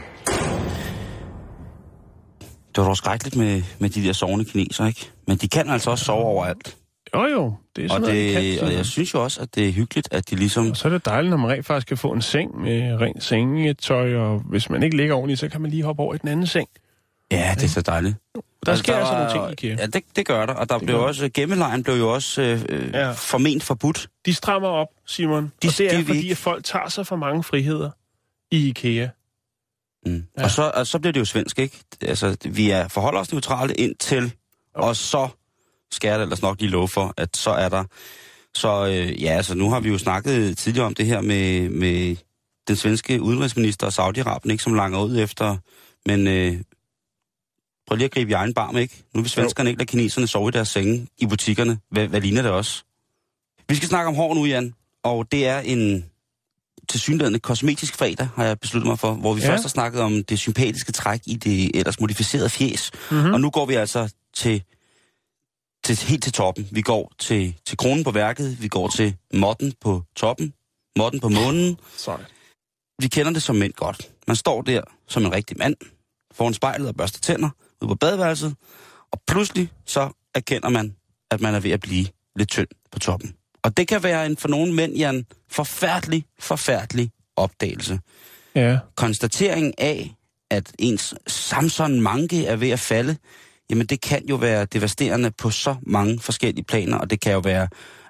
Det 2.75 2.77
var 2.77 2.83
dog 2.83 2.97
skrækkeligt 2.97 3.35
med, 3.35 3.63
med 3.79 3.89
de 3.89 4.03
der 4.03 4.13
sovende 4.13 4.45
kineser, 4.45 4.85
ikke? 4.85 5.11
Men 5.27 5.37
de 5.37 5.47
kan 5.47 5.69
altså 5.69 5.91
også 5.91 6.05
sove 6.05 6.23
overalt. 6.23 6.77
Jo, 7.15 7.25
jo. 7.25 7.53
Det 7.75 7.85
er 7.85 7.89
sådan 7.89 8.03
Og, 8.03 8.09
noget, 8.09 8.35
det, 8.35 8.59
og 8.61 8.67
Simon. 8.67 8.71
jeg 8.77 8.85
synes 8.85 9.13
jo 9.13 9.23
også, 9.23 9.41
at 9.41 9.55
det 9.55 9.67
er 9.67 9.71
hyggeligt, 9.71 10.07
at 10.11 10.29
de 10.29 10.35
ligesom... 10.35 10.69
Og 10.69 10.77
så 10.77 10.87
er 10.87 10.91
det 10.91 11.05
dejligt, 11.05 11.29
når 11.29 11.37
man 11.37 11.49
rent 11.51 11.65
faktisk 11.65 11.87
kan 11.87 11.97
få 11.97 12.11
en 12.11 12.21
seng 12.21 12.61
med 12.61 12.97
rent 13.01 13.23
sengetøj, 13.23 14.15
og 14.15 14.39
hvis 14.49 14.69
man 14.69 14.83
ikke 14.83 14.97
ligger 14.97 15.15
ordentligt, 15.15 15.39
så 15.39 15.49
kan 15.49 15.61
man 15.61 15.71
lige 15.71 15.83
hoppe 15.83 16.01
over 16.03 16.13
i 16.13 16.17
den 16.17 16.29
anden 16.29 16.47
seng. 16.47 16.67
Ja, 17.31 17.51
det 17.55 17.63
er 17.63 17.67
så 17.67 17.81
dejligt. 17.81 18.15
Der 18.71 18.75
sker 18.75 18.95
altså 18.95 19.13
var- 19.13 19.33
nogle 19.33 19.49
ting 19.49 19.65
i 19.65 19.69
IKEA. 19.69 19.81
Ja, 19.81 19.85
det, 19.87 20.03
det 20.15 20.25
gør 20.25 20.45
der. 20.45 20.53
Og 20.53 20.69
der 20.69 20.79
blev 20.79 20.87
gør 20.95 20.97
der. 21.01 21.07
også... 21.07 21.29
Gemmelejen 21.33 21.83
blev 21.83 21.95
jo 21.95 22.13
også 22.13 22.41
øh, 22.41 22.61
øh, 22.69 22.89
Ja. 22.93 23.11
forment 23.11 23.63
forbudt. 23.63 24.07
De 24.25 24.33
strammer 24.33 24.67
op, 24.69 24.87
Simon. 25.05 25.43
De- 25.43 25.49
De, 25.63 25.67
og 25.67 25.73
det 25.77 25.87
er 25.87 25.89
det 25.97 25.99
vi 25.99 26.13
fordi, 26.13 26.31
at 26.31 26.37
folk 26.37 26.63
tager 26.63 26.89
sig 26.89 27.07
for 27.07 27.15
mange 27.15 27.43
friheder 27.43 27.91
i 28.51 28.67
IKEA. 28.69 29.07
Mm. 30.05 30.23
Ja. 30.37 30.43
Og, 30.43 30.51
så, 30.51 30.71
og 30.75 30.87
så 30.87 30.99
bliver 30.99 31.13
det 31.13 31.19
jo 31.19 31.25
svensk, 31.25 31.59
ikke? 31.59 31.77
Altså, 32.01 32.37
vi 32.45 32.69
er 32.69 32.87
forholder 32.87 33.19
os 33.19 33.31
neutrale 33.31 33.73
indtil, 33.73 34.33
og 34.75 34.95
så 34.95 35.27
skal 35.91 36.07
jeg 36.09 36.21
ellers 36.21 36.41
nok 36.41 36.59
lige 36.61 36.69
love 36.71 36.87
for, 36.87 37.13
at 37.17 37.37
så 37.37 37.49
er 37.51 37.69
der... 37.69 37.83
Så 38.55 38.85
øh, 38.87 39.23
ja, 39.23 39.29
altså 39.29 39.55
nu 39.55 39.69
har 39.69 39.79
vi 39.79 39.89
jo 39.89 39.97
snakket 39.97 40.57
tidligere 40.57 40.85
om 40.85 40.93
det 40.93 41.05
her 41.05 41.21
med, 41.21 41.69
med 41.69 42.15
den 42.67 42.75
svenske 42.75 43.21
udenrigsminister 43.21 43.87
og 43.87 43.93
Saudi-Arabien, 43.93 44.51
ikke, 44.51 44.63
som 44.63 44.73
langer 44.73 44.99
ud 45.03 45.17
efter... 45.19 45.57
Men 46.05 46.27
øh, 46.27 46.55
prøv 47.87 47.95
lige 47.95 48.05
at 48.05 48.11
gribe 48.11 48.31
i 48.31 48.33
egen 48.33 48.53
barm, 48.53 48.77
ikke? 48.77 49.03
Nu 49.13 49.21
vil 49.21 49.29
svenskerne 49.29 49.69
ikke 49.69 49.79
lade 49.79 49.87
kineserne 49.87 50.27
sove 50.27 50.49
i 50.49 50.51
deres 50.51 50.67
senge 50.69 51.07
i 51.17 51.25
butikkerne. 51.25 51.79
Hvad, 51.91 52.07
hvad 52.07 52.21
ligner 52.21 52.41
det 52.41 52.51
også? 52.51 52.83
Vi 53.69 53.75
skal 53.75 53.89
snakke 53.89 54.07
om 54.07 54.15
hår 54.15 54.33
nu, 54.33 54.45
Jan. 54.45 54.73
Og 55.03 55.31
det 55.31 55.47
er 55.47 55.59
en 55.59 56.05
tilsyneladende 56.89 57.39
kosmetisk 57.39 57.95
fredag, 57.95 58.27
har 58.35 58.43
jeg 58.45 58.59
besluttet 58.59 58.87
mig 58.87 58.99
for, 58.99 59.13
hvor 59.13 59.33
vi 59.33 59.41
Ja. 59.41 59.49
først 59.49 59.63
har 59.63 59.69
snakket 59.69 60.01
om 60.01 60.23
det 60.23 60.39
sympatiske 60.39 60.91
træk 60.91 61.21
i 61.25 61.35
det 61.35 61.71
ellers 61.75 61.99
modificerede 61.99 62.49
fjes. 62.49 62.91
Mhm. 62.93 63.17
Mm-hmm. 63.19 63.33
Og 63.33 63.41
nu 63.41 63.49
går 63.49 63.65
vi 63.65 63.73
altså 63.73 64.13
til, 64.33 64.63
til 65.83 65.97
helt 65.97 66.23
til 66.23 66.33
toppen. 66.33 66.67
Vi 66.71 66.81
går 66.81 67.13
til, 67.19 67.55
til 67.65 67.77
kronen 67.77 68.03
på 68.03 68.11
værket, 68.11 68.61
vi 68.61 68.67
går 68.67 68.87
til 68.87 69.15
modden 69.33 69.73
på 69.81 70.03
toppen, 70.15 70.53
modden 70.97 71.19
på 71.19 71.29
månen. 71.29 71.77
Sorry. 71.97 72.19
Vi 73.01 73.07
kender 73.07 73.31
det 73.31 73.43
som 73.43 73.55
mænd 73.55 73.73
godt. 73.73 74.09
Man 74.27 74.35
står 74.35 74.61
der 74.61 74.81
som 75.07 75.25
en 75.25 75.31
rigtig 75.31 75.57
mand, 75.57 75.75
foran 76.33 76.53
spejlet 76.53 76.87
og 76.87 76.95
børster 76.95 77.19
tænder, 77.19 77.49
ude 77.81 77.87
på 77.89 77.95
badeværelset, 77.95 78.55
og 79.11 79.21
pludselig 79.27 79.71
så 79.85 80.09
erkender 80.35 80.69
man, 80.69 80.95
at 81.31 81.41
man 81.41 81.55
er 81.55 81.59
ved 81.59 81.71
at 81.71 81.79
blive 81.79 82.05
lidt 82.35 82.49
tynd 82.49 82.67
på 82.91 82.99
toppen. 82.99 83.33
Og 83.63 83.77
det 83.77 83.87
kan 83.87 84.03
være 84.03 84.25
en 84.25 84.37
for 84.37 84.47
nogle 84.47 84.73
mænd, 84.73 84.93
Jan, 84.95 85.25
forfærdelig, 85.51 86.25
forfærdelig 86.39 87.11
opdagelse. 87.35 87.99
Ja. 88.55 88.79
Konstateringen 88.95 89.73
af, 89.77 90.15
at 90.49 90.71
ens 90.79 91.15
Samson 91.27 92.01
Manke 92.01 92.45
er 92.45 92.55
ved 92.55 92.69
at 92.69 92.79
falde, 92.79 93.17
jamen 93.69 93.85
det 93.85 94.01
kan 94.01 94.25
jo 94.29 94.35
være 94.35 94.65
devasterende 94.65 95.31
på 95.31 95.49
så 95.49 95.75
mange 95.81 96.19
forskellige 96.19 96.65
planer, 96.65 96.97
og 96.97 97.09
det 97.09 97.21
kan 97.21 97.33
jo 97.33 97.39
være, 97.39 97.67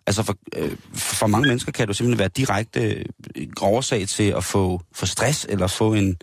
altså 0.07 0.23
for, 0.23 0.35
øh, 0.55 0.71
for 0.93 1.27
mange 1.27 1.47
mennesker 1.47 1.71
kan 1.71 1.87
det 1.87 1.89
jo 1.89 1.93
simpelthen 1.93 2.19
være 2.19 2.27
direkte 2.27 3.05
øh, 3.35 3.47
årsag 3.61 4.07
til 4.07 4.29
at 4.37 4.43
få, 4.43 4.81
få 4.95 5.05
stress, 5.05 5.45
eller 5.49 5.67
få 5.67 5.93
en, 5.93 6.17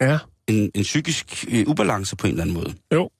Ja. 0.00 0.18
En, 0.52 0.70
en 0.74 0.82
psykisk 0.82 1.44
øh, 1.52 1.64
ubalance 1.68 2.16
på 2.16 2.26
en 2.26 2.30
eller 2.30 2.42
anden 2.42 2.54
måde. 2.54 2.74
Jo. 2.94 3.10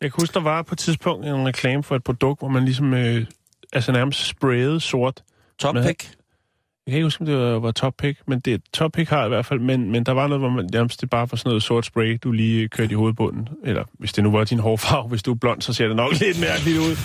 Jeg 0.00 0.12
kan 0.12 0.20
huske, 0.22 0.34
der 0.34 0.40
var 0.40 0.62
på 0.62 0.74
et 0.74 0.78
tidspunkt 0.78 1.26
en 1.26 1.46
reklame 1.46 1.82
for 1.82 1.96
et 1.96 2.04
produkt, 2.04 2.40
hvor 2.40 2.48
man 2.48 2.64
ligesom 2.64 2.94
øh, 2.94 3.24
altså 3.72 3.92
nærmest 3.92 4.26
sprayede 4.26 4.80
sort. 4.80 5.22
Top 5.58 5.74
pick. 5.74 6.10
Jeg 6.86 6.92
kan 6.92 6.96
ikke 6.96 7.04
huske, 7.06 7.20
om 7.20 7.26
det 7.26 7.36
var, 7.36 7.58
var 7.58 7.70
Top 7.70 7.94
Pick, 7.98 8.18
men 8.28 8.40
det 8.40 8.62
Top 8.74 8.92
Pick 8.92 9.10
har 9.10 9.24
i 9.24 9.28
hvert 9.28 9.46
fald, 9.46 9.60
men, 9.60 9.90
men 9.92 10.04
der 10.06 10.12
var 10.12 10.26
noget, 10.26 10.40
hvor 10.40 10.48
man 10.50 10.68
nærmest 10.72 11.00
det 11.00 11.10
bare 11.10 11.28
var 11.30 11.36
sådan 11.36 11.48
noget 11.50 11.62
sort 11.62 11.86
spray, 11.86 12.18
du 12.22 12.32
lige 12.32 12.68
kørte 12.68 12.92
i 12.92 12.94
hovedbunden. 12.94 13.48
Eller 13.64 13.84
hvis 13.92 14.12
det 14.12 14.24
nu 14.24 14.30
var 14.30 14.44
din 14.44 14.58
hårfarve, 14.58 15.08
hvis 15.08 15.22
du 15.22 15.30
er 15.32 15.34
blond, 15.34 15.62
så 15.62 15.72
ser 15.72 15.86
det 15.86 15.96
nok 15.96 16.12
lidt 16.20 16.40
mærkeligt 16.40 16.78
ud. 16.78 16.96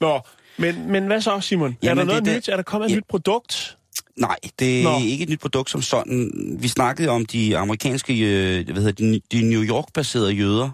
Nå, 0.00 0.20
men, 0.58 0.90
men 0.92 1.06
hvad 1.06 1.20
så, 1.20 1.40
Simon? 1.40 1.70
er 1.70 1.74
Jamen, 1.82 1.98
der 1.98 2.04
noget 2.04 2.24
det 2.24 2.32
er 2.32 2.36
nyt? 2.36 2.48
Er 2.48 2.56
der 2.56 2.62
kommet 2.62 2.86
et 2.86 2.90
Ja. 2.90 2.96
nyt 2.96 3.04
produkt? 3.08 3.76
Nej, 4.18 4.36
det 4.58 4.80
er 4.80 4.84
Nå. 4.84 4.98
ikke 4.98 5.22
et 5.22 5.28
nyt 5.28 5.40
produkt 5.40 5.70
som 5.70 5.82
sådan. 5.82 6.30
Vi 6.60 6.68
snakkede 6.68 7.08
om 7.08 7.26
de 7.26 7.58
amerikanske, 7.58 8.18
øh, 8.20 8.64
hvad 8.64 8.82
hedder 8.82 8.92
de, 8.92 9.20
de 9.32 9.42
New 9.50 9.62
York-baserede 9.62 10.32
jøder, 10.32 10.70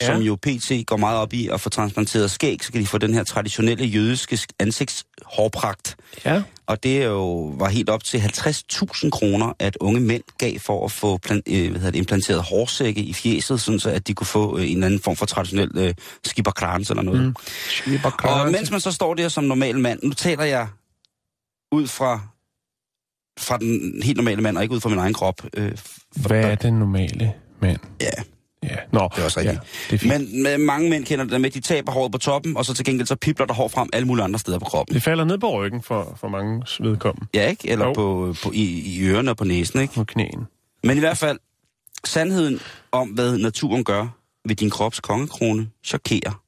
Ja. 0.00 0.06
som 0.06 0.22
jo 0.22 0.36
pt. 0.36 0.72
går 0.86 0.96
meget 0.96 1.18
op 1.18 1.32
i 1.32 1.48
at 1.48 1.60
få 1.60 1.68
transplanteret 1.68 2.30
skæg, 2.30 2.64
så 2.64 2.72
kan 2.72 2.80
de 2.80 2.86
få 2.86 2.98
den 2.98 3.14
her 3.14 3.24
traditionelle 3.24 3.84
jødiske 3.84 4.38
ansigtshårpragt. 4.58 5.96
Ja. 6.24 6.42
Og 6.66 6.82
det 6.82 7.02
er 7.02 7.06
jo 7.06 7.54
var 7.58 7.68
helt 7.68 7.90
op 7.90 8.04
til 8.04 8.18
50.000 8.18 9.10
kroner, 9.10 9.52
at 9.58 9.76
unge 9.80 10.00
mænd 10.00 10.22
gav 10.38 10.58
for 10.58 10.84
at 10.84 10.92
få 10.92 11.16
plan, 11.18 11.42
øh, 11.48 11.70
hvad 11.76 11.92
det, 11.92 11.98
implanteret 11.98 12.42
hårsække 12.42 13.00
i 13.00 13.12
fjeset, 13.12 13.60
sådan 13.60 13.80
så 13.80 13.90
at 13.90 14.06
de 14.08 14.14
kunne 14.14 14.26
få 14.26 14.58
øh, 14.58 14.64
en 14.70 14.76
eller 14.76 14.86
anden 14.86 15.00
form 15.00 15.16
for 15.16 15.26
traditionel 15.26 15.70
øh, 15.74 15.94
skipperkrans 16.24 16.90
eller 16.90 17.02
noget. 17.02 17.20
Mm. 17.22 17.34
Og 18.22 18.50
mens 18.52 18.70
man 18.70 18.80
så 18.80 18.92
står 18.92 19.14
der 19.14 19.28
som 19.28 19.44
normal 19.44 19.78
mand, 19.78 20.00
nu 20.02 20.12
taler 20.12 20.44
jeg 20.44 20.68
ud 21.72 21.86
fra, 21.86 22.20
fra 23.38 23.56
den 23.58 24.02
helt 24.02 24.16
normale 24.16 24.42
mand, 24.42 24.56
og 24.56 24.62
ikke 24.62 24.74
ud 24.74 24.80
fra 24.80 24.88
min 24.88 24.98
egen 24.98 25.14
krop. 25.14 25.42
Øh, 25.54 25.72
for 26.20 26.28
Hvad 26.28 26.42
der- 26.42 26.48
er 26.48 26.54
den 26.54 26.74
normale 26.74 27.32
mand? 27.62 27.78
Ja, 28.00 28.06
Ja, 28.62 28.76
nå. 28.92 29.08
det 29.14 29.20
er 29.20 29.24
også 29.24 29.40
rigtigt. 29.40 29.54
Ja, 29.56 29.60
det 29.90 29.94
er 29.94 29.98
fint. 30.18 30.32
Men... 30.32 30.42
Med, 30.42 30.58
mange 30.58 30.90
mænd 30.90 31.04
kender 31.04 31.24
det 31.24 31.40
med, 31.40 31.48
at 31.50 31.54
de 31.54 31.60
taber 31.60 31.92
håret 31.92 32.12
på 32.12 32.18
toppen, 32.18 32.56
og 32.56 32.64
så 32.64 32.74
til 32.74 32.84
gengæld 32.84 33.06
så 33.06 33.16
pipler 33.16 33.46
der 33.46 33.54
hår 33.54 33.68
frem 33.68 33.88
alle 33.92 34.06
mulige 34.06 34.24
andre 34.24 34.38
steder 34.38 34.58
på 34.58 34.64
kroppen. 34.64 34.94
Det 34.94 35.02
falder 35.02 35.24
ned 35.24 35.38
på 35.38 35.52
ryggen 35.62 35.82
for, 35.82 36.16
for 36.20 36.28
mange 36.28 36.62
vedkommende 36.80 37.26
Ja, 37.34 37.48
ikke? 37.48 37.68
Eller 37.68 37.86
Jo. 37.86 37.92
på, 37.92 38.34
på, 38.42 38.50
i, 38.54 38.62
i 38.96 39.00
ørerne 39.02 39.30
og 39.30 39.36
på 39.36 39.44
næsen, 39.44 39.80
ikke? 39.80 39.94
på 39.94 40.04
knæen. 40.04 40.46
Men 40.84 40.96
i 40.96 41.00
hvert 41.00 41.18
fald, 41.18 41.38
sandheden 42.04 42.60
om, 42.92 43.08
hvad 43.08 43.38
naturen 43.38 43.84
gør 43.84 44.06
ved 44.48 44.56
din 44.56 44.70
krops 44.70 45.00
kongekrone, 45.00 45.70
chokerer 45.84 46.42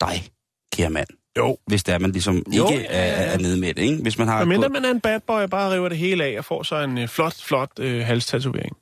dig, 0.00 0.28
kære 0.72 0.90
mand. 0.90 1.08
Jo. 1.38 1.56
Hvis 1.66 1.84
det 1.84 1.94
er, 1.94 1.98
man 1.98 2.12
ligesom 2.12 2.42
Jo, 2.56 2.68
ikke 2.68 2.82
ja, 2.90 3.04
ja. 3.06 3.12
Er, 3.12 3.30
er 3.32 3.38
nede 3.38 3.60
med 3.60 3.74
det, 3.74 3.82
ikke? 3.82 4.02
Hvis 4.02 4.18
man 4.18 4.28
har... 4.28 4.44
Mindre 4.44 4.68
man 4.68 4.84
er 4.84 4.90
en 4.90 5.00
bad 5.00 5.20
boy 5.26 5.40
og 5.42 5.50
bare 5.50 5.74
river 5.74 5.88
det 5.88 5.98
hele 5.98 6.24
af 6.24 6.38
og 6.38 6.44
får 6.44 6.62
så 6.62 6.76
en 6.82 6.98
øh, 6.98 7.08
flot, 7.08 7.42
flot 7.42 7.70
øh, 7.80 8.06
halstatovering. 8.06 8.76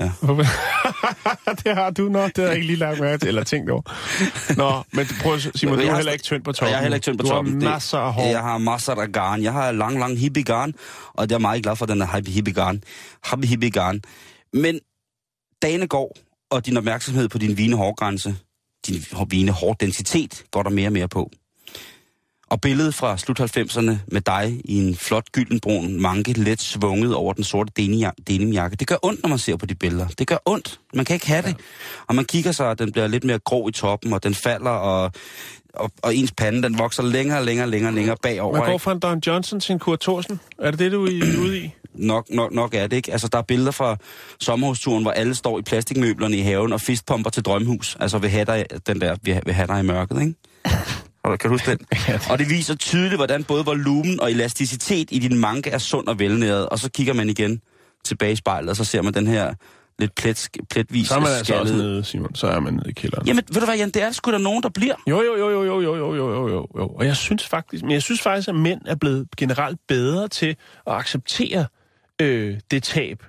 Ja. 0.00 0.04
det 1.64 1.74
har 1.74 1.90
du 1.90 2.08
nok, 2.08 2.28
det 2.36 2.38
har 2.38 2.44
jeg 2.44 2.54
ikke 2.54 2.66
lige 2.66 2.76
lagt 2.78 3.00
mærke 3.00 3.18
til, 3.18 3.28
eller 3.28 3.44
tænkt 3.44 3.70
over. 3.70 3.82
Nå, 4.56 4.82
men 4.92 5.06
prøv 5.22 5.38
Simon, 5.54 5.78
du 5.78 5.84
Jeg 5.84 5.90
er 5.90 5.96
heller 5.96 6.12
ikke 6.12 6.22
tynd 6.24 6.44
på 6.44 6.52
toppen. 6.52 6.70
jeg 6.72 6.78
er 6.78 6.82
heller 6.82 6.94
ikke 6.96 7.04
tynd 7.04 7.18
på 7.18 7.22
du 7.22 7.28
toppen. 7.28 7.54
Du 7.54 7.60
Det- 7.60 7.68
har 7.68 7.74
masser 7.74 7.98
af 7.98 8.12
hår. 8.12 8.26
Jeg 8.30 8.40
har 8.40 8.58
masser 8.58 8.92
af 8.94 9.12
garn. 9.12 9.42
Jeg 9.42 9.52
har 9.52 9.72
lang, 9.72 9.98
lang 9.98 10.18
hippie 10.18 10.42
garn, 10.42 10.72
og 11.14 11.26
jeg 11.28 11.34
er 11.34 11.38
meget 11.38 11.62
glad 11.62 11.76
for 11.76 11.86
den 11.86 12.02
her 12.02 12.14
hippie, 12.16 12.34
hippie 12.34 12.54
garn. 12.54 12.82
Hippie, 13.30 13.48
hippie 13.48 13.70
garn. 13.70 14.00
Men 14.52 14.80
dagene 15.62 15.86
går, 15.86 16.16
og 16.50 16.66
din 16.66 16.76
opmærksomhed 16.76 17.28
på 17.28 17.38
din 17.38 17.56
vine 17.56 17.76
hårgrænse, 17.76 18.36
din 18.90 19.04
vine 19.30 19.52
hårdensitet, 19.52 20.44
går 20.50 20.62
der 20.62 20.70
mere 20.70 20.88
og 20.88 20.92
mere 20.92 21.08
på. 21.08 21.30
Og 22.50 22.60
billedet 22.60 22.94
fra 22.94 23.16
slut 23.16 23.40
90'erne 23.40 23.92
med 24.08 24.20
dig 24.20 24.60
i 24.64 24.78
en 24.78 24.94
flot 24.96 25.32
gyldenbrun 25.32 26.00
manke, 26.00 26.32
let 26.32 26.60
svunget 26.60 27.14
over 27.14 27.32
den 27.32 27.44
sorte 27.44 27.72
denim- 27.80 28.22
denimjakke, 28.28 28.76
det 28.76 28.86
gør 28.86 28.96
ondt, 29.02 29.22
når 29.22 29.28
man 29.28 29.38
ser 29.38 29.56
på 29.56 29.66
de 29.66 29.74
billeder. 29.74 30.06
Det 30.08 30.26
gør 30.26 30.36
ondt. 30.46 30.80
Man 30.94 31.04
kan 31.04 31.14
ikke 31.14 31.26
have 31.26 31.42
det. 31.42 31.56
Og 32.06 32.14
man 32.14 32.24
kigger 32.24 32.52
sig, 32.52 32.66
og 32.68 32.78
den 32.78 32.92
bliver 32.92 33.06
lidt 33.06 33.24
mere 33.24 33.38
grå 33.38 33.68
i 33.68 33.72
toppen, 33.72 34.12
og 34.12 34.22
den 34.22 34.34
falder, 34.34 34.70
og, 34.70 35.12
og, 35.74 35.90
og 36.02 36.14
ens 36.14 36.32
pande, 36.32 36.62
den 36.62 36.78
vokser 36.78 37.02
længere, 37.02 37.44
længere, 37.44 37.70
længere, 37.70 37.94
længere 37.94 38.16
bagover. 38.22 38.58
Man 38.58 38.70
går 38.70 38.78
fra 38.78 38.92
en 38.92 38.98
Don 38.98 39.22
Johnson 39.26 39.60
til 39.60 39.72
en 39.72 39.78
Kurt 39.78 40.00
Thorsen. 40.00 40.40
Er 40.58 40.70
det 40.70 40.78
det, 40.78 40.92
du 40.92 41.04
er 41.04 41.38
ude 41.40 41.58
i? 41.58 41.70
Nok, 41.94 42.26
nok, 42.30 42.52
nok 42.52 42.74
er 42.74 42.86
det 42.86 42.96
ikke. 42.96 43.12
Altså, 43.12 43.28
der 43.28 43.38
er 43.38 43.42
billeder 43.42 43.70
fra 43.70 43.96
sommerhusturen, 44.40 45.02
hvor 45.02 45.10
alle 45.10 45.34
står 45.34 45.58
i 45.58 45.62
plastikmøblerne 45.62 46.36
i 46.36 46.40
haven 46.40 46.72
og 46.72 46.80
fistpumper 46.80 47.30
til 47.30 47.42
drømhus. 47.42 47.96
Altså, 48.00 48.18
vil 48.18 48.30
have 48.30 48.44
dig, 48.44 48.66
den 48.86 49.00
der, 49.00 49.16
vil, 49.22 49.40
vil 49.44 49.54
have 49.54 49.66
dig 49.66 49.80
i 49.80 49.82
mørket, 49.82 50.20
ikke? 50.20 50.34
Kan 51.24 51.38
du 51.44 51.48
huske 51.48 51.70
den? 51.70 51.78
Og 52.30 52.38
det 52.38 52.50
viser 52.50 52.74
tydeligt, 52.74 53.16
hvordan 53.16 53.44
både 53.44 53.64
volumen 53.64 54.20
og 54.20 54.30
elasticitet 54.30 55.08
i 55.10 55.18
din 55.18 55.38
manke 55.38 55.70
er 55.70 55.78
sund 55.78 56.06
og 56.06 56.18
velnæret. 56.18 56.68
Og 56.68 56.78
så 56.78 56.90
kigger 56.90 57.12
man 57.12 57.28
igen 57.28 57.60
tilbage 58.04 58.32
i 58.32 58.36
spejlet, 58.36 58.70
og 58.70 58.76
så 58.76 58.84
ser 58.84 59.02
man 59.02 59.14
den 59.14 59.26
her 59.26 59.54
lidt 59.98 60.14
plet, 60.14 60.48
pletvis 60.70 61.08
Så 61.08 61.14
er 61.14 61.20
man 61.20 61.28
altså 61.28 61.54
også 61.54 61.74
nede, 61.74 62.04
Simon. 62.04 62.34
Så 62.34 62.46
er 62.46 62.60
man 62.60 62.72
nede 62.74 62.90
i 62.90 62.92
kælderen. 62.92 63.26
Jamen, 63.26 63.44
ved 63.52 63.60
du 63.60 63.66
hvad, 63.66 63.76
Jan, 63.76 63.90
det 63.90 64.02
er 64.02 64.12
sgu 64.12 64.32
da 64.32 64.38
nogen, 64.38 64.62
der 64.62 64.68
bliver. 64.68 64.94
Jo, 65.06 65.22
jo, 65.22 65.36
jo, 65.36 65.50
jo, 65.50 65.62
jo, 65.62 65.80
jo, 65.80 65.96
jo, 65.96 66.14
jo, 66.14 66.30
jo, 66.30 66.48
jo, 66.48 66.66
jo. 66.78 66.88
Og 66.88 67.06
jeg 67.06 67.16
synes 67.16 67.46
faktisk, 67.46 67.82
men 67.82 67.92
jeg 67.92 68.02
synes 68.02 68.22
faktisk, 68.22 68.48
at 68.48 68.54
mænd 68.54 68.80
er 68.86 68.94
blevet 68.94 69.26
generelt 69.36 69.78
bedre 69.88 70.28
til 70.28 70.56
at 70.86 70.92
acceptere 70.92 71.66
øh, 72.20 72.60
det 72.70 72.82
tab. 72.82 73.24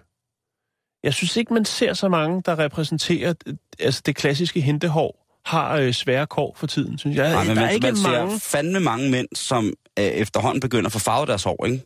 Jeg 1.03 1.13
synes 1.13 1.37
ikke, 1.37 1.53
man 1.53 1.65
ser 1.65 1.93
så 1.93 2.09
mange, 2.09 2.41
der 2.45 2.59
repræsenterer 2.59 3.33
øh, 3.47 3.55
altså 3.79 4.01
det 4.05 4.15
klassiske 4.15 4.61
hentehår, 4.61 5.21
har 5.45 5.75
øh, 5.77 5.93
svære 5.93 6.27
kår 6.27 6.55
for 6.57 6.67
tiden, 6.67 6.97
synes 6.97 7.17
jeg. 7.17 7.31
Nej, 7.31 7.43
men 7.43 7.55
der 7.55 7.61
er 7.61 7.65
man, 7.65 7.73
ikke 7.73 7.91
man 7.91 7.97
mange... 8.03 8.39
ser 8.39 8.57
fandme 8.57 8.79
mange 8.79 9.11
mænd, 9.11 9.27
som 9.35 9.73
øh, 9.99 10.05
efterhånden 10.05 10.59
begynder 10.61 10.85
at 10.85 10.91
få 10.91 10.99
farvet 10.99 11.27
deres 11.27 11.43
hår, 11.43 11.65
ikke? 11.65 11.81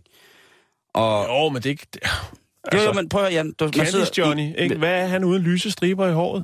Og, 0.93 1.27
Jo, 1.27 1.49
men 1.49 1.55
det 1.55 1.65
er 1.65 1.69
ikke... 1.69 1.87
Det, 1.93 2.01
jo, 2.73 2.81
jo, 2.81 2.93
men 2.93 3.09
prøv 3.09 3.23
at 3.23 3.33
Jan. 3.33 3.51
Du, 3.51 3.65
man 3.65 3.73
Candice 3.73 4.11
Johnny, 4.17 4.57
ikke? 4.57 4.75
Hvad 4.75 5.01
er 5.01 5.07
han 5.07 5.23
uden 5.23 5.43
lyse 5.43 5.71
striber 5.71 6.07
i 6.07 6.13
håret? 6.13 6.43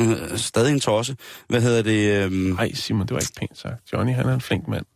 Øh, 0.00 0.38
stadig 0.38 0.72
en 0.72 0.80
tosse. 0.80 1.16
Hvad 1.48 1.60
hedder 1.60 1.82
det? 1.82 2.24
Øhm, 2.24 2.32
Nej, 2.32 2.72
Simon, 2.72 3.06
det 3.06 3.14
var 3.14 3.20
ikke 3.20 3.32
pænt 3.36 3.58
sagt. 3.58 3.92
Johnny, 3.92 4.12
han 4.12 4.28
er 4.28 4.34
en 4.34 4.40
flink 4.40 4.68
mand. 4.68 4.86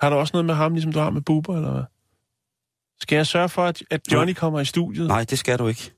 Har 0.00 0.10
du 0.10 0.16
også 0.16 0.30
noget 0.34 0.46
med 0.46 0.54
ham, 0.54 0.72
ligesom 0.74 0.92
du 0.92 0.98
har 0.98 1.10
med 1.10 1.22
Buber, 1.22 1.56
eller 1.56 1.72
hvad? 1.72 1.82
Skal 3.02 3.16
jeg 3.16 3.26
sørge 3.26 3.48
for, 3.48 3.64
at, 3.64 3.82
at 3.90 4.00
Johnny 4.12 4.32
kommer 4.32 4.60
i 4.60 4.64
studiet? 4.64 5.08
nej, 5.08 5.24
det 5.24 5.38
skal 5.38 5.58
du 5.58 5.68
ikke. 5.68 5.92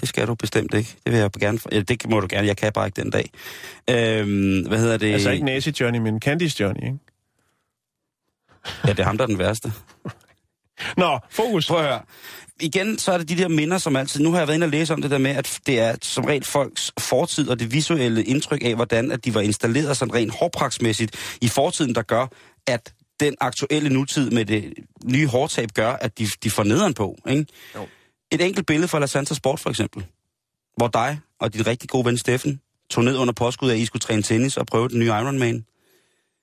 Det 0.00 0.08
skal 0.08 0.26
du 0.26 0.34
bestemt 0.34 0.74
ikke. 0.74 0.96
Det 1.04 1.12
vil 1.12 1.20
jeg 1.20 1.30
gerne... 1.30 1.58
Ja, 1.72 1.80
det 1.80 2.08
må 2.10 2.20
du 2.20 2.26
gerne. 2.30 2.46
Jeg 2.46 2.56
kan 2.56 2.72
bare 2.72 2.86
ikke 2.86 3.02
den 3.02 3.10
dag. 3.10 3.30
Øhm, 3.90 4.66
hvad 4.68 4.78
hedder 4.78 4.96
det? 4.96 5.12
Altså 5.12 5.30
ikke 5.30 5.44
Nazi 5.44 5.72
Johnny, 5.80 5.98
men 5.98 6.20
Candice 6.20 6.62
Johnny, 6.62 6.84
ikke? 6.84 6.98
Ja, 8.84 8.90
det 8.90 8.98
er 8.98 9.04
ham, 9.04 9.18
der 9.18 9.24
er 9.24 9.26
den 9.26 9.38
værste. 9.38 9.72
Nå, 10.96 11.18
fokus. 11.30 11.66
Prøv 11.66 11.78
at 11.78 11.84
høre. 11.84 12.00
Igen, 12.60 12.98
så 12.98 13.12
er 13.12 13.18
det 13.18 13.28
de 13.28 13.36
der 13.36 13.48
minder, 13.48 13.78
som 13.78 13.96
altid... 13.96 14.20
Nu 14.20 14.30
har 14.30 14.38
jeg 14.38 14.48
været 14.48 14.56
inde 14.56 14.64
og 14.64 14.70
læse 14.70 14.94
om 14.94 15.02
det 15.02 15.10
der 15.10 15.18
med, 15.18 15.30
at 15.30 15.60
det 15.66 15.80
er 15.80 15.96
som 16.02 16.24
regel 16.24 16.44
folks 16.44 16.92
fortid 16.98 17.48
og 17.48 17.60
det 17.60 17.72
visuelle 17.72 18.24
indtryk 18.24 18.64
af, 18.64 18.74
hvordan 18.74 19.12
at 19.12 19.24
de 19.24 19.34
var 19.34 19.40
installeret 19.40 19.96
sådan 19.96 20.14
rent 20.14 20.34
hårpraksmæssigt 20.34 21.38
i 21.40 21.48
fortiden, 21.48 21.94
der 21.94 22.02
gør, 22.02 22.26
at 22.66 22.94
den 23.20 23.34
aktuelle 23.40 23.90
nutid 23.90 24.30
med 24.30 24.44
det 24.44 24.74
nye 25.04 25.26
hårtab 25.26 25.68
gør, 25.74 25.92
at 25.92 26.18
de, 26.18 26.26
de 26.42 26.50
får 26.50 26.62
nederen 26.64 26.94
på. 26.94 27.18
Ikke? 27.28 27.46
Jo. 27.74 27.86
Et 28.32 28.40
enkelt 28.40 28.66
billede 28.66 28.88
fra 28.88 28.98
La 28.98 29.06
Santa 29.06 29.34
Sport, 29.34 29.60
for 29.60 29.70
eksempel. 29.70 30.06
Hvor 30.76 30.88
dig 30.88 31.20
og 31.40 31.54
din 31.54 31.66
rigtig 31.66 31.88
gode 31.88 32.04
ven 32.04 32.18
Steffen 32.18 32.60
tog 32.90 33.04
ned 33.04 33.16
under 33.16 33.34
påskud 33.34 33.70
af, 33.70 33.74
at 33.74 33.80
I 33.80 33.84
skulle 33.84 34.00
træne 34.00 34.22
tennis 34.22 34.56
og 34.56 34.66
prøve 34.66 34.88
den 34.88 34.98
nye 34.98 35.06
Ironman. 35.06 35.64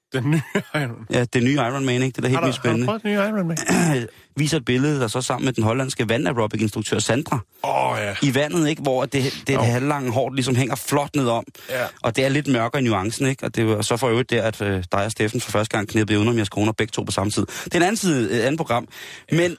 Den 0.14 0.32
nye 0.32 0.42
Iron 0.76 1.08
Ja, 1.12 1.24
det 1.24 1.44
nye 1.44 1.54
Ironman, 1.54 2.02
ikke? 2.02 2.16
Det 2.16 2.18
er 2.18 2.22
da 2.22 2.28
helt 2.28 2.32
vildt 2.32 2.32
du, 2.32 2.46
har 2.46 2.52
du 2.52 2.52
spændende. 2.52 2.86
prøvet 2.86 3.04
den 3.04 3.12
nye 3.12 3.18
Iron 3.18 3.48
Man? 3.48 3.58
Viser 4.38 4.58
et 4.58 4.66
billede, 4.66 5.00
der 5.00 5.08
så 5.08 5.22
sammen 5.22 5.46
med 5.46 5.54
den 5.54 5.64
hollandske 5.64 6.10
vandaerobic-instruktør 6.10 7.00
Sandra 7.00 7.40
Åh, 7.64 7.92
oh, 7.92 7.98
ja. 8.00 8.16
i 8.22 8.36
vandet, 8.36 8.70
ikke? 8.70 8.82
Hvor 8.82 9.06
det, 9.06 9.24
det, 9.24 9.48
det 9.48 9.66
halvlange 9.66 10.12
hår 10.12 10.30
ligesom 10.34 10.56
hænger 10.56 10.76
flot 10.76 11.16
ned 11.16 11.28
om. 11.28 11.44
Ja. 11.70 11.86
Og 12.04 12.16
det 12.16 12.26
er 12.26 12.30
lidt 12.30 12.48
mørkere 12.48 12.82
i 12.82 12.86
nuancen, 12.86 13.28
ikke? 13.28 13.46
Og 13.46 13.56
det 13.56 13.68
var 13.68 13.82
så 13.82 13.98
for 13.98 14.08
øvrigt 14.08 14.30
der, 14.30 14.44
at 14.44 14.62
øh, 14.62 14.84
dig 14.92 15.06
og 15.06 15.12
Steffen 15.12 15.42
for 15.42 15.52
første 15.52 15.78
gang 15.78 15.88
knæppede 15.88 16.20
under 16.20 16.34
jeres 16.34 16.50
koner 16.50 16.72
begge 16.72 16.92
to 16.92 17.04
på 17.04 17.12
samme 17.12 17.32
tid. 17.32 17.46
Det 17.46 17.74
er 17.74 17.78
en 17.78 17.84
anden 17.84 17.98
side, 17.98 18.32
et 18.32 18.42
andet 18.42 18.58
program. 18.58 18.88
Men 19.32 19.58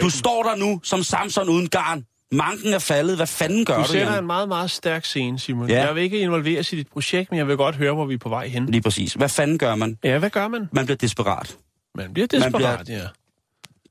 du 0.00 0.10
står 0.10 0.42
der 0.42 0.56
nu 0.56 0.80
som 0.82 1.02
Samson 1.02 1.48
uden 1.48 1.68
garn. 1.68 2.04
Manken 2.32 2.72
er 2.72 2.78
faldet. 2.78 3.16
Hvad 3.16 3.26
fanden 3.26 3.64
gør 3.64 3.76
Du 3.76 3.82
du, 3.82 3.88
sætter 3.88 4.18
en 4.18 4.26
meget, 4.26 4.48
meget 4.48 4.70
stærk 4.70 5.04
scene, 5.04 5.38
Simon. 5.38 5.68
Ja. 5.70 5.86
Jeg 5.86 5.94
vil 5.94 6.02
ikke 6.02 6.18
involveres 6.18 6.72
i 6.72 6.76
dit 6.76 6.88
projekt, 6.92 7.30
men 7.30 7.38
jeg 7.38 7.48
vil 7.48 7.56
godt 7.56 7.76
høre, 7.76 7.94
hvor 7.94 8.04
vi 8.04 8.14
er 8.14 8.18
på 8.18 8.28
vej 8.28 8.48
hen. 8.48 8.66
Lige 8.66 8.82
præcis. 8.82 9.12
Hvad 9.12 9.28
fanden 9.28 9.58
gør 9.58 9.74
man? 9.74 9.98
Ja, 10.04 10.18
hvad 10.18 10.30
gør 10.30 10.48
man? 10.48 10.68
Man 10.72 10.84
bliver 10.86 10.96
desperat. 10.96 11.56
Man 11.94 12.12
bliver 12.12 12.26
Man 12.32 12.42
desperat, 12.42 12.78
bliver- 12.84 12.98
ja. 13.00 13.06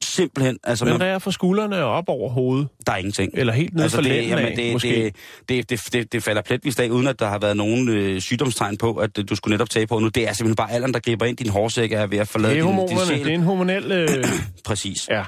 Simpelthen. 0.04 0.58
Altså, 0.64 0.86
Man 0.86 0.94
man, 0.94 1.02
rærer 1.02 1.20
fra 1.20 1.32
skuldrene 1.32 1.78
og 1.84 1.92
op 1.92 2.04
over 2.08 2.30
hovedet. 2.30 2.68
der 2.88 2.94
er 2.94 2.98
ingenting. 2.98 3.32
Eller 3.34 3.54
helt 3.54 3.76
ned 3.76 3.90
for 3.90 4.02
det, 4.02 4.12
lænden 4.12 4.40
af, 4.40 4.56
det, 4.56 4.74
måske. 4.74 5.14
det, 5.50 5.70
det, 5.70 5.94
det, 5.94 6.12
det, 6.14 6.24
falder 6.24 6.42
pletvis 6.42 6.80
af, 6.80 6.90
uden 6.90 7.08
at 7.08 7.20
der 7.20 7.28
har 7.28 7.40
været 7.40 7.58
nogen 7.58 7.90
øh, 7.90 8.22
sygdomstegn 8.22 8.78
på, 8.78 8.96
at 8.96 9.18
øh, 9.20 9.26
du 9.30 9.36
skulle 9.36 9.54
netop 9.54 9.70
tage 9.70 9.88
på 9.88 10.00
nu. 10.00 10.08
Det 10.08 10.28
er 10.30 10.34
simpelthen 10.34 10.56
bare 10.56 10.72
alderen, 10.72 10.94
der 10.94 11.00
griber 11.00 11.26
ind. 11.26 11.38
Din 11.38 11.50
hårsæk 11.50 11.92
er 11.92 12.08
ved 12.08 12.18
at 12.18 12.28
forlade 12.28 12.54
Det 12.54 12.62
er 12.62 12.66
din, 12.88 12.88
din 12.88 12.98
sjæl. 13.08 13.20
Det 13.20 13.28
er 13.28 13.34
en 13.36 13.42
hormonel... 13.44 13.92
Øh... 13.92 14.08
Præcis. 14.66 15.08
ja. 15.10 15.24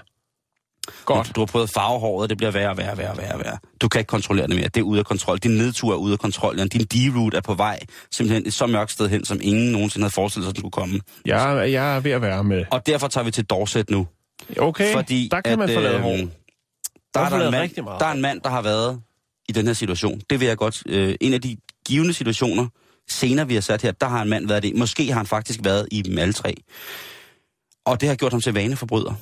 Godt. 1.06 1.36
Du 1.36 1.42
har 1.42 1.46
prøvet 1.46 1.64
at 1.64 1.74
farve 1.74 2.00
håret, 2.00 2.24
og 2.24 2.30
det 2.30 2.38
bliver 2.38 2.52
værre 2.52 2.70
og 2.70 2.78
værre 2.78 2.92
og 2.92 2.98
værre 2.98 3.12
og 3.12 3.18
værre, 3.18 3.40
værre. 3.44 3.58
Du 3.82 3.88
kan 3.88 4.00
ikke 4.00 4.10
kontrollere 4.10 4.48
det 4.48 4.56
mere. 4.56 4.68
Det 4.68 4.78
er 4.78 4.82
ude 4.82 5.00
af 5.00 5.06
kontrol. 5.06 5.38
Din 5.38 5.52
nedtur 5.52 5.92
er 5.94 5.98
ude 5.98 6.14
af 6.14 6.20
kontrol. 6.20 6.58
Din 6.58 6.82
D-route 6.82 7.38
er 7.38 7.42
på 7.42 7.54
vej 7.54 7.80
simpelthen 8.12 8.48
et 8.48 8.54
så 8.54 8.68
mørkt 8.68 8.92
sted 8.92 9.10
hen, 9.10 9.26
som 9.26 9.40
ingen 9.42 9.72
nogensinde 9.72 10.04
havde 10.04 10.14
forestillet 10.14 10.46
sig, 10.46 10.50
at 10.50 10.56
den 10.56 10.62
skulle 10.62 10.72
komme. 10.72 11.00
Jeg, 11.26 11.72
jeg 11.72 11.96
er 11.96 12.00
ved 12.00 12.12
at 12.12 12.22
være 12.22 12.44
med. 12.44 12.66
Og 12.72 12.86
derfor 12.86 13.08
tager 13.08 13.26
vi 13.26 13.32
til 13.32 13.46
Dorset 13.46 13.90
nu. 13.90 14.08
Okay, 14.60 14.94
Fordi 14.94 15.28
der 15.32 15.42
kan 15.42 15.60
man 15.60 15.70
at, 15.70 15.74
forlade 15.74 15.96
øh, 15.96 16.02
hår. 16.02 16.12
Der 16.12 16.28
Der 17.14 17.20
er, 17.20 17.26
er 17.26 17.30
der, 17.30 17.46
en 17.46 17.52
mand, 17.52 17.76
der 17.76 18.06
er 18.06 18.12
en 18.12 18.22
mand, 18.22 18.42
der 18.42 18.50
har 18.50 18.62
været 18.62 19.02
i 19.50 19.52
den 19.52 19.66
her 19.66 19.74
situation. 19.74 20.22
Det 20.30 20.40
vil 20.40 20.48
jeg 20.48 20.58
godt... 20.58 20.84
Øh, 20.86 21.16
en 21.22 21.34
af 21.34 21.42
de 21.42 21.58
givende 21.88 22.14
situationer, 22.14 22.68
senere 23.10 23.48
vi 23.48 23.54
har 23.54 23.62
sat 23.62 23.82
her, 23.82 23.92
der 23.92 24.08
har 24.08 24.22
en 24.22 24.30
mand 24.30 24.48
været 24.48 24.64
det. 24.64 24.76
Måske 24.76 25.08
har 25.08 25.18
han 25.18 25.26
faktisk 25.26 25.60
været 25.64 25.88
i 25.92 26.02
dem 26.02 26.18
alle 26.18 26.34
tre. 26.34 26.56
Og 27.86 28.02
det 28.02 28.10
har 28.10 28.16
gjort 28.16 28.32
ham 28.32 28.42
til 28.42 28.54
vaneforbryder. 28.54 29.14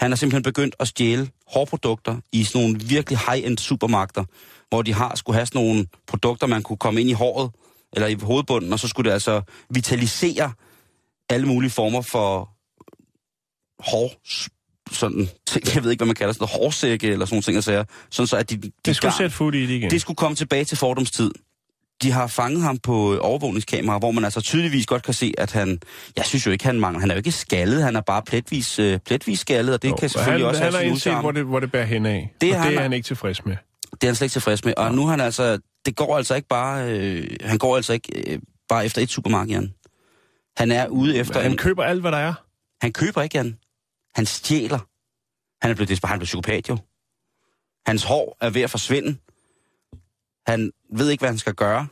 Han 0.00 0.10
har 0.10 0.16
simpelthen 0.16 0.42
begyndt 0.42 0.76
at 0.78 0.88
stjæle 0.88 1.28
hårprodukter 1.46 2.16
i 2.32 2.44
sådan 2.44 2.60
nogle 2.60 2.80
virkelig 2.84 3.18
high-end 3.18 3.58
supermarkeder, 3.58 4.24
hvor 4.68 4.82
de 4.82 4.94
har 4.94 5.14
skulle 5.14 5.36
have 5.36 5.46
sådan 5.46 5.62
nogle 5.62 5.86
produkter, 6.06 6.46
man 6.46 6.62
kunne 6.62 6.76
komme 6.76 7.00
ind 7.00 7.10
i 7.10 7.12
håret, 7.12 7.50
eller 7.92 8.06
i 8.06 8.14
hovedbunden, 8.14 8.72
og 8.72 8.78
så 8.78 8.88
skulle 8.88 9.08
det 9.08 9.14
altså 9.14 9.42
vitalisere 9.70 10.52
alle 11.28 11.46
mulige 11.46 11.70
former 11.70 12.02
for 12.02 12.50
hår, 13.90 14.12
sådan, 14.92 15.28
ting, 15.46 15.74
jeg 15.74 15.84
ved 15.84 15.90
ikke, 15.90 16.00
hvad 16.00 16.06
man 16.06 16.14
kalder 16.14 16.32
sådan 16.32 16.42
noget, 16.42 16.64
hårsække 16.64 17.08
eller 17.08 17.26
sådan 17.26 17.34
nogle 17.34 17.42
ting, 17.42 17.56
og 17.56 17.64
sager, 17.64 17.84
sådan 18.10 18.26
så 18.26 18.36
at 18.36 18.50
de, 18.50 18.56
de 18.56 18.70
Det 18.84 18.96
skulle 18.96 19.14
sætte 19.14 19.36
fod 19.36 19.54
i 19.54 19.66
det 19.66 19.70
igen. 19.70 19.90
det 19.90 20.00
skulle 20.00 20.16
komme 20.16 20.36
tilbage 20.36 20.64
til 20.64 20.78
fordomstid. 20.78 21.30
De 22.02 22.10
har 22.12 22.26
fanget 22.26 22.62
ham 22.62 22.78
på 22.78 23.18
overvågningskamera, 23.18 23.98
hvor 23.98 24.10
man 24.10 24.24
altså 24.24 24.40
tydeligvis 24.40 24.86
godt 24.86 25.02
kan 25.02 25.14
se, 25.14 25.34
at 25.38 25.52
han... 25.52 25.80
Jeg 26.16 26.24
synes 26.24 26.46
jo 26.46 26.50
ikke, 26.50 26.64
han 26.64 26.80
mangler... 26.80 27.00
Han 27.00 27.10
er 27.10 27.14
jo 27.14 27.18
ikke 27.18 27.32
skaldet, 27.32 27.82
han 27.82 27.96
er 27.96 28.00
bare 28.00 28.22
pletvis, 28.22 28.78
øh, 28.78 28.98
pletvis 28.98 29.40
skaldet, 29.40 29.74
og 29.74 29.82
det 29.82 29.88
Jo, 29.88 29.96
kan 29.96 30.08
selvfølgelig 30.08 30.46
han, 30.46 30.48
også 30.48 30.62
han 30.62 30.72
have 30.72 30.82
sin 30.84 30.92
udsagn. 30.92 31.20
hvor 31.20 31.32
det, 31.32 31.44
hvor 31.44 31.60
det 31.60 31.72
bærer 31.72 31.84
hen 31.84 32.06
af. 32.06 32.30
Det 32.32 32.40
Det, 32.40 32.48
er 32.50 32.52
og 32.54 32.58
det 32.58 32.64
han- 32.64 32.78
er 32.78 32.82
han 32.82 32.92
ikke 32.92 33.06
tilfreds 33.06 33.44
med. 33.44 33.56
Det 33.92 34.02
er 34.02 34.06
han 34.06 34.14
slet 34.14 34.24
ikke 34.24 34.32
tilfreds 34.32 34.64
med. 34.64 34.74
Og 34.76 34.94
nu 34.94 35.02
er 35.06 35.10
han 35.10 35.20
altså... 35.20 35.58
Det 35.86 35.96
går 35.96 36.16
altså 36.16 36.34
ikke 36.34 36.48
bare... 36.48 36.90
Øh, 36.92 37.36
han 37.42 37.58
går 37.58 37.76
altså 37.76 37.92
ikke 37.92 38.32
øh, 38.32 38.38
bare 38.68 38.84
efter 38.86 39.02
et 39.02 39.10
supermarked, 39.10 39.54
Jan. 39.54 39.74
Han 40.56 40.70
er 40.70 40.86
ude 40.88 41.16
efter... 41.16 41.40
Han 41.40 41.50
en, 41.50 41.56
køber 41.56 41.82
alt, 41.84 42.00
hvad 42.00 42.12
der 42.12 42.18
er. 42.18 42.34
han 42.82 42.92
køber 42.92 43.22
ikke, 43.22 43.36
Jan. 43.38 43.58
Han 44.14 44.26
stjæler. 44.26 44.78
Han 45.62 45.70
er 45.70 45.74
blevet. 45.74 46.00
Han 46.04 46.12
er 46.14 46.18
blevet 46.18 46.26
psykopat, 46.26 46.68
jo. 46.68 46.78
Hans 47.86 48.04
hår 48.04 48.36
er 48.40 48.50
ved 48.50 48.62
at 48.62 48.70
forsvinde. 48.70 49.16
Han 50.46 50.70
ved 50.92 51.10
ikke, 51.10 51.22
hvad 51.22 51.30
han 51.30 51.38
skal 51.38 51.54
gøre. 51.54 51.86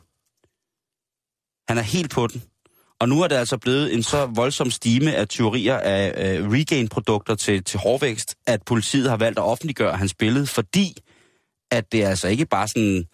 Han 1.69 1.77
er 1.77 1.81
helt 1.81 2.11
på 2.11 2.27
den. 2.27 2.43
Og 2.99 3.09
nu 3.09 3.21
er 3.21 3.27
det 3.27 3.35
altså 3.35 3.57
blevet 3.57 3.93
en 3.93 4.03
så 4.03 4.25
voldsom 4.25 4.71
stime 4.71 5.15
af 5.15 5.27
tyverier 5.27 5.77
af 5.77 6.37
øh, 6.37 6.51
Regain-produkter 6.51 7.35
til, 7.35 7.63
til 7.63 7.79
hårvækst, 7.79 8.35
at 8.47 8.63
politiet 8.65 9.09
har 9.09 9.17
valgt 9.17 9.39
at 9.39 9.45
offentliggøre 9.45 9.97
hans 9.97 10.13
billede, 10.13 10.47
fordi 10.47 10.97
at 11.71 11.91
det 11.91 12.03
er 12.03 12.09
altså 12.09 12.27
ikke 12.27 12.45
bare 12.45 12.67
sådan 12.67 13.05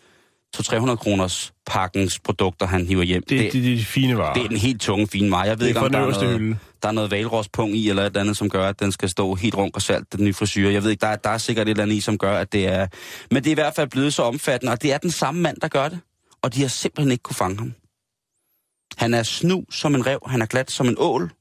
200-300 0.59 0.95
kroners 0.95 1.53
pakkens 1.65 2.19
produkter, 2.19 2.67
han 2.67 2.85
hiver 2.87 3.03
hjem. 3.03 3.23
Det, 3.29 3.29
det, 3.29 3.53
det, 3.53 3.63
det 3.63 3.71
er 3.73 3.77
de 3.77 3.85
fine 3.85 4.17
varer. 4.17 4.33
det 4.33 4.43
er 4.43 4.47
den 4.47 4.57
helt 4.57 4.81
tunge, 4.81 5.07
fine 5.07 5.31
vej. 5.31 5.39
Jeg 5.41 5.59
ved 5.59 5.67
ikke, 5.67 5.79
om 5.79 5.91
der 5.91 5.99
er, 5.99 6.11
noget, 6.11 6.39
hylde. 6.39 6.57
der 6.83 6.87
er 6.87 6.91
noget 6.93 7.11
valrospung 7.11 7.75
i, 7.75 7.89
eller 7.89 8.01
et 8.01 8.05
eller 8.05 8.21
andet, 8.21 8.37
som 8.37 8.49
gør, 8.49 8.67
at 8.69 8.79
den 8.79 8.91
skal 8.91 9.09
stå 9.09 9.35
helt 9.35 9.55
rundt 9.55 9.75
og 9.75 9.81
salt, 9.81 10.13
den 10.13 10.23
nye 10.25 10.33
frisyr. 10.33 10.69
Jeg 10.69 10.83
ved 10.83 10.89
ikke, 10.91 11.01
der 11.01 11.07
er, 11.07 11.15
der 11.15 11.29
er 11.29 11.37
sikkert 11.37 11.67
et 11.67 11.71
eller 11.71 11.83
andet 11.83 11.95
i, 11.95 12.01
som 12.01 12.17
gør, 12.17 12.37
at 12.37 12.51
det 12.53 12.67
er... 12.67 12.87
Men 13.31 13.43
det 13.43 13.49
er 13.49 13.51
i 13.51 13.53
hvert 13.53 13.75
fald 13.75 13.89
blevet 13.89 14.13
så 14.13 14.23
omfattende, 14.23 14.71
og 14.71 14.81
det 14.81 14.93
er 14.93 14.97
den 14.97 15.11
samme 15.11 15.41
mand, 15.41 15.57
der 15.61 15.67
gør 15.67 15.89
det. 15.89 15.99
Og 16.41 16.53
de 16.53 16.61
har 16.61 16.67
simpelthen 16.67 17.11
ikke 17.11 17.21
kunne 17.23 17.35
fange 17.35 17.57
ham. 17.57 17.73
Han 18.97 19.13
er 19.13 19.23
snu 19.23 19.63
som 19.71 19.95
en 19.95 20.05
rev, 20.07 20.19
han 20.27 20.41
er 20.41 20.45
glat 20.45 20.71
som 20.71 20.87
en 20.87 20.95
ål. 20.97 21.31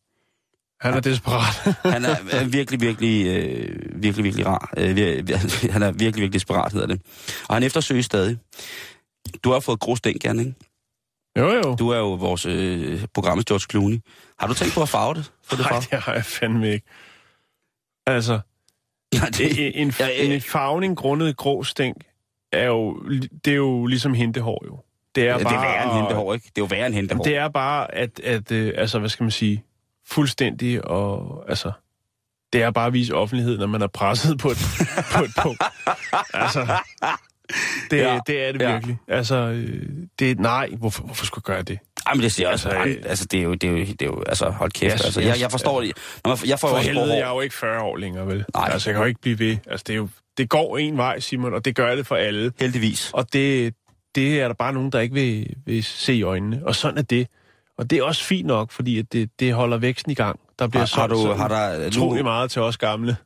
Han 0.80 0.94
er 0.94 1.00
desperat. 1.00 1.74
Han 1.94 2.04
er 2.04 2.16
øh, 2.42 2.52
virkelig, 2.52 2.80
virkelig, 2.80 3.26
øh, 3.26 3.76
virkelig, 4.02 4.24
virkelig 4.24 4.46
rar. 4.46 4.72
Øh, 4.76 4.90
vir- 4.96 5.22
vir- 5.30 5.70
han 5.74 5.82
er 5.82 5.90
virkelig, 5.90 6.14
virkelig 6.14 6.32
desperat, 6.32 6.72
hedder 6.72 6.86
det. 6.86 7.00
Og 7.48 7.56
han 7.56 7.62
eftersøger 7.62 8.02
stadig. 8.02 8.38
Du 9.44 9.52
har 9.52 9.60
fået 9.60 9.80
grus 9.80 10.00
den 10.00 10.18
gerne, 10.18 10.40
ikke? 10.42 10.54
jo, 11.38 11.50
jo. 11.50 11.74
Du 11.78 11.88
er 11.88 11.98
jo 11.98 12.12
vores 12.14 12.46
øh, 12.46 13.04
programmet 13.14 13.46
George 13.46 13.66
Clooney. 13.70 14.00
Har 14.38 14.46
du 14.46 14.54
tænkt 14.54 14.74
på 14.74 14.82
at 14.82 14.88
farve 14.88 15.14
det? 15.14 15.32
For 15.44 15.56
det 15.56 15.66
Nej, 15.70 15.80
det 15.90 15.98
har 16.00 16.12
jeg 16.14 16.24
fandme 16.24 16.72
ikke. 16.72 16.86
Altså, 18.06 18.32
Nej, 19.14 19.28
det, 19.28 19.80
en, 19.80 19.92
Ja, 20.00 20.08
en, 20.08 20.28
ja. 20.28 20.34
en 20.34 20.40
farvning 20.40 20.96
grundet 20.96 21.36
grå 21.36 21.64
stænk, 21.64 21.96
er 22.52 22.66
jo, 22.66 23.02
det 23.44 23.50
er 23.50 23.56
jo 23.56 23.86
ligesom 23.86 24.14
hentehår 24.14 24.62
jo. 24.66 24.78
Det 25.14 25.22
er, 25.28 25.32
Ja, 25.32 25.38
det 25.38 25.46
er 25.46 25.50
bare, 25.50 25.62
værre 25.62 25.84
end 25.84 25.92
hentehår, 26.00 26.34
ikke? 26.34 26.44
Det 26.44 26.58
er 26.58 26.62
jo 26.62 26.68
værre 26.70 26.86
end 26.86 26.94
hentehår. 26.94 27.24
Det 27.24 27.36
er 27.36 27.48
bare, 27.48 27.94
at, 27.94 28.20
at 28.20 28.52
øh, 28.52 28.72
altså, 28.76 28.98
hvad 28.98 29.08
skal 29.08 29.24
man 29.24 29.30
sige, 29.30 29.64
fuldstændig 30.06 30.84
og, 30.84 31.44
altså, 31.48 31.72
det 32.52 32.62
er 32.62 32.70
bare 32.70 32.86
at 32.86 32.92
vise 32.92 33.14
offentlighed, 33.14 33.58
når 33.58 33.66
man 33.66 33.82
er 33.82 33.86
presset 33.86 34.38
på 34.38 34.48
et, 34.50 34.58
på 35.16 35.24
et 35.24 35.30
punkt. 35.42 35.62
Altså, 36.34 36.66
det, 37.90 37.96
Ja, 37.96 38.12
ja, 38.12 38.20
det 38.26 38.48
er 38.48 38.52
det 38.52 38.62
ja. 38.62 38.72
virkelig. 38.72 38.98
Altså, 39.08 39.34
øh, 39.34 39.82
det 40.18 40.30
er, 40.30 40.34
nej, 40.38 40.68
hvorfor, 40.78 41.02
hvorfor 41.02 41.26
skulle 41.26 41.44
jeg 41.48 41.54
gøre 41.54 41.62
det? 41.62 41.78
Ej, 42.06 42.14
men 42.14 42.22
det 42.22 42.32
siger 42.32 42.48
også, 42.48 42.68
Altså, 42.68 42.82
altså, 42.82 42.98
øh, 43.00 43.10
altså, 43.10 43.24
det 43.24 43.38
er 43.38 43.42
jo, 43.42 43.54
det 43.54 43.64
er 43.64 43.72
jo, 43.72 43.78
det 43.78 44.02
er 44.02 44.06
jo, 44.06 44.22
altså, 44.26 44.50
hold 44.50 44.70
kæft, 44.70 44.94
Yes, 44.94 45.04
altså. 45.04 45.20
Jeg, 45.20 45.40
jeg 45.40 45.50
forstår 45.50 45.80
det. 45.80 45.92
Når 46.24 46.28
man, 46.28 46.38
jeg 46.46 46.58
får 46.58 46.68
jo 46.68 46.72
For 46.72 46.78
også 46.78 46.90
helvede, 46.90 47.14
jeg 47.14 47.28
er 47.28 47.34
jo 47.34 47.40
ikke 47.40 47.54
40 47.54 47.82
år 47.82 47.96
længere, 47.96 48.26
vel? 48.26 48.44
Nej. 48.54 48.68
Altså, 48.72 48.90
jeg 48.90 48.94
kan 48.94 49.02
jo 49.02 49.08
ikke 49.08 49.20
blive 49.20 49.38
ved. 49.38 49.56
Altså, 49.70 49.84
det, 49.86 49.92
er 49.92 49.96
jo, 49.96 50.08
det 50.38 50.48
går 50.48 50.78
en 50.78 50.96
vej, 50.96 51.20
Simon, 51.20 51.54
og 51.54 51.64
det 51.64 51.76
gør 51.76 51.94
det 51.94 52.06
for 52.06 52.16
alle. 52.16 52.52
Heldigvis. 52.60 53.10
Og 53.12 53.32
det, 53.32 53.74
det 54.14 54.40
er 54.40 54.46
der 54.46 54.54
bare 54.54 54.72
nogen, 54.72 54.92
der 54.92 55.00
ikke 55.00 55.14
vil, 55.14 55.54
vil 55.66 55.84
se 55.84 56.14
i 56.14 56.22
øjnene. 56.22 56.60
Og 56.66 56.74
sådan 56.74 56.98
er 56.98 57.02
det. 57.02 57.26
Og 57.78 57.90
det 57.90 57.98
er 57.98 58.02
også 58.02 58.24
fint 58.24 58.46
nok, 58.46 58.72
fordi 58.72 58.98
at 58.98 59.12
det, 59.12 59.30
det 59.40 59.54
holder 59.54 59.76
væksten 59.78 60.12
i 60.12 60.14
gang. 60.14 60.40
Der 60.58 60.66
bliver 60.66 60.94
Har, 60.94 61.00
har 61.00 61.06
du, 61.06 61.32
har 61.32 61.48
der, 61.48 61.98
nu, 61.98 62.22
meget 62.22 62.50
til 62.50 62.62
os 62.62 62.76
gamle. 62.76 63.16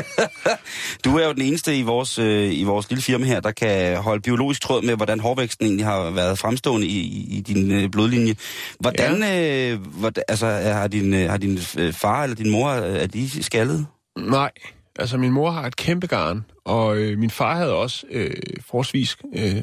du 1.04 1.16
er 1.16 1.26
jo 1.26 1.32
den 1.32 1.42
eneste 1.42 1.78
i 1.78 1.82
vores, 1.82 2.18
øh, 2.18 2.54
i 2.54 2.64
vores 2.64 2.90
lille 2.90 3.02
firma 3.02 3.26
her, 3.26 3.40
der 3.40 3.52
kan 3.52 3.96
holde 3.96 4.22
biologisk 4.22 4.62
tråd 4.62 4.82
med, 4.82 4.96
hvordan 4.96 5.20
hårvæksten 5.20 5.66
egentlig 5.66 5.86
har 5.86 6.10
været 6.10 6.38
fremstående 6.38 6.86
i, 6.86 7.26
i, 7.36 7.40
din 7.40 7.72
øh, 7.72 7.90
blodlinje. 7.90 8.34
Hvordan, 8.80 9.22
ja. 9.22 9.72
øh, 9.72 9.80
hvordan 9.86 10.24
altså, 10.28 10.46
har 10.46 10.88
din, 10.88 11.14
øh, 11.14 11.30
har 11.30 11.36
din 11.36 11.58
øh, 11.78 11.92
far 11.92 12.22
eller 12.22 12.36
din 12.36 12.50
mor, 12.50 12.70
øh, 12.70 12.96
er 12.96 13.06
de 13.06 13.42
skaldet? 13.42 13.86
Nej, 14.18 14.50
altså 14.98 15.18
min 15.18 15.32
mor 15.32 15.50
har 15.50 15.66
et 15.66 15.76
kæmpe 15.76 16.06
garn, 16.06 16.44
og 16.64 16.96
øh, 16.96 17.18
min 17.18 17.30
far 17.30 17.56
havde 17.56 17.74
også 17.74 18.06
øh, 18.10 18.30
forsvis, 18.66 19.16
øh, 19.34 19.62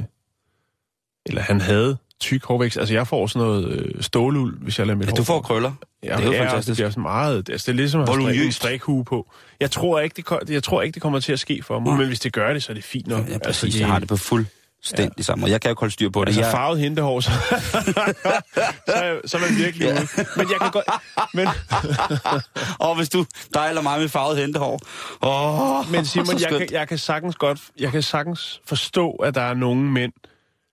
eller 1.25 1.41
han 1.41 1.61
havde 1.61 1.97
tyk 2.19 2.45
hårvækst. 2.45 2.77
Altså 2.77 2.93
jeg 2.93 3.07
får 3.07 3.27
sådan 3.27 3.47
noget 3.47 3.67
øh, 3.67 4.03
ståluld, 4.03 4.61
hvis 4.61 4.79
jeg 4.79 4.87
lader 4.87 4.97
mit 4.97 5.05
Ja, 5.05 5.11
hår 5.11 5.15
du 5.15 5.23
får 5.23 5.41
krøller. 5.41 5.73
Ja, 6.03 6.15
det 6.15 6.21
er 6.21 6.25
jo 6.25 6.31
ja, 6.31 6.43
fantastisk. 6.43 6.77
Det 6.77 6.85
er 6.85 6.89
sådan 6.89 7.01
meget, 7.03 7.49
altså 7.49 7.65
det 7.65 7.71
er 7.71 7.75
ligesom 7.75 8.01
at 8.01 8.09
have 8.09 8.45
en 8.45 8.51
strikhue 8.51 9.03
på. 9.05 9.31
Jeg 9.59 9.71
tror, 9.71 9.99
ikke, 9.99 10.21
det, 10.41 10.49
jeg 10.49 10.63
tror 10.63 10.81
ikke, 10.81 10.93
det 10.93 11.01
kommer 11.01 11.19
til 11.19 11.33
at 11.33 11.39
ske 11.39 11.63
for 11.63 11.79
mig, 11.79 11.89
Nej. 11.89 11.97
men 11.97 12.07
hvis 12.07 12.19
det 12.19 12.33
gør 12.33 12.53
det, 12.53 12.63
så 12.63 12.71
er 12.71 12.73
det 12.73 12.83
fint 12.83 13.07
nok. 13.07 13.29
Ja, 13.29 13.37
præcis. 13.37 13.63
Altså, 13.63 13.79
jeg 13.79 13.87
har 13.87 13.99
det 13.99 14.07
på 14.07 14.17
fuldstændig 14.17 15.13
ja. 15.17 15.23
samme. 15.23 15.45
Og 15.45 15.49
jeg 15.49 15.61
kan 15.61 15.69
jo 15.71 15.75
holde 15.79 15.93
styr 15.93 16.09
på 16.09 16.21
det. 16.21 16.27
Altså 16.27 16.41
jeg, 16.41 16.51
farvet 16.51 16.79
hentehår, 16.79 17.19
så, 17.19 17.31
så, 18.85 18.93
er- 18.93 19.27
så 19.27 19.37
er 19.37 19.41
man 19.41 19.57
virkelig 19.57 19.85
Ja. 19.87 19.93
ude. 19.93 20.07
Men 20.37 20.47
jeg 20.51 20.59
kan 20.61 20.71
godt... 20.71 20.85
Men, 21.33 21.47
Og 22.87 22.95
hvis 22.95 23.09
du, 23.09 23.25
dig 23.53 23.65
eller 23.69 23.81
mig 23.81 23.99
med 23.99 24.09
farvet 24.09 24.37
hentehår. 24.37 24.79
Åh, 25.21 25.91
men 25.91 26.05
Simon, 26.05 26.39
jeg 26.41 26.49
kan, 26.57 26.67
jeg 26.71 26.87
kan 26.87 26.97
sagtens 26.97 27.35
godt... 27.35 27.59
Jeg 27.79 27.91
kan 27.91 28.01
sagtens 28.01 28.61
forstå, 28.67 29.11
at 29.11 29.35
der 29.35 29.41
er 29.41 29.53
nogle 29.53 29.81
mænd, 29.81 30.13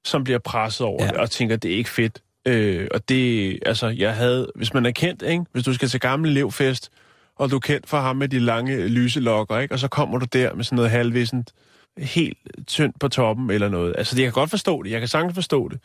som 0.04 0.24
bliver 0.24 0.38
presset 0.38 0.86
over 0.86 1.02
Ja. 1.02 1.06
ja. 1.06 1.12
det, 1.12 1.20
og 1.20 1.30
tænker, 1.30 1.56
det 1.56 1.72
er 1.72 1.76
ikke 1.76 1.90
fedt. 1.90 2.18
Øh, 2.46 2.86
og 2.90 3.08
det, 3.08 3.58
altså, 3.66 3.88
jeg 3.88 4.14
havde... 4.14 4.52
Hvis 4.56 4.74
man 4.74 4.86
er 4.86 4.90
kendt, 4.90 5.22
ikke? 5.22 5.44
Hvis 5.52 5.64
du 5.64 5.74
skal 5.74 5.88
til 5.88 6.00
gammel 6.00 6.30
elevfest, 6.30 6.90
og 7.36 7.50
du 7.50 7.56
er 7.56 7.60
kendt 7.60 7.88
for 7.88 8.00
ham 8.00 8.16
med 8.16 8.28
de 8.28 8.38
lange 8.38 8.88
lyse 8.88 9.20
lokker, 9.20 9.58
ikke? 9.58 9.74
Og 9.74 9.78
så 9.78 9.88
kommer 9.88 10.18
du 10.18 10.26
der 10.32 10.54
med 10.54 10.64
sådan 10.64 10.76
noget 10.76 10.90
halvvisent, 10.90 11.52
helt 11.98 12.38
tyndt 12.66 12.98
på 13.00 13.08
toppen 13.08 13.50
eller 13.50 13.68
noget. 13.68 13.94
Altså, 13.98 14.16
jeg 14.16 14.24
kan 14.24 14.32
godt 14.32 14.50
forstå 14.50 14.82
det. 14.82 14.90
Jeg 14.90 15.00
kan 15.00 15.08
sagtens 15.08 15.34
forstå 15.34 15.68
det. 15.68 15.78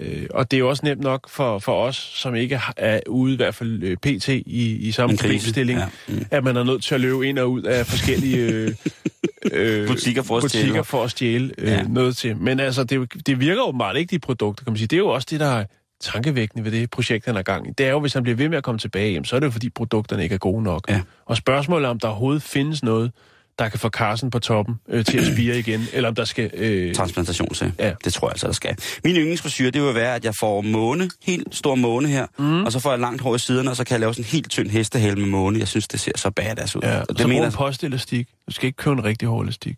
Øh, 0.00 0.26
og 0.30 0.50
det 0.50 0.56
er 0.56 0.58
jo 0.58 0.68
også 0.68 0.86
nemt 0.86 1.00
nok 1.02 1.28
for, 1.28 1.58
for 1.58 1.82
os, 1.86 1.96
som 1.96 2.34
ikke 2.34 2.60
er 2.76 3.00
ude, 3.08 3.32
i 3.32 3.36
hvert 3.36 3.54
fald 3.54 3.82
øh, 3.82 3.96
pt. 3.96 4.28
i, 4.28 4.76
i 4.76 4.92
samme 4.92 5.16
problemstilling, 5.16 5.78
ja. 5.78 5.86
Mm. 6.08 6.24
at 6.30 6.44
man 6.44 6.56
er 6.56 6.64
nødt 6.64 6.82
til 6.84 6.94
at 6.94 7.00
løbe 7.00 7.28
ind 7.28 7.38
og 7.38 7.50
ud 7.52 7.62
af 7.62 7.86
forskellige 7.86 8.38
øh, 8.52 8.70
øh, 9.52 9.88
Butikker 9.88 10.22
for 10.22 10.36
at 10.36 10.42
stjæle. 10.50 10.64
butikker 10.64 10.82
for 10.82 11.04
at 11.04 11.10
stjæle 11.10 11.54
øh, 11.58 11.68
Ja. 11.68 11.82
noget 11.82 12.16
til. 12.16 12.36
Men 12.36 12.60
altså, 12.60 12.84
det, 12.84 12.96
jo- 12.96 13.04
det 13.26 13.40
virker 13.40 13.62
åbenbart 13.62 13.96
ikke, 13.96 14.10
de 14.10 14.18
produkter, 14.18 14.64
kan 14.64 14.72
man 14.72 14.78
sige. 14.78 14.86
Det 14.88 14.96
er 14.96 15.00
jo 15.00 15.08
også 15.08 15.26
det, 15.30 15.40
der 15.40 15.46
er 15.46 15.64
tankevækkende 16.00 16.64
ved 16.64 16.72
det 16.72 16.90
projekt, 16.90 17.26
han 17.26 17.36
er 17.36 17.42
gang 17.42 17.68
i. 17.68 17.70
Det 17.78 17.86
er 17.86 17.90
jo, 17.90 18.00
hvis 18.00 18.12
han 18.12 18.22
bliver 18.22 18.36
ved 18.36 18.48
med 18.48 18.58
at 18.58 18.64
komme 18.64 18.78
tilbage, 18.78 19.12
jamen, 19.12 19.24
så 19.24 19.36
er 19.36 19.40
det 19.40 19.46
jo, 19.46 19.50
fordi 19.50 19.70
produkterne 19.70 20.22
ikke 20.22 20.34
er 20.34 20.38
gode 20.38 20.62
nok. 20.62 20.84
Ja. 20.88 21.00
Og 21.26 21.36
spørgsmålet 21.36 21.86
er, 21.86 21.90
om 21.90 21.98
der 21.98 22.08
overhovedet 22.08 22.42
findes 22.42 22.82
noget, 22.82 23.12
der 23.58 23.68
kan 23.68 23.78
få 23.78 23.88
karsen 23.88 24.30
på 24.30 24.38
toppen 24.38 24.74
øh, 24.88 25.04
til 25.04 25.18
at 25.18 25.26
spire 25.34 25.58
igen, 25.58 25.80
eller 25.92 26.08
om 26.08 26.14
der 26.14 26.24
skal... 26.24 26.50
Øh, 26.54 26.94
Transplantation 26.94 27.48
til. 27.48 27.72
Ja. 27.78 27.92
Det 28.04 28.12
tror 28.12 28.28
jeg 28.28 28.32
altså, 28.32 28.46
der 28.46 28.52
skal. 28.52 28.76
Min 29.04 29.16
yndlingsfrisyr, 29.16 29.70
det 29.70 29.82
vil 29.82 29.94
være, 29.94 30.14
at 30.14 30.24
jeg 30.24 30.34
får 30.40 30.60
måne, 30.60 31.10
helt 31.22 31.54
stor 31.54 31.74
måne 31.74 32.08
her, 32.08 32.26
mm. 32.38 32.64
og 32.64 32.72
så 32.72 32.80
får 32.80 32.90
jeg 32.90 32.98
langt 32.98 33.22
hår 33.22 33.34
i 33.34 33.38
siderne, 33.38 33.70
og 33.70 33.76
så 33.76 33.84
kan 33.84 33.92
jeg 33.92 34.00
lave 34.00 34.14
sådan 34.14 34.24
en 34.24 34.28
helt 34.28 34.50
tynd 34.50 34.68
hestehale 34.68 35.16
med 35.16 35.26
måne. 35.26 35.58
Jeg 35.58 35.68
synes, 35.68 35.88
det 35.88 36.00
ser 36.00 36.12
så 36.16 36.30
badass 36.30 36.76
ud. 36.76 36.82
Ja, 36.82 37.00
Og 37.00 37.08
det 37.08 37.20
så 37.20 37.28
mener 37.28 37.46
en 37.46 37.52
postelastik. 37.52 38.28
Du 38.46 38.52
skal 38.52 38.66
ikke 38.66 38.76
købe 38.76 38.92
en 38.92 39.04
rigtig 39.04 39.28
hård 39.28 39.42
elastik. 39.42 39.76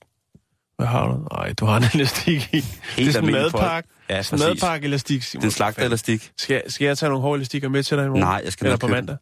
Hvad 0.80 0.88
har 0.88 1.08
du? 1.08 1.28
Nej, 1.36 1.52
du 1.52 1.64
har 1.64 1.76
en 1.76 1.84
elastik 1.94 2.54
i. 2.54 2.64
det 2.96 3.08
er 3.08 3.12
sådan 3.12 3.28
en 3.28 3.32
madpakke. 3.32 3.88
Ja, 4.10 4.22
Sådan 4.22 4.46
madpakke 4.48 4.84
elastik. 4.84 5.22
Simon. 5.22 5.42
Den 5.42 5.50
slagte 5.50 5.82
elastik. 5.82 6.30
Skal, 6.38 6.62
skal 6.72 6.84
jeg 6.84 6.98
tage 6.98 7.10
nogle 7.10 7.22
hårde 7.22 7.36
elastikker 7.36 7.68
med 7.68 7.82
til 7.82 7.96
dig 7.96 8.04
i 8.04 8.08
morgen? 8.08 8.22
Nej, 8.22 8.40
jeg 8.44 8.52
skal 8.52 8.66
Eller 8.66 8.76
på 8.76 8.86
købe 8.86 8.96
mandag? 8.96 9.16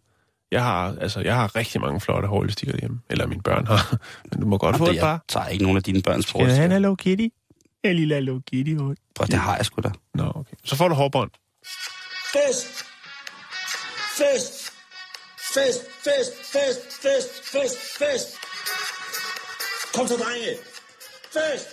Jeg 0.52 0.62
har, 0.62 0.96
altså, 1.00 1.20
jeg 1.20 1.34
har 1.34 1.56
rigtig 1.56 1.80
mange 1.80 2.00
flotte 2.00 2.28
hårelastikker 2.28 2.76
hjemme. 2.80 3.00
Eller 3.10 3.26
mine 3.26 3.42
børn 3.42 3.66
har. 3.66 3.96
Men 4.32 4.40
du 4.40 4.46
må 4.46 4.58
godt 4.58 4.76
få 4.76 4.84
Jamen, 4.84 4.96
et 4.96 5.00
par. 5.00 5.10
jeg 5.10 5.18
tager 5.28 5.46
ikke 5.46 5.62
nogen 5.64 5.76
af 5.76 5.82
dine 5.82 6.02
børns 6.02 6.26
Skal 6.28 6.38
jeg 6.38 6.46
have 6.46 6.54
en 6.54 6.58
forhold. 6.70 6.72
Hello 6.72 6.94
Kitty? 6.94 7.26
En 7.84 7.96
lille 7.96 8.14
Hello 8.14 8.40
Kitty. 8.52 8.74
hår. 8.78 8.94
Prøv, 9.16 9.26
det 9.26 9.34
har 9.38 9.56
jeg 9.56 9.66
sgu 9.66 9.80
da. 9.84 9.90
Nå, 10.14 10.32
okay. 10.34 10.54
Så 10.64 10.76
får 10.76 10.88
du 10.88 10.94
hårbånd. 10.94 11.30
Fest! 12.32 12.66
Fest! 14.18 14.72
Fest, 15.54 15.80
fest, 16.04 16.32
fest, 16.52 16.80
fest, 17.02 17.30
fest, 17.52 17.76
fest! 17.98 18.28
Kom 19.94 20.06
så, 20.08 20.14
drenge! 20.14 20.50
Fest! 21.32 21.68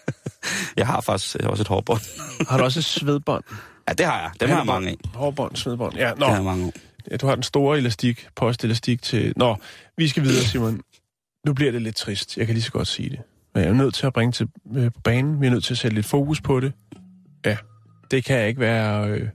Jeg 0.76 0.86
har 0.86 1.00
faktisk 1.00 1.36
også 1.36 1.62
et 1.62 1.68
hårbånd. 1.68 2.00
Har 2.50 2.58
du 2.58 2.64
også 2.64 2.78
et 2.80 2.84
svedbånd? 2.84 3.44
ja, 3.88 3.92
det 3.92 4.06
har 4.06 4.20
jeg. 4.20 4.30
Dem 4.40 4.48
har 4.50 4.56
jeg 4.56 4.66
mange 4.66 4.88
af. 4.88 4.96
Hårbånd, 5.14 5.56
svedbånd. 5.56 5.94
Ja, 5.96 6.10
Det 6.10 6.22
har 6.22 6.28
jeg 6.28 6.38
nå. 6.38 6.44
mange 6.44 6.66
af. 6.66 6.72
Ja, 7.10 7.16
du 7.16 7.26
har 7.26 7.34
den 7.34 7.42
store 7.42 7.78
elastik, 7.78 8.28
postelastik 8.36 9.02
til... 9.02 9.32
Nå, 9.36 9.56
vi 9.96 10.08
skal 10.08 10.22
videre, 10.22 10.44
Simon. 10.44 10.80
Nu 11.46 11.52
bliver 11.54 11.72
det 11.72 11.82
lidt 11.82 11.96
trist. 11.96 12.36
Jeg 12.36 12.46
kan 12.46 12.54
lige 12.54 12.62
så 12.62 12.72
godt 12.72 12.88
sige 12.88 13.10
det. 13.10 13.18
Men 13.54 13.62
jeg 13.62 13.70
er 13.70 13.74
nødt 13.74 13.94
til 13.94 14.06
at 14.06 14.12
bringe 14.12 14.32
til 14.32 14.48
øh, 14.76 14.92
på 14.92 15.00
banen. 15.00 15.40
Vi 15.40 15.46
er 15.46 15.50
nødt 15.50 15.64
til 15.64 15.74
at 15.74 15.78
sætte 15.78 15.94
lidt 15.94 16.06
fokus 16.06 16.40
på 16.40 16.60
det. 16.60 16.72
Ja, 17.44 17.56
det 18.10 18.24
kan 18.24 18.46
ikke 18.46 18.60
være, 18.60 19.08
øh, 19.08 19.28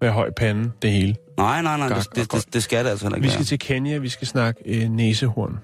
være 0.00 0.12
høj 0.12 0.30
pande, 0.30 0.70
det 0.82 0.92
hele. 0.92 1.16
Nej, 1.36 1.62
nej, 1.62 1.76
nej, 1.78 1.88
Gak 1.88 1.96
det, 2.04 2.16
det, 2.16 2.32
det, 2.32 2.54
det 2.54 2.62
skal 2.62 2.84
det 2.84 2.90
altså 2.90 3.06
ikke 3.06 3.20
Vi 3.20 3.28
skal 3.28 3.38
være. 3.38 3.44
til 3.44 3.58
Kenya, 3.58 3.98
vi 3.98 4.08
skal 4.08 4.26
snakke 4.26 4.60
øh, 4.66 4.88
næsehorn. 4.88 5.58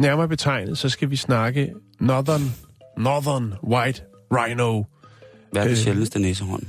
Nærmere 0.00 0.28
betegnet, 0.28 0.78
så 0.78 0.88
skal 0.88 1.10
vi 1.10 1.16
snakke 1.16 1.74
Northern, 2.00 2.54
Northern 2.98 3.54
White 3.62 4.02
Rhino. 4.32 4.82
Hvad 5.52 5.62
er 5.62 5.64
det 5.64 5.70
øh, 5.70 5.76
sjældneste 5.76 6.18
næsehorn? 6.18 6.68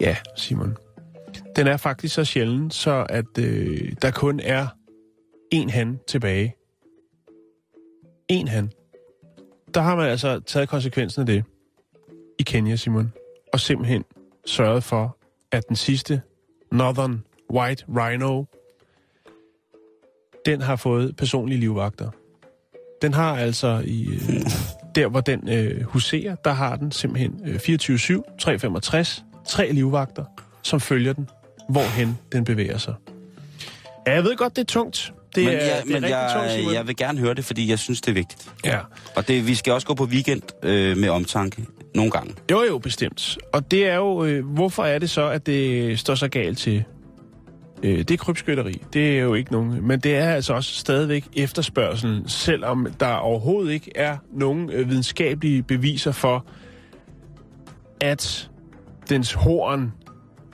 Ja, 0.00 0.16
Simon. 0.36 0.76
Den 1.56 1.66
er 1.66 1.76
faktisk 1.76 2.14
så 2.14 2.24
sjælden, 2.24 2.70
så 2.70 3.06
at 3.08 3.38
øh, 3.38 3.92
der 4.02 4.10
kun 4.10 4.40
er 4.40 4.66
én 5.54 5.70
han 5.70 5.98
tilbage. 6.08 6.54
En 8.28 8.48
han. 8.48 8.70
Der 9.74 9.80
har 9.80 9.96
man 9.96 10.10
altså 10.10 10.40
taget 10.40 10.68
konsekvensen 10.68 11.20
af 11.20 11.26
det 11.26 11.44
i 12.38 12.42
Kenya, 12.42 12.76
Simon, 12.76 13.12
og 13.52 13.60
simpelthen 13.60 14.04
sørget 14.46 14.84
for, 14.84 15.16
at 15.52 15.68
den 15.68 15.76
sidste 15.76 16.22
Northern 16.72 17.24
White 17.52 17.84
Rhino, 17.88 18.44
den 20.46 20.60
har 20.60 20.76
fået 20.76 21.16
personlige 21.16 21.60
livvagter. 21.60 22.10
Den 23.02 23.14
har 23.14 23.36
altså 23.36 23.82
i 23.84 24.08
øh, 24.08 24.40
der, 24.94 25.08
hvor 25.08 25.20
den 25.20 25.48
øh, 25.48 25.82
huserer, 25.84 26.34
der 26.34 26.52
har 26.52 26.76
den 26.76 26.92
simpelthen 26.92 27.40
øh, 27.46 27.54
24-7, 27.54 28.36
365, 28.40 29.24
tre 29.48 29.72
livvagter, 29.72 30.24
som 30.62 30.80
følger 30.80 31.12
den, 31.12 31.28
hvorhen 31.68 32.18
den 32.32 32.44
bevæger 32.44 32.78
sig. 32.78 32.94
Ja, 34.06 34.14
jeg 34.14 34.24
ved 34.24 34.36
godt, 34.36 34.56
det 34.56 34.62
er 34.62 34.66
tungt. 34.66 35.12
Det 35.34 35.44
men 35.44 35.54
er, 35.54 35.58
jeg, 35.58 35.82
det 35.86 35.96
er 35.96 36.00
men 36.00 36.10
jeg, 36.10 36.30
tungt, 36.34 36.52
Simon. 36.52 36.74
jeg 36.74 36.86
vil 36.86 36.96
gerne 36.96 37.18
høre 37.18 37.34
det, 37.34 37.44
fordi 37.44 37.70
jeg 37.70 37.78
synes, 37.78 38.00
det 38.00 38.10
er 38.10 38.14
vigtigt. 38.14 38.50
Ja. 38.64 38.78
Og 39.16 39.28
det, 39.28 39.46
vi 39.46 39.54
skal 39.54 39.72
også 39.72 39.86
gå 39.86 39.94
på 39.94 40.04
weekend 40.04 40.42
øh, 40.62 40.96
med 40.96 41.08
omtanke. 41.08 41.66
Nogle 41.94 42.10
gange. 42.10 42.34
Jo, 42.50 42.62
jo, 42.62 42.78
bestemt. 42.78 43.38
Og 43.52 43.70
det 43.70 43.88
er 43.88 43.94
jo, 43.94 44.24
øh, 44.24 44.44
hvorfor 44.46 44.84
er 44.84 44.98
det 44.98 45.10
så, 45.10 45.28
at 45.28 45.46
det 45.46 45.98
står 45.98 46.14
så 46.14 46.28
galt 46.28 46.58
til? 46.58 46.84
Øh, 47.82 47.98
det 47.98 48.10
er 48.10 48.16
krybskytteri. 48.16 48.82
Det 48.92 49.18
er 49.18 49.22
jo 49.22 49.34
ikke 49.34 49.52
nogen... 49.52 49.86
Men 49.86 50.00
det 50.00 50.16
er 50.16 50.30
altså 50.30 50.52
også 50.54 50.74
stadigvæk 50.74 51.24
efterspørgselen, 51.36 52.28
selvom 52.28 52.86
der 53.00 53.14
overhovedet 53.14 53.72
ikke 53.72 53.92
er 53.94 54.16
nogen 54.32 54.70
øh, 54.70 54.88
videnskabelige 54.90 55.62
beviser 55.62 56.12
for, 56.12 56.46
at 58.00 58.50
dens 59.08 59.32
horn 59.32 59.92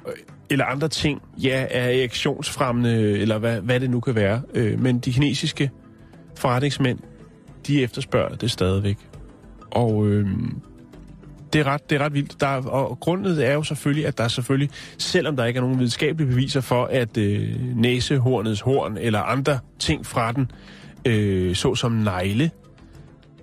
øh, 0.07 0.13
eller 0.51 0.65
andre 0.65 0.89
ting, 0.89 1.23
ja, 1.43 1.67
er 1.71 1.85
erektionsfremmende, 1.85 3.19
eller 3.19 3.39
hvad, 3.39 3.61
hvad 3.61 3.81
det 3.81 3.91
nu 3.91 4.01
kan 4.01 4.15
være. 4.15 4.43
Øh, 4.55 4.81
men 4.81 4.99
de 4.99 5.13
kinesiske 5.13 5.71
forretningsmænd, 6.37 6.99
de 7.67 7.83
efterspørger 7.83 8.35
det 8.35 8.51
stadigvæk. 8.51 8.99
Og 9.71 10.09
øh, 10.09 10.29
det 11.55 11.61
er 11.61 11.65
ret, 11.65 11.91
det 11.91 12.01
er 12.01 12.05
ret 12.05 12.15
vildt. 12.15 12.41
Der 12.41 12.47
er, 12.47 12.67
og 12.67 13.01
grundet 13.01 13.47
er 13.47 13.53
jo 13.53 13.63
selvfølgelig, 13.63 14.07
at 14.07 14.19
der 14.19 14.25
er 14.25 14.29
selvfølgelig, 14.29 14.71
selvom 14.99 15.37
der 15.37 15.45
ikke 15.45 15.59
er 15.59 15.61
nogen 15.61 15.79
videnskabelige 15.79 16.29
beviser 16.29 16.61
for, 16.61 16.85
at 16.85 17.17
øh, 17.17 17.77
næsehornets 17.77 18.61
horn 18.61 18.97
eller 19.01 19.21
andre 19.21 19.59
ting 19.79 20.07
fra 20.07 20.33
den, 20.33 20.51
øh, 21.05 21.55
såsom 21.55 21.93
negle, 21.93 22.51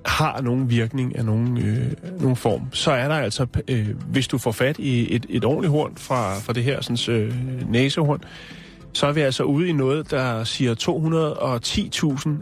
har 0.05 0.41
nogen 0.41 0.70
virkning 0.70 1.18
af 1.18 1.26
nogen, 1.26 1.57
øh, 1.57 1.91
nogen 2.20 2.36
form, 2.36 2.62
så 2.72 2.91
er 2.91 3.07
der 3.07 3.16
altså, 3.16 3.45
øh, 3.68 3.88
hvis 4.07 4.28
du 4.28 4.38
får 4.38 4.51
fat 4.51 4.80
i 4.80 5.16
et, 5.16 5.26
et 5.30 5.45
ordentligt 5.45 5.72
horn 5.72 5.93
fra, 5.97 6.39
fra 6.39 6.53
det 6.53 6.64
her 6.64 6.82
sådan, 6.82 7.16
øh, 7.16 7.72
næsehorn, 7.72 8.24
så 8.93 9.07
er 9.07 9.12
vi 9.12 9.22
altså 9.22 9.43
ude 9.43 9.70
i 9.70 9.72
noget, 9.72 10.12
der 10.12 10.43
siger 10.43 10.76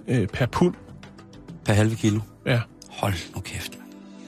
210.000 0.07 0.13
øh, 0.13 0.27
per 0.27 0.45
pund. 0.45 0.73
Per 1.65 1.73
halve 1.73 1.95
kilo. 1.95 2.19
Ja. 2.45 2.59
Hold 2.89 3.13
nu 3.35 3.41
kæft. 3.41 3.78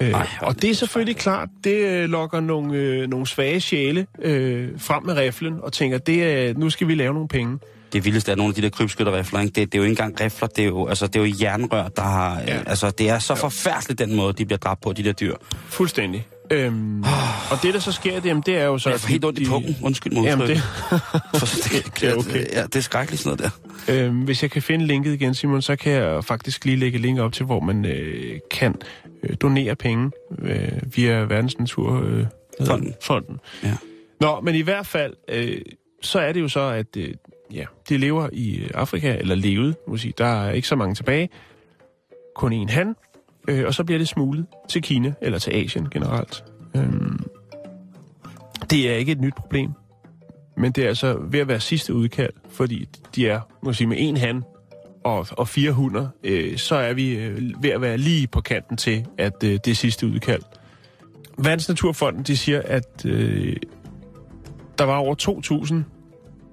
Øh, 0.02 0.12
Ej, 0.12 0.28
og 0.42 0.62
det 0.62 0.70
er 0.70 0.74
selvfølgelig 0.74 1.16
klart, 1.16 1.50
det 1.64 1.76
øh, 1.76 2.10
lokker 2.10 2.40
nogle, 2.40 2.78
øh, 2.78 3.10
nogle 3.10 3.28
svage 3.28 3.62
sjæle 3.62 4.08
øh, 4.22 4.70
frem 4.78 5.04
med 5.04 5.18
riflen 5.18 5.54
og 5.64 5.74
tænker, 5.74 5.98
det 5.98 6.24
er, 6.24 6.54
nu 6.54 6.70
skal 6.70 6.88
vi 6.88 6.96
lave 6.96 7.14
nogle 7.14 7.28
penge. 7.28 7.60
Det 7.94 8.06
vildeste 8.06 8.32
er 8.32 8.36
nogle 8.36 8.52
af 8.52 8.56
de 8.56 8.62
der 8.62 8.70
krybskytterrifler, 8.70 9.40
ikke? 9.40 9.54
Det, 9.62 9.72
det 9.72 9.78
er 9.78 9.80
jo 9.80 9.84
ikke 9.84 9.92
engang 9.92 10.22
rifler, 10.22 10.48
det 10.48 10.62
er 10.62 10.68
jo, 10.68 10.88
altså, 10.88 11.08
det 11.08 11.16
er 11.22 11.26
jo 11.26 11.34
jernrør, 11.42 11.88
der 11.88 12.02
har... 12.02 12.40
Ja. 12.40 12.56
Ja. 12.56 12.62
Altså, 12.68 12.92
det 12.92 13.10
er 13.10 13.20
så 13.20 13.36
forfærdeligt, 13.36 14.00
den 14.00 14.16
måde, 14.16 14.34
de 14.34 14.46
bliver 14.46 14.58
dræbt 14.58 14.82
på, 14.82 14.94
de 14.94 15.04
der 15.04 15.12
dyr. 15.12 15.36
Fuldstændig. 15.68 16.28
Øhm, 16.52 17.04
og 17.52 17.58
det, 17.64 17.74
der 17.74 17.80
så 17.80 17.92
sker, 17.92 18.16
det, 18.16 18.26
jamen, 18.26 18.44
det 18.46 18.58
er 18.58 18.66
jo 18.66 18.78
så... 18.78 18.90
Jeg 18.90 19.00
får 19.00 19.08
helt 19.08 19.26
ondt 19.26 19.40
i 19.40 19.46
pungen. 19.46 19.78
Undskyld 19.84 20.14
mig 20.14 20.24
Jamen, 20.24 20.48
det, 20.48 20.58
det, 21.34 22.00
det 22.00 22.10
er 22.10 22.16
okay. 22.16 22.46
Ja, 22.54 22.64
det 22.64 22.76
er 22.76 22.80
skrækkeligt 22.80 23.22
sådan 23.24 23.38
noget 23.38 23.54
der. 23.88 24.06
øhm, 24.06 24.22
hvis 24.22 24.42
jeg 24.44 24.52
kan 24.52 24.62
finde 24.62 24.88
linket 24.88 25.14
igen, 25.14 25.34
Simon, 25.34 25.62
så 25.62 25.76
kan 25.76 25.92
jeg 25.92 26.24
faktisk 26.24 26.66
lige 26.66 26.78
lægge 26.78 26.98
link 26.98 27.20
op 27.20 27.34
til, 27.34 27.46
hvor 27.46 27.60
man 27.60 27.86
øh, 27.86 28.40
kan 28.52 28.76
øh, 29.24 29.36
donere 29.42 29.76
penge 29.76 30.12
øh, 30.42 30.72
via 30.96 31.20
Verdens 31.20 31.60
Natur... 31.60 32.02
Øh, 32.04 32.26
Fonden. 32.66 32.86
den? 32.86 32.96
Fonden. 33.02 33.40
Ja. 33.64 33.76
Nå, 34.20 34.42
men 34.42 34.56
i 34.56 34.62
hvert 34.62 34.88
fald, 34.88 35.14
øh, 35.28 35.62
så 36.02 36.20
er 36.20 36.32
det 36.32 36.42
jo 36.42 36.48
så, 36.48 36.60
at 36.60 36.98
øh, 36.98 37.14
ja, 37.54 37.66
de 37.90 37.98
lever 37.98 38.30
i 38.34 38.58
øh, 38.58 38.70
Afrika, 38.74 39.18
eller 39.20 39.36
levede, 39.36 39.76
må 39.88 39.98
sige. 39.98 40.14
Der 40.18 40.26
er 40.26 40.52
ikke 40.52 40.68
så 40.68 40.76
mange 40.76 40.96
tilbage. 40.96 41.30
Kun 42.36 42.54
en 42.54 42.70
han. 42.70 42.96
Øh, 43.48 43.66
og 43.66 43.74
så 43.74 43.84
bliver 43.84 44.00
det 44.00 44.08
smuglet 44.08 44.46
til 44.70 44.82
Kina, 44.82 45.14
eller 45.22 45.40
til 45.40 45.52
Asien 45.52 45.90
generelt. 45.90 46.44
Øhm, 46.76 47.26
det 48.70 48.92
er 48.92 48.96
ikke 48.96 49.12
et 49.12 49.22
nyt 49.22 49.36
problem. 49.36 49.72
Men 50.58 50.72
det 50.72 50.84
er 50.84 50.88
altså 50.88 51.18
ved 51.32 51.40
at 51.40 51.48
være 51.48 51.60
sidste 51.60 51.94
udkald, 51.94 52.34
fordi 52.50 52.86
de 53.16 53.28
er, 53.28 53.40
må 53.64 53.74
sige, 53.74 53.88
med 53.88 53.98
en 54.00 54.18
hand 54.18 54.44
og, 55.04 55.28
og 55.32 55.48
fire 55.48 55.72
hunder, 55.72 56.08
øh, 56.24 56.58
så 56.58 56.76
er 56.76 56.94
vi 56.94 57.16
øh, 57.16 57.64
ved 57.64 57.70
at 57.70 57.82
være 57.82 57.98
lige 57.98 58.28
på 58.28 58.42
kanten 58.42 58.78
til, 58.78 59.06
at 59.18 59.44
øh, 59.44 59.50
det 59.50 59.68
er 59.68 59.76
sidste 59.76 60.08
udkald. 60.08 60.42
Vandsnaturfonden 61.38 62.24
de 62.24 62.38
siger, 62.38 62.62
at 62.66 63.06
øh, 63.06 63.56
der 64.78 64.84
var 64.84 64.98
over 64.98 65.16
2.000 65.66 65.76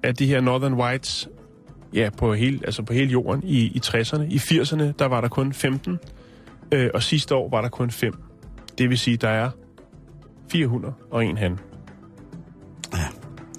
af 0.03 0.15
de 0.15 0.25
her 0.25 0.41
Northern 0.41 0.73
Whites 0.73 1.29
ja, 1.93 2.09
på, 2.17 2.33
hele, 2.33 2.59
altså 2.63 2.83
på 2.83 2.93
hele 2.93 3.11
jorden 3.11 3.43
i, 3.43 3.57
i 3.57 3.81
60'erne. 3.85 4.21
I 4.21 4.37
80'erne, 4.37 4.83
der 4.99 5.05
var 5.05 5.21
der 5.21 5.27
kun 5.27 5.53
15, 5.53 5.99
øh, 6.71 6.89
og 6.93 7.03
sidste 7.03 7.35
år 7.35 7.49
var 7.49 7.61
der 7.61 7.69
kun 7.69 7.91
5. 7.91 8.13
Det 8.77 8.89
vil 8.89 8.97
sige, 8.97 9.17
der 9.17 9.29
er 9.29 9.49
400 10.51 10.93
og 11.11 11.25
en 11.25 11.37
han. 11.37 11.59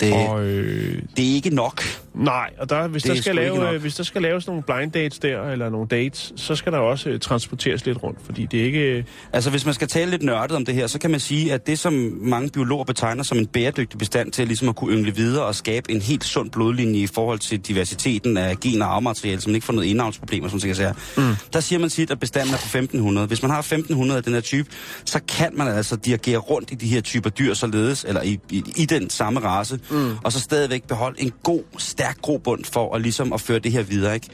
Det, 0.00 0.28
Og 0.28 0.44
øh, 0.44 1.02
det 1.16 1.30
er 1.30 1.34
ikke 1.34 1.54
nok. 1.54 1.82
Nej, 2.24 2.50
og 2.58 2.70
der, 2.70 2.88
hvis, 2.88 3.02
Det 3.02 3.10
der 3.10 3.16
er 3.16 3.22
skal 3.22 3.34
lave, 3.34 3.74
øh, 3.74 3.80
hvis 3.80 3.94
der 3.94 4.02
skal 4.02 4.22
laves 4.22 4.46
nogle 4.46 4.62
blind 4.62 4.92
dates 4.92 5.18
der, 5.18 5.42
eller 5.42 5.70
nogle 5.70 5.88
dates, 5.88 6.32
så 6.36 6.54
skal 6.54 6.72
der 6.72 6.78
også 6.78 7.10
øh, 7.10 7.20
transporteres 7.20 7.86
lidt 7.86 8.02
rundt, 8.02 8.18
fordi 8.24 8.46
det 8.46 8.60
er 8.60 8.64
ikke... 8.64 8.80
Øh, 8.80 9.04
Altså, 9.32 9.50
hvis 9.50 9.64
man 9.64 9.74
skal 9.74 9.88
tale 9.88 10.10
lidt 10.10 10.22
nørdet 10.22 10.56
om 10.56 10.64
det 10.64 10.74
her, 10.74 10.86
så 10.86 10.98
kan 10.98 11.10
man 11.10 11.20
sige, 11.20 11.52
at 11.52 11.66
det, 11.66 11.78
som 11.78 11.92
mange 12.20 12.50
biologer 12.50 12.84
betegner 12.84 13.22
som 13.22 13.38
en 13.38 13.46
bæredygtig 13.46 13.98
bestand 13.98 14.32
til 14.32 14.46
ligesom 14.46 14.68
at 14.68 14.76
kunne 14.76 14.96
yngle 14.96 15.14
videre 15.14 15.44
og 15.44 15.54
skabe 15.54 15.90
en 15.90 16.00
helt 16.00 16.24
sund 16.24 16.50
blodlinje 16.50 17.00
i 17.00 17.06
forhold 17.06 17.38
til 17.38 17.60
diversiteten 17.60 18.36
af 18.36 18.60
gen- 18.60 18.82
og 18.82 18.88
arvemateriale, 18.94 19.40
som 19.40 19.54
ikke 19.54 19.66
får 19.66 19.72
noget 19.72 19.88
indavnsproblemer, 19.88 20.48
som 20.48 20.60
man 20.64 20.74
siger. 20.74 20.92
Mm. 21.16 21.22
Der 21.52 21.60
siger 21.60 21.78
man 21.78 21.90
sit, 21.90 22.10
at 22.10 22.20
bestanden 22.20 22.54
er 22.54 22.58
på 22.58 22.64
1500. 22.64 23.26
Hvis 23.26 23.42
man 23.42 23.50
har 23.50 23.58
1500 23.58 24.18
af 24.18 24.24
den 24.24 24.32
her 24.34 24.40
type, 24.40 24.70
så 25.04 25.20
kan 25.28 25.50
man 25.54 25.68
altså 25.68 25.96
dirigere 25.96 26.38
rundt 26.38 26.70
i 26.72 26.74
de 26.74 26.86
her 26.86 27.00
typer 27.00 27.30
dyr 27.30 27.54
således, 27.54 28.04
eller 28.08 28.22
i, 28.22 28.38
i, 28.50 28.62
i 28.76 28.86
den 28.86 29.10
samme 29.10 29.40
race, 29.40 29.80
mm. 29.90 30.12
og 30.24 30.32
så 30.32 30.40
stadigvæk 30.40 30.82
beholde 30.82 31.22
en 31.22 31.32
god, 31.42 31.62
stærk 31.78 32.09
grobund 32.12 32.64
for 32.64 32.94
at 32.94 33.02
ligesom 33.02 33.32
at 33.32 33.40
føre 33.40 33.58
det 33.58 33.72
her 33.72 33.82
videre, 33.82 34.14
ikke? 34.14 34.28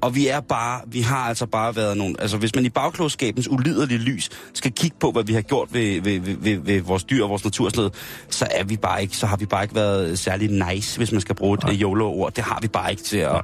Og 0.00 0.14
vi 0.14 0.28
er 0.28 0.40
bare, 0.40 0.80
vi 0.86 1.00
har 1.00 1.16
altså 1.16 1.46
bare 1.46 1.76
været 1.76 1.96
nogle, 1.96 2.14
altså 2.18 2.36
hvis 2.36 2.54
man 2.54 2.64
i 2.64 2.68
bagklogskabens 2.68 3.48
uliderlige 3.48 3.98
lys 3.98 4.30
skal 4.54 4.72
kigge 4.72 4.96
på, 5.00 5.10
hvad 5.10 5.24
vi 5.24 5.32
har 5.32 5.40
gjort 5.40 5.74
ved, 5.74 6.00
ved, 6.00 6.20
ved, 6.20 6.36
ved, 6.36 6.58
ved 6.58 6.80
vores 6.80 7.04
dyr 7.04 7.22
og 7.22 7.30
vores 7.30 7.44
natur 7.44 7.64
og 7.64 7.70
sådan 7.70 7.80
noget, 7.80 7.94
så 8.30 8.46
er 8.50 8.64
vi 8.64 8.76
bare 8.76 9.02
ikke, 9.02 9.16
så 9.16 9.26
har 9.26 9.36
vi 9.36 9.46
bare 9.46 9.62
ikke 9.64 9.74
været 9.74 10.18
særlig 10.18 10.68
nice, 10.68 10.96
hvis 10.96 11.12
man 11.12 11.20
skal 11.20 11.34
bruge 11.34 11.58
et 11.58 11.78
YOLO-ord. 11.80 12.34
Det 12.34 12.44
har 12.44 12.58
vi 12.62 12.68
bare 12.68 12.90
ikke 12.90 13.02
til 13.02 13.18
at... 13.18 13.42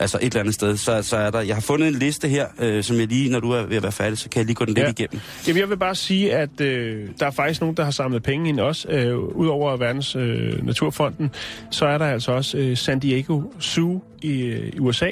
Altså 0.00 0.18
et 0.22 0.26
eller 0.26 0.40
andet 0.40 0.54
sted, 0.54 0.76
så, 0.76 1.02
så 1.02 1.16
er 1.16 1.30
der... 1.30 1.40
Jeg 1.40 1.56
har 1.56 1.60
fundet 1.60 1.88
en 1.88 1.94
liste 1.94 2.28
her, 2.28 2.46
øh, 2.60 2.82
som 2.84 2.96
jeg 2.96 3.06
lige, 3.06 3.30
når 3.30 3.40
du 3.40 3.50
er 3.50 3.62
ved 3.66 3.76
at 3.76 3.82
være 3.82 3.92
færdig, 3.92 4.18
så 4.18 4.28
kan 4.28 4.38
jeg 4.38 4.46
lige 4.46 4.54
gå 4.54 4.64
den 4.64 4.74
lidt 4.74 4.86
Ja. 4.86 4.90
igennem. 4.90 5.20
Jamen, 5.46 5.60
jeg 5.60 5.70
vil 5.70 5.76
bare 5.76 5.94
sige, 5.94 6.34
at 6.34 6.60
øh, 6.60 7.08
der 7.20 7.26
er 7.26 7.30
faktisk 7.30 7.60
nogen, 7.60 7.76
der 7.76 7.84
har 7.84 7.90
samlet 7.90 8.22
penge 8.22 8.48
ind 8.48 8.60
også. 8.60 8.88
Øh, 8.88 9.18
Udover 9.18 9.76
Verdens 9.76 10.16
øh, 10.16 10.66
Naturfonden, 10.66 11.30
så 11.70 11.86
er 11.86 11.98
der 11.98 12.06
altså 12.06 12.32
også 12.32 12.58
øh, 12.58 12.76
San 12.76 12.98
Diego 12.98 13.42
Zoo 13.60 14.02
i, 14.22 14.42
øh, 14.42 14.72
USA. 14.78 15.10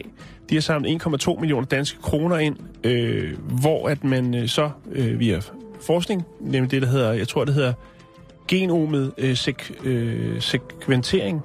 De 0.50 0.54
har 0.54 0.60
samlet 0.62 1.02
1,2 1.06 1.40
millioner 1.40 1.66
danske 1.66 1.98
kroner 2.02 2.38
ind, 2.38 2.56
øh, 2.84 3.32
hvor 3.60 3.88
at 3.88 4.04
man 4.04 4.34
øh, 4.34 4.48
så 4.48 4.70
øh, 4.92 5.18
via 5.20 5.40
forskning, 5.86 6.22
nemlig 6.40 6.70
det, 6.70 6.82
der 6.82 6.88
hedder, 6.88 7.12
jeg 7.12 7.28
tror, 7.28 7.44
det 7.44 7.54
hedder 7.54 7.72
genomet 8.48 9.12
øh, 9.18 9.36
sek, 9.36 9.72
øh, 9.84 10.40
sekventering. 10.42 11.40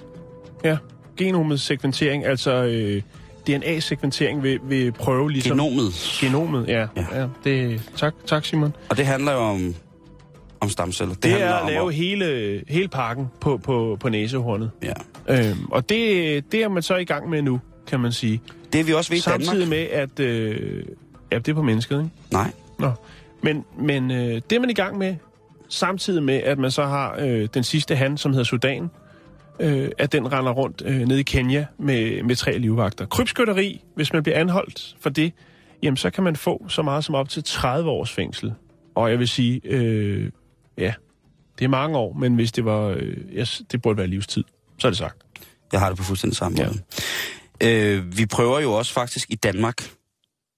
Ja, 0.63 0.77
genomet 1.17 1.59
sekventering, 1.61 2.25
altså 2.25 2.51
øh, 2.63 3.01
DNA-sekventering 3.47 4.43
vil, 4.43 4.59
vil 4.63 4.91
prøve 4.91 5.31
ligesom... 5.31 5.57
Genomet. 5.57 6.17
Genomet, 6.19 6.67
ja. 6.67 6.87
Ja. 6.95 7.21
ja. 7.21 7.27
det, 7.43 7.81
tak, 7.95 8.13
tak, 8.25 8.45
Simon. 8.45 8.75
Og 8.89 8.97
det 8.97 9.05
handler 9.05 9.31
jo 9.31 9.39
om, 9.39 9.75
om 10.59 10.69
stamceller. 10.69 11.15
Det, 11.15 11.23
Det, 11.23 11.41
er 11.41 11.53
at 11.53 11.61
om, 11.61 11.67
lave 11.69 11.91
hele, 11.91 12.61
hele 12.67 12.87
pakken 12.87 13.27
på, 13.41 13.57
på, 13.57 13.97
på 13.99 14.09
næsehornet. 14.09 14.71
Ja. 14.83 14.93
Øhm, 15.27 15.65
og 15.71 15.89
det, 15.89 16.51
det 16.51 16.63
er 16.63 16.69
man 16.69 16.83
så 16.83 16.95
i 16.95 17.05
gang 17.05 17.29
med 17.29 17.41
nu, 17.41 17.59
kan 17.87 17.99
man 17.99 18.11
sige. 18.11 18.41
Det 18.73 18.79
er 18.79 18.83
vi 18.83 18.93
også 18.93 19.11
ved 19.11 19.17
i 19.17 19.21
Danmark. 19.21 19.43
Samtidig 19.43 19.67
med, 19.67 19.87
at... 19.91 20.19
Øh, 20.19 20.83
ja, 21.31 21.37
det 21.37 21.47
er 21.47 21.53
på 21.53 21.61
mennesket, 21.61 21.97
ikke? 21.97 22.09
Nej. 22.31 22.51
Nå. 22.79 22.91
Men, 23.41 23.65
men 23.79 24.11
øh, 24.11 24.41
det 24.49 24.55
er 24.55 24.59
man 24.59 24.69
i 24.69 24.73
gang 24.73 24.97
med, 24.97 25.15
samtidig 25.69 26.23
med, 26.23 26.35
at 26.35 26.57
man 26.59 26.71
så 26.71 26.85
har 26.85 27.15
øh, 27.19 27.47
den 27.53 27.63
sidste 27.63 27.95
han, 27.95 28.17
som 28.17 28.31
hedder 28.31 28.43
Sudan, 28.43 28.89
øh, 29.61 29.89
at 29.97 30.11
den 30.11 30.31
render 30.31 30.51
rundt 30.51 30.81
øh, 30.85 30.95
nede 31.07 31.19
i 31.19 31.23
Kenya 31.23 31.65
med, 31.79 32.23
med 32.23 32.35
tre 32.35 32.57
livvagter. 32.57 33.05
Krybskytteri, 33.05 33.83
hvis 33.95 34.13
man 34.13 34.23
bliver 34.23 34.37
anholdt 34.39 34.95
for 35.01 35.09
det, 35.09 35.31
jamen 35.83 35.97
så 35.97 36.09
kan 36.09 36.23
man 36.23 36.35
få 36.35 36.65
så 36.69 36.81
meget 36.81 37.05
som 37.05 37.15
op 37.15 37.29
til 37.29 37.43
30 37.43 37.89
års 37.89 38.11
fængsel. 38.11 38.53
Og 38.95 39.09
jeg 39.09 39.19
vil 39.19 39.27
sige, 39.27 39.61
øh, 39.63 40.31
ja, 40.77 40.93
det 41.59 41.65
er 41.65 41.69
mange 41.69 41.97
år, 41.97 42.13
men 42.13 42.35
hvis 42.35 42.51
det 42.51 42.65
var, 42.65 42.87
øh, 42.87 43.17
yes, 43.33 43.61
det 43.71 43.81
burde 43.81 43.97
være 43.97 44.07
livstid, 44.07 44.43
så 44.79 44.87
er 44.87 44.91
det 44.91 44.97
sagt. 44.97 45.17
Jeg 45.71 45.79
har 45.79 45.89
det 45.89 45.97
på 45.97 46.03
fuldstændig 46.03 46.37
samme 46.37 46.57
Ja. 46.61 46.67
måde. 46.67 46.79
Øh, 47.63 48.17
vi 48.17 48.25
prøver 48.25 48.59
jo 48.59 48.73
også 48.73 48.93
faktisk 48.93 49.29
i 49.29 49.35
Danmark, 49.35 49.89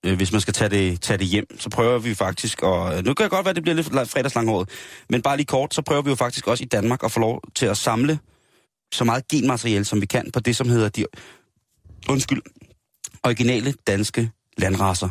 øh, 0.05 0.15
hvis 0.17 0.31
man 0.31 0.41
skal 0.41 0.53
tage 0.53 0.69
det, 0.69 1.01
tage 1.01 1.17
det 1.17 1.27
hjem, 1.27 1.59
så 1.59 1.69
prøver 1.69 1.99
vi 1.99 2.13
faktisk, 2.15 2.61
og 2.61 3.03
nu 3.03 3.13
kan 3.13 3.23
det 3.23 3.31
godt 3.31 3.45
være, 3.45 3.49
at 3.49 3.55
det 3.55 3.63
bliver 3.63 3.75
lidt 3.75 3.87
fredagslanghåret, 3.87 4.69
men 5.09 5.21
bare 5.21 5.37
lige 5.37 5.45
kort, 5.45 5.73
så 5.73 5.81
prøver 5.81 6.01
vi 6.01 6.09
jo 6.09 6.15
faktisk 6.15 6.47
også 6.47 6.63
i 6.63 6.67
Danmark 6.67 7.03
at 7.03 7.11
få 7.11 7.19
lov 7.19 7.41
til 7.55 7.65
at 7.65 7.77
samle 7.77 8.19
så 8.93 9.03
meget 9.03 9.27
genmateriale, 9.27 9.85
som 9.85 10.01
vi 10.01 10.05
kan, 10.05 10.31
på 10.33 10.39
det, 10.39 10.55
som 10.55 10.69
hedder 10.69 10.89
de, 10.89 11.05
undskyld, 12.09 12.41
originale 13.23 13.73
danske 13.87 14.31
landraser. 14.57 15.09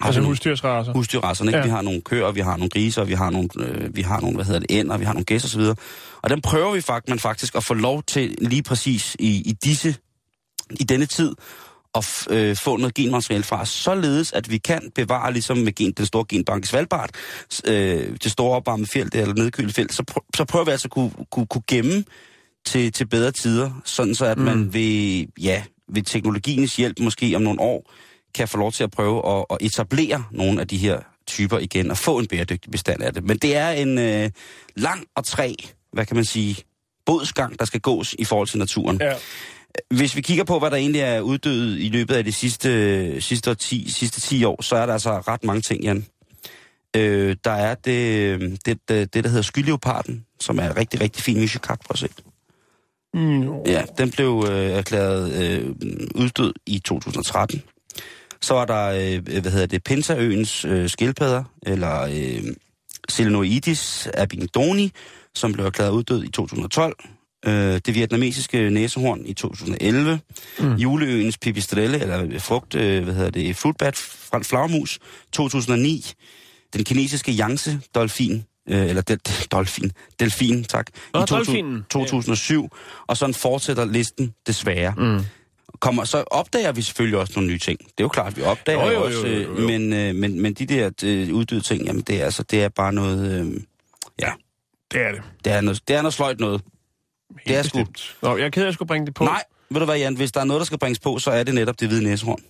Altså 0.00 0.20
husdyrsraser. 0.20 0.92
husdyrrasserne. 0.92 1.48
Ikke? 1.48 1.58
Ja. 1.58 1.64
Vi 1.64 1.70
har 1.70 1.82
nogle 1.82 2.00
køer, 2.00 2.32
vi 2.32 2.40
har 2.40 2.56
nogle 2.56 2.70
griser, 2.70 3.04
vi 3.04 3.12
har 3.12 3.30
nogle, 3.30 3.48
øh, 3.58 3.96
vi 3.96 4.02
har 4.02 4.20
nogle 4.20 4.34
hvad 4.34 4.44
hedder 4.44 4.60
det, 4.60 4.70
ænder, 4.70 4.96
vi 4.96 5.04
har 5.04 5.12
nogle 5.12 5.24
gæs 5.24 5.44
osv. 5.44 5.60
Og 6.22 6.30
dem 6.30 6.40
prøver 6.40 6.72
vi 6.72 6.80
faktisk, 6.80 7.08
man 7.08 7.18
faktisk 7.18 7.54
at 7.54 7.64
få 7.64 7.74
lov 7.74 8.02
til 8.02 8.34
lige 8.38 8.62
præcis 8.62 9.16
i, 9.18 9.28
i 9.28 9.52
disse, 9.64 9.96
i 10.70 10.84
denne 10.84 11.06
tid, 11.06 11.32
at 11.94 12.26
øh, 12.30 12.56
få 12.56 12.76
noget 12.76 12.94
genmateriale 12.94 13.44
fra, 13.44 13.64
således 13.64 14.32
at 14.32 14.50
vi 14.50 14.58
kan 14.58 14.92
bevare, 14.94 15.32
ligesom 15.32 15.56
med 15.58 15.74
gen, 15.74 15.92
den 15.92 16.06
store 16.06 16.24
genbank 16.28 16.64
i 16.64 16.66
Svalbard, 16.66 17.10
øh, 17.66 18.16
det 18.22 18.32
store 18.32 18.56
opvarmede 18.56 18.88
felt 18.88 19.14
eller 19.14 19.34
nedkølte 19.34 19.74
felt, 19.74 19.92
så, 19.92 20.02
prø- 20.10 20.30
så 20.36 20.44
prøver 20.44 20.64
vi 20.64 20.70
altså 20.70 20.86
at 20.86 20.92
kunne, 20.92 21.10
kunne, 21.30 21.46
kunne 21.46 21.62
gemme 21.68 22.04
til, 22.66 22.92
til 22.92 23.06
bedre 23.06 23.30
tider, 23.30 23.80
sådan 23.84 24.14
så 24.14 24.24
at 24.24 24.38
mm. 24.38 24.44
man 24.44 24.74
ved, 24.74 25.26
ja, 25.40 25.62
ved 25.88 26.02
teknologiens 26.02 26.76
hjælp 26.76 27.00
måske 27.00 27.36
om 27.36 27.42
nogle 27.42 27.60
år, 27.60 27.90
kan 28.34 28.48
få 28.48 28.58
lov 28.58 28.72
til 28.72 28.84
at 28.84 28.90
prøve 28.90 29.38
at, 29.38 29.44
at 29.50 29.56
etablere 29.60 30.24
nogle 30.30 30.60
af 30.60 30.68
de 30.68 30.76
her 30.76 31.00
typer 31.26 31.58
igen, 31.58 31.90
og 31.90 31.98
få 31.98 32.18
en 32.18 32.26
bæredygtig 32.26 32.70
bestand 32.70 33.02
af 33.02 33.14
det. 33.14 33.24
Men 33.24 33.36
det 33.36 33.56
er 33.56 33.70
en 33.70 33.98
øh, 33.98 34.30
lang 34.76 35.06
og 35.16 35.24
træ, 35.24 35.54
hvad 35.92 36.06
kan 36.06 36.16
man 36.16 36.24
sige, 36.24 36.56
bodsgang, 37.06 37.58
der 37.58 37.64
skal 37.64 37.80
gås 37.80 38.14
i 38.18 38.24
forhold 38.24 38.48
til 38.48 38.58
naturen. 38.58 39.00
Ja. 39.00 39.14
Hvis 39.90 40.16
vi 40.16 40.20
kigger 40.20 40.44
på, 40.44 40.58
hvad 40.58 40.70
der 40.70 40.76
egentlig 40.76 41.00
er 41.00 41.20
uddødet 41.20 41.80
i 41.80 41.88
løbet 41.88 42.14
af 42.14 42.24
de 42.24 42.32
sidste, 42.32 43.20
sidste, 43.20 43.50
årti, 43.50 43.90
sidste 43.90 44.20
10 44.20 44.44
år, 44.44 44.62
så 44.62 44.76
er 44.76 44.86
der 44.86 44.92
altså 44.92 45.10
ret 45.10 45.44
mange 45.44 45.62
ting, 45.62 45.84
Jan. 45.84 46.06
Øh, 46.96 47.36
der 47.44 47.50
er 47.50 47.74
det, 47.74 48.40
det, 48.66 48.78
det, 48.88 49.14
det, 49.14 49.24
der 49.24 49.30
hedder 49.30 49.42
skyleoparden, 49.42 50.24
som 50.40 50.58
er 50.58 50.76
rigtig, 50.76 51.00
rigtig 51.00 51.22
fin 51.22 51.40
misjekat, 51.40 51.78
prøv 51.80 51.92
at 51.94 51.98
se. 51.98 52.08
Mm, 53.14 53.48
Ja, 53.66 53.82
den 53.98 54.10
blev 54.10 54.44
øh, 54.50 54.70
erklæret 54.70 55.32
øh, 55.32 55.74
uddød 56.14 56.52
i 56.66 56.78
2013. 56.78 57.62
Så 58.42 58.54
var 58.54 58.64
der, 58.64 58.86
øh, 58.86 59.40
hvad 59.42 59.52
hedder 59.52 59.66
det, 59.66 59.84
Pintaøens 59.84 60.64
øh, 60.64 60.88
skildpadder, 60.88 61.44
eller 61.66 62.02
øh, 62.02 62.42
Selenoidis 63.08 64.08
abingdoni, 64.14 64.90
som 65.34 65.52
blev 65.52 65.66
erklæret 65.66 65.90
uddød 65.90 66.24
i 66.24 66.30
2012. 66.30 66.96
Øh, 67.46 67.80
det 67.86 67.94
vietnamesiske 67.94 68.70
næsehorn 68.70 69.22
i 69.26 69.34
2011. 69.34 70.20
Mm. 70.60 70.74
Juleøens 70.74 71.38
pipistrelle, 71.38 72.00
eller 72.00 72.38
frugt, 72.38 72.74
øh, 72.74 73.04
hvad 73.04 73.14
hedder 73.14 73.30
det, 73.30 73.56
fruitbat, 73.56 73.96
fra 73.96 74.38
flagermus, 74.42 74.98
2009. 75.32 76.12
Den 76.74 76.84
kinesiske 76.84 77.32
Yangtze 77.40 77.80
dolfin, 77.94 78.44
øh, 78.68 78.88
eller 78.88 79.02
del, 79.02 79.18
dolfin, 79.52 79.92
delfin, 80.20 80.64
tak, 80.64 80.86
Nå, 81.14 81.22
i 81.22 81.26
2000, 81.26 81.36
dolfinen. 81.46 81.84
2007. 81.90 82.68
Og 83.06 83.16
sådan 83.16 83.34
fortsætter 83.34 83.84
listen 83.84 84.34
desværre. 84.46 84.94
Mm. 84.96 85.20
Kommer, 85.80 86.04
så 86.04 86.24
opdager 86.26 86.72
vi 86.72 86.82
selvfølgelig 86.82 87.18
også 87.18 87.32
nogle 87.36 87.50
nye 87.50 87.58
ting. 87.58 87.78
Det 87.78 87.86
er 87.98 88.04
jo 88.04 88.08
klart, 88.08 88.36
vi 88.36 88.42
opdager 88.42 88.86
Jo, 88.86 88.92
jo, 88.92 89.04
også, 89.04 89.26
jo, 89.26 89.26
jo, 89.26 89.40
jo. 89.42 89.58
øh, 89.58 89.66
Men, 89.66 89.92
øh, 89.92 90.14
men, 90.14 90.42
men 90.42 90.54
de 90.54 90.66
der 90.66 90.90
øh, 91.04 91.34
uddøde 91.34 91.60
ting, 91.60 91.84
jamen 91.84 92.02
det 92.02 92.20
er, 92.20 92.24
altså, 92.24 92.42
det 92.42 92.62
er 92.62 92.68
bare 92.68 92.92
noget, 92.92 93.40
øh, 93.40 93.60
ja, 94.20 94.32
det 94.92 95.00
er 95.00 95.10
det. 95.12 95.22
det 95.44 95.52
er 95.52 95.60
noget, 95.60 95.88
det 95.88 95.96
er 95.96 96.02
noget 96.02 96.14
sløjt 96.14 96.40
noget. 96.40 96.62
Det 97.46 97.56
er 97.56 97.62
sgu. 97.62 97.78
Bestemt. 97.78 98.16
Nå, 98.22 98.36
jeg 98.36 98.46
er 98.46 98.50
ked 98.50 98.62
af, 98.62 98.64
at 98.64 98.66
jeg 98.66 98.74
skulle 98.74 98.88
bringe 98.88 99.06
det 99.06 99.14
på. 99.14 99.24
Nej, 99.24 99.42
ved 99.70 99.80
du 99.80 99.84
hvad, 99.84 99.96
Jan, 99.98 100.16
hvis 100.16 100.32
der 100.32 100.40
er 100.40 100.44
noget, 100.44 100.60
der 100.60 100.64
skal 100.64 100.78
bringes 100.78 100.98
på, 100.98 101.18
så 101.18 101.30
er 101.30 101.42
det 101.42 101.54
netop 101.54 101.80
det 101.80 101.88
hvide 101.88 102.04
næsehorn. 102.04 102.42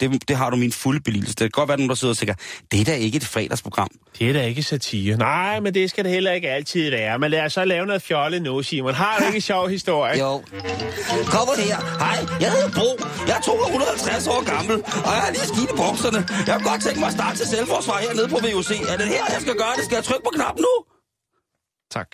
Det, 0.00 0.28
det 0.28 0.36
har 0.36 0.50
du 0.50 0.56
min 0.56 0.72
fulde 0.72 1.00
belidelse. 1.00 1.34
Det 1.34 1.38
kan 1.38 1.50
godt 1.50 1.68
være, 1.68 1.74
at 1.74 1.78
nogen, 1.78 1.88
der 1.88 1.94
sidder 1.94 2.12
og 2.12 2.18
tænker, 2.18 2.34
det 2.72 2.80
er 2.80 2.84
da 2.84 2.94
ikke 2.94 3.16
et 3.16 3.24
fredagsprogram. 3.24 3.88
Det 4.18 4.28
er 4.28 4.32
da 4.32 4.42
ikke 4.42 4.62
satire. 4.62 5.16
Nej, 5.16 5.60
men 5.60 5.74
det 5.74 5.90
skal 5.90 6.04
det 6.04 6.12
heller 6.12 6.32
ikke 6.32 6.50
altid 6.50 6.90
være. 6.90 7.18
Men 7.18 7.30
lad 7.30 7.42
os 7.44 7.52
så 7.52 7.64
lave 7.64 7.86
noget 7.86 8.02
fjollet 8.02 8.42
nu, 8.42 8.62
Simon. 8.62 8.94
Har 8.94 9.18
du 9.18 9.24
ikke 9.24 9.36
en 9.36 9.40
sjov 9.40 9.68
historie? 9.68 10.18
Jo. 10.18 10.42
Kommer 11.34 11.54
her. 11.66 11.98
Hej, 11.98 12.18
jeg 12.40 12.52
hedder 12.52 12.70
Bo. 12.78 12.88
Jeg 13.26 13.36
er 13.36 13.40
250 13.40 14.26
år 14.26 14.44
gammel, 14.54 14.76
og 15.06 15.12
jeg 15.16 15.22
har 15.24 15.30
lige 15.30 15.46
skidt 15.52 15.70
i 15.70 15.76
bukserne. 15.76 16.20
Jeg 16.46 16.54
kunne 16.56 16.70
godt 16.70 16.82
tænke 16.82 17.00
mig 17.00 17.06
at 17.06 17.14
starte 17.14 17.36
til 17.38 17.46
selvforsvar 17.46 17.98
hernede 18.06 18.28
på 18.28 18.38
VUC. 18.44 18.70
Er 18.92 18.96
det 18.96 19.08
her, 19.14 19.24
jeg 19.34 19.40
skal 19.40 19.54
gøre 19.62 19.74
det? 19.76 19.84
Skal 19.84 19.96
jeg 19.96 20.04
trykke 20.04 20.24
på 20.24 20.32
knappen 20.34 20.62
nu? 20.68 20.74
Tak. 21.96 22.08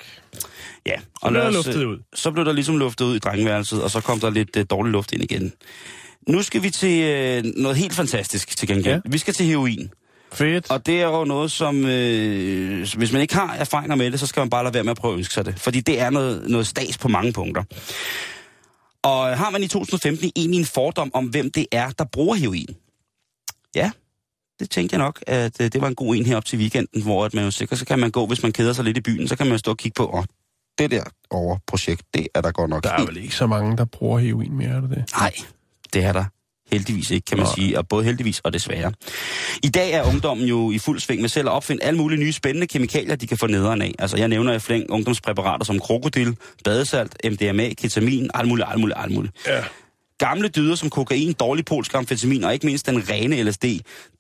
Ja. 0.87 0.97
Så 1.21 1.29
blev 1.31 1.43
der 1.43 1.51
luftet 1.51 1.83
øh, 1.83 1.89
ud. 1.89 1.99
Så 2.15 2.31
blev 2.31 2.45
der 2.45 2.53
ligesom 2.53 2.77
luftet 2.77 3.05
ud 3.05 3.17
i 3.17 3.19
drengeværelset, 3.19 3.83
og 3.83 3.91
så 3.91 4.01
kom 4.01 4.21
der 4.21 4.31
lidt 4.31 4.57
uh, 4.57 4.63
dårlig 4.71 4.93
luft 4.93 5.13
ind 5.13 5.23
igen. 5.23 5.53
Nu 6.29 6.43
skal 6.43 6.63
vi 6.63 6.71
til 6.71 6.99
uh, 7.45 7.63
noget 7.63 7.77
helt 7.77 7.95
fantastisk 7.95 8.57
til 8.57 8.69
gengæld. 8.69 9.03
Ja. 9.05 9.11
Vi 9.11 9.19
skal 9.19 9.35
til 9.35 9.47
heroin. 9.47 9.91
Fedt. 10.33 10.71
Og 10.71 10.87
det 10.87 11.01
er 11.01 11.07
jo 11.07 11.25
noget, 11.25 11.51
som... 11.51 11.85
Øh, 11.85 12.89
hvis 12.97 13.13
man 13.13 13.23
ikke 13.23 13.35
har 13.35 13.55
erfaringer 13.55 13.97
med 13.97 14.11
det, 14.11 14.21
så 14.21 14.27
skal 14.27 14.41
man 14.41 14.51
bare 14.51 14.65
lade 14.65 14.75
være 14.75 14.85
med 14.85 14.91
at 14.91 14.97
prøve 14.97 15.15
at 15.15 15.19
ønske 15.19 15.35
sig 15.35 15.45
det. 15.45 15.61
Fordi 15.61 15.81
det 15.81 16.01
er 16.01 16.11
noget, 16.11 16.51
noget 16.51 16.67
stas 16.67 16.99
på 16.99 17.09
mange 17.09 17.33
punkter. 17.33 17.63
Og 19.03 19.39
har 19.39 19.51
man 19.51 19.63
i 19.63 19.69
2015 19.69 20.31
egentlig 20.37 20.59
en 20.59 20.67
fordom 20.67 21.11
om, 21.15 21.27
hvem 21.27 21.51
det 21.51 21.67
er, 21.73 21.91
der 21.91 22.05
bruger 22.05 22.35
heroin? 22.35 22.77
Ja, 23.75 23.91
det 24.61 24.71
tænkte 24.71 24.95
jeg 24.95 25.05
nok, 25.05 25.23
at 25.27 25.61
øh, 25.61 25.73
det 25.73 25.81
var 25.81 25.89
en 25.89 25.95
god 25.95 26.17
en 26.17 26.27
her 26.27 26.37
op 26.37 26.45
til 26.45 26.59
weekenden, 26.59 27.03
hvor 27.03 27.25
at 27.25 27.35
man 27.35 27.45
jo 27.45 27.51
sikkert, 27.51 27.79
så 27.79 27.85
kan 27.85 27.99
man 27.99 28.11
gå, 28.11 28.27
hvis 28.27 28.43
man 28.43 28.53
keder 28.53 28.73
sig 28.73 28.85
lidt 28.85 28.97
i 28.97 29.01
byen, 29.01 29.29
så 29.29 29.37
kan 29.37 29.47
man 29.47 29.59
stå 29.59 29.71
og 29.71 29.77
kigge 29.77 29.95
på, 29.97 30.11
åh, 30.15 30.25
det 30.79 30.91
der 30.91 31.05
over 31.31 31.59
projekt, 31.67 32.03
det 32.15 32.29
er 32.35 32.41
der 32.41 32.53
godt 32.53 32.71
nok 32.71 32.85
Der 32.85 32.91
er 32.91 33.05
vel 33.05 33.17
ikke 33.17 33.35
så 33.35 33.47
mange, 33.47 33.77
der 33.77 33.85
bruger 33.85 34.19
heroin 34.19 34.57
mere, 34.57 34.69
er 34.69 34.81
det 34.81 34.91
det? 34.91 35.05
Nej, 35.13 35.33
det 35.93 36.05
er 36.05 36.13
der 36.13 36.25
heldigvis 36.73 37.11
ikke, 37.11 37.25
kan 37.25 37.39
man 37.39 37.47
sige, 37.55 37.79
og 37.79 37.89
både 37.89 38.05
heldigvis 38.05 38.41
og 38.41 38.53
desværre. 38.53 38.93
I 39.63 39.69
dag 39.69 39.93
er 39.93 40.03
ungdommen 40.03 40.47
jo 40.47 40.71
i 40.71 40.79
fuld 40.79 41.01
sving 41.01 41.21
med 41.21 41.29
selv 41.29 41.49
at 41.49 41.53
opfinde 41.53 41.85
alle 41.85 41.99
mulige 41.99 42.21
nye 42.21 42.33
spændende 42.33 42.67
kemikalier, 42.67 43.17
de 43.17 43.27
kan 43.27 43.39
få 43.39 43.47
nederen 43.47 43.83
af. 43.83 43.95
Altså 43.99 44.17
jeg 44.17 44.29
nævner 44.29 44.53
i 44.53 44.59
flæng 44.59 44.91
ungdomspræparater 44.91 45.65
som 45.65 45.79
krokodil, 45.79 46.37
badesalt, 46.65 47.17
MDMA, 47.25 47.69
ketamin, 47.69 48.31
alt 48.35 48.49
muligt, 48.49 48.69
alt 48.71 48.81
muligt, 48.81 48.99
alt 49.01 49.15
muligt. 49.15 49.35
Ja. 49.47 49.63
Gamle 50.19 50.49
dyder 50.49 50.75
som 50.75 50.91
kokain, 50.91 51.33
dårlig 51.33 51.65
polsk 51.65 51.95
amfetamin 51.95 52.45
og 52.45 52.53
ikke 52.55 52.67
mindst 52.67 52.87
den 52.87 53.11
rene 53.11 53.43
LSD, 53.43 53.65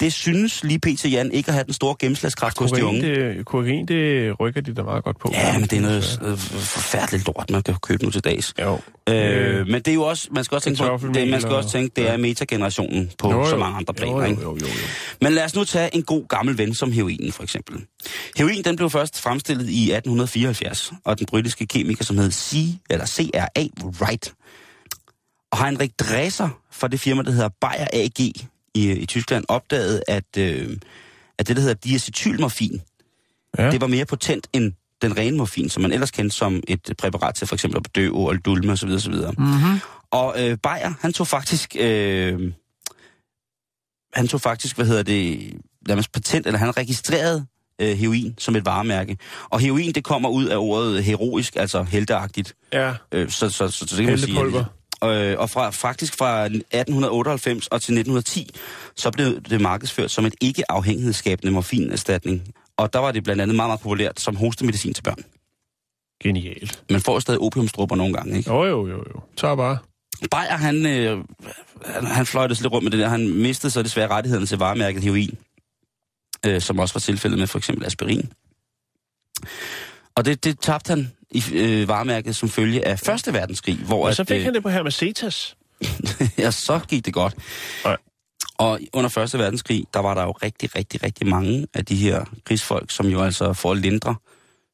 det 0.00 0.12
synes 0.12 0.64
lige 0.64 0.78
pt. 0.78 1.04
Jan 1.04 1.32
ikke 1.32 1.48
at 1.48 1.54
have 1.54 1.64
den 1.64 1.72
store 1.72 1.94
gennemslagskraft 1.98 2.58
hos 2.58 2.72
de 2.72 2.84
unge. 2.84 3.02
det, 3.02 3.46
kokain, 3.46 3.86
det 3.88 4.40
rykker 4.40 4.60
de 4.60 4.74
da 4.74 4.82
meget 4.82 5.04
godt 5.04 5.18
på. 5.20 5.30
Ja, 5.34 5.58
men 5.58 5.68
det 5.68 5.76
er 5.76 5.80
noget 5.80 6.20
øh, 6.24 6.38
forfærdeligt 6.38 7.26
lort, 7.26 7.50
man 7.50 7.62
kan 7.62 7.74
købe 7.82 8.04
nu 8.04 8.10
til 8.10 8.24
dags. 8.24 8.54
Jo. 8.60 8.78
Øh, 9.08 9.66
men 9.66 9.74
det 9.74 9.88
er 9.88 9.94
jo 9.94 10.02
også, 10.02 10.28
man 10.30 10.44
skal 10.44 10.54
også 10.54 10.64
tænke 10.64 10.78
på, 11.06 11.06
det, 11.14 11.28
man 11.28 11.40
skal 11.40 11.50
og- 11.52 11.56
også 11.56 11.70
tænke, 11.70 11.92
det 11.96 12.08
er 12.10 12.16
metagenerationen 12.16 13.10
på 13.18 13.30
Jo, 13.30 13.38
jo. 13.38 13.48
så 13.50 13.56
mange 13.56 13.76
andre 13.76 13.94
planer, 13.94 14.12
jo, 14.12 14.20
jo, 14.26 14.40
jo, 14.42 14.56
jo, 14.60 14.66
jo. 14.66 14.66
Men 15.20 15.32
lad 15.32 15.44
os 15.44 15.54
nu 15.54 15.64
tage 15.64 15.94
en 15.96 16.02
god 16.02 16.28
gammel 16.28 16.58
ven 16.58 16.74
som 16.74 16.92
heroinen, 16.92 17.32
for 17.32 17.42
eksempel. 17.42 17.76
Heroin, 18.36 18.62
den 18.64 18.76
blev 18.76 18.90
først 18.90 19.20
fremstillet 19.20 19.68
i 19.70 19.92
1874, 19.92 20.92
og 21.04 21.18
den 21.18 21.26
britiske 21.26 21.66
kemiker, 21.66 22.04
som 22.04 22.18
hed 22.18 22.30
C, 22.30 22.54
eller 22.90 23.06
CRA 23.06 23.64
Wright. 24.00 24.32
Og 25.50 25.64
Heinrich 25.64 25.94
Dresser 26.00 26.48
fra 26.70 26.88
det 26.88 27.00
firma, 27.00 27.22
der 27.22 27.30
hedder 27.30 27.48
Bayer 27.60 27.86
AG 27.92 28.20
i, 28.20 28.90
i 28.92 29.06
Tyskland, 29.06 29.44
opdagede, 29.48 30.02
at, 30.08 30.36
øh, 30.38 30.76
at 31.38 31.48
det, 31.48 31.56
der 31.56 31.62
hedder 31.62 31.74
diacetylmorfin, 31.74 32.80
Ja. 33.58 33.70
det 33.70 33.80
var 33.80 33.86
mere 33.86 34.04
potent 34.04 34.46
end 34.52 34.72
den 35.02 35.16
rene 35.16 35.36
morfin, 35.36 35.68
som 35.70 35.82
man 35.82 35.92
ellers 35.92 36.10
kendte 36.10 36.36
som 36.36 36.62
et 36.68 36.92
præparat 36.98 37.34
til 37.34 37.46
for 37.46 37.54
eksempel 37.56 37.76
at 37.76 37.82
bedøve 37.82 38.28
og 38.28 38.44
dulme 38.44 38.72
osv. 38.72 38.88
osv. 38.88 39.12
Mm-hmm. 39.14 39.80
Og 40.10 40.34
øh, 40.38 40.58
Bayer, 40.62 40.94
han 41.00 41.12
tog 41.12 41.26
faktisk... 41.26 41.76
Øh, 41.80 42.52
han 44.14 44.28
tog 44.28 44.40
faktisk, 44.40 44.76
hvad 44.76 44.86
hedder 44.86 45.02
det, 45.02 45.52
nærmest 45.88 46.12
patent, 46.12 46.46
eller 46.46 46.58
han 46.58 46.76
registrerede 46.76 47.46
øh, 47.78 47.96
heroin 47.96 48.34
som 48.38 48.56
et 48.56 48.64
varemærke. 48.64 49.18
Og 49.48 49.60
heroin, 49.60 49.92
det 49.92 50.04
kommer 50.04 50.28
ud 50.28 50.44
af 50.46 50.56
ordet 50.56 51.04
heroisk, 51.04 51.56
altså 51.56 51.82
helteagtigt. 51.82 52.54
Ja, 52.72 52.94
Øh, 53.12 53.30
så, 53.30 53.50
så, 53.50 53.68
så, 53.68 53.78
så 53.78 53.84
det 53.84 53.96
kan 53.96 54.04
man 54.06 54.18
sige. 54.18 54.34
Øh, 55.04 55.38
og 55.38 55.50
fra, 55.50 55.70
faktisk 55.70 56.18
fra 56.18 56.44
1898 56.44 57.66
og 57.66 57.80
til 57.82 57.92
1910, 57.98 58.50
så 58.96 59.10
blev 59.10 59.40
det 59.40 59.60
markedsført 59.60 60.10
som 60.10 60.26
et 60.26 60.34
ikke-afhængighedsskabende 60.40 61.52
morfinerstatning. 61.52 62.54
Og 62.76 62.92
der 62.92 62.98
var 62.98 63.12
det 63.12 63.24
blandt 63.24 63.42
andet 63.42 63.56
meget, 63.56 63.68
meget 63.68 63.80
populært 63.80 64.20
som 64.20 64.36
hostemedicin 64.36 64.94
til 64.94 65.02
børn. 65.02 65.24
genialt. 66.22 66.82
Man 66.90 67.00
får 67.00 67.18
stadig 67.20 67.40
opiumstrupper 67.40 67.96
nogle 67.96 68.14
gange, 68.14 68.36
ikke? 68.36 68.50
Jo, 68.50 68.64
jo, 68.64 68.86
jo, 68.86 68.96
jo. 69.14 69.20
Tag 69.36 69.56
bare. 69.56 69.78
Bayer, 70.30 70.56
han, 70.56 70.86
øh, 70.86 71.24
han, 71.86 72.06
han 72.06 72.26
fløjtede 72.26 72.62
lidt 72.62 72.72
rundt 72.72 72.84
med 72.84 72.90
det 72.90 73.00
der. 73.00 73.08
Han 73.08 73.28
mistede 73.28 73.70
så 73.70 73.82
desværre 73.82 74.08
rettighederne 74.08 74.46
til 74.46 74.58
varemærket 74.58 75.02
heroin, 75.02 75.38
øh, 76.46 76.60
som 76.60 76.78
også 76.78 76.94
var 76.94 77.00
tilfældet 77.00 77.38
med 77.38 77.46
for 77.46 77.58
eksempel 77.58 77.86
aspirin. 77.86 78.32
Og 80.18 80.24
det, 80.24 80.44
det 80.44 80.60
tabte 80.60 80.90
han 80.90 81.12
i 81.30 81.42
øh, 81.54 81.88
varemærket 81.88 82.36
som 82.36 82.48
følge 82.48 82.86
af 82.86 82.98
Første 82.98 83.32
Verdenskrig, 83.32 83.76
hvor 83.76 84.06
Og 84.06 84.14
så 84.14 84.22
at, 84.22 84.28
fik 84.28 84.38
øh, 84.38 84.44
han 84.44 84.54
det 84.54 84.62
på 84.62 84.68
Hermesetas. 84.68 85.56
ja, 86.38 86.50
så 86.50 86.80
gik 86.88 87.04
det 87.06 87.14
godt. 87.14 87.34
Nej. 87.84 87.96
Og 88.58 88.80
under 88.92 89.10
Første 89.10 89.38
Verdenskrig, 89.38 89.84
der 89.94 90.00
var 90.00 90.14
der 90.14 90.22
jo 90.22 90.30
rigtig, 90.30 90.76
rigtig, 90.76 91.02
rigtig 91.02 91.26
mange 91.26 91.66
af 91.74 91.84
de 91.84 91.96
her 91.96 92.24
krigsfolk, 92.44 92.90
som 92.90 93.06
jo 93.06 93.22
altså 93.22 93.52
for 93.52 93.70
at 93.72 93.78
lindre, 93.78 94.14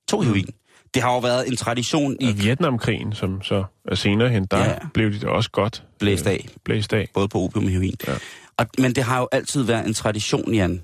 tog 0.09 0.25
heroin. 0.25 0.49
Det 0.95 1.03
har 1.03 1.13
jo 1.13 1.19
været 1.19 1.49
en 1.49 1.57
tradition 1.57 2.17
i 2.21 2.31
I 2.31 2.33
Vietnamkrigen, 2.33 3.13
som 3.13 3.43
så 3.43 3.65
er 3.89 3.95
senere 3.95 4.29
hen, 4.29 4.45
der 4.51 4.59
Ja. 4.59 4.75
blev 4.95 5.13
de 5.13 5.19
da 5.19 5.27
også 5.29 5.51
godt 5.51 5.83
blæst 5.99 6.27
af, 6.27 6.49
blæst 6.65 6.93
af. 6.93 7.09
både 7.15 7.29
på 7.29 7.39
opium 7.39 7.65
og 7.65 7.71
heroin. 7.71 7.95
Ja. 8.07 8.13
Og, 8.59 8.67
men 8.79 8.95
det 8.95 9.05
har 9.05 9.19
jo 9.19 9.29
altid 9.33 9.63
været 9.63 9.87
en 9.87 9.95
tradition, 9.95 10.55
Jan, 10.55 10.83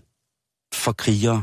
for 0.75 0.93
krigere, 0.93 1.43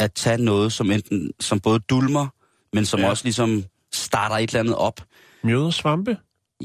at 0.00 0.12
tage 0.12 0.38
noget, 0.38 0.72
som 0.72 0.90
enten 0.90 1.30
som 1.40 1.60
både 1.60 1.78
dulmer, 1.78 2.28
men 2.74 2.84
som 2.84 3.00
Ja. 3.00 3.08
også 3.10 3.24
ligesom 3.24 3.64
starter 3.94 4.36
et 4.36 4.50
eller 4.50 4.60
andet 4.60 4.74
op. 4.76 5.00
Mjød 5.44 5.62
og 5.64 5.74
svampe? 5.74 6.16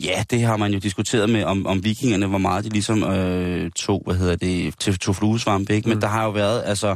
Ja, 0.04 0.24
det 0.30 0.42
har 0.42 0.58
man 0.58 0.74
jo 0.74 0.80
diskuteret 0.80 1.30
med, 1.30 1.44
om, 1.44 1.66
om 1.68 1.84
vikingerne, 1.84 2.26
hvor 2.28 2.38
meget 2.38 2.64
de 2.66 2.70
ligesom 2.70 3.04
øh, 3.04 3.72
tog, 3.72 4.02
hvad 4.06 4.16
hedder 4.16 4.36
det, 4.36 4.80
til 4.80 5.00
tog 5.00 5.16
fluesvampe, 5.16 5.74
ikke? 5.76 5.90
Men 5.90 5.96
Mm. 5.98 6.02
der 6.02 6.08
har 6.08 6.24
jo 6.24 6.30
været, 6.32 6.64
altså, 6.66 6.96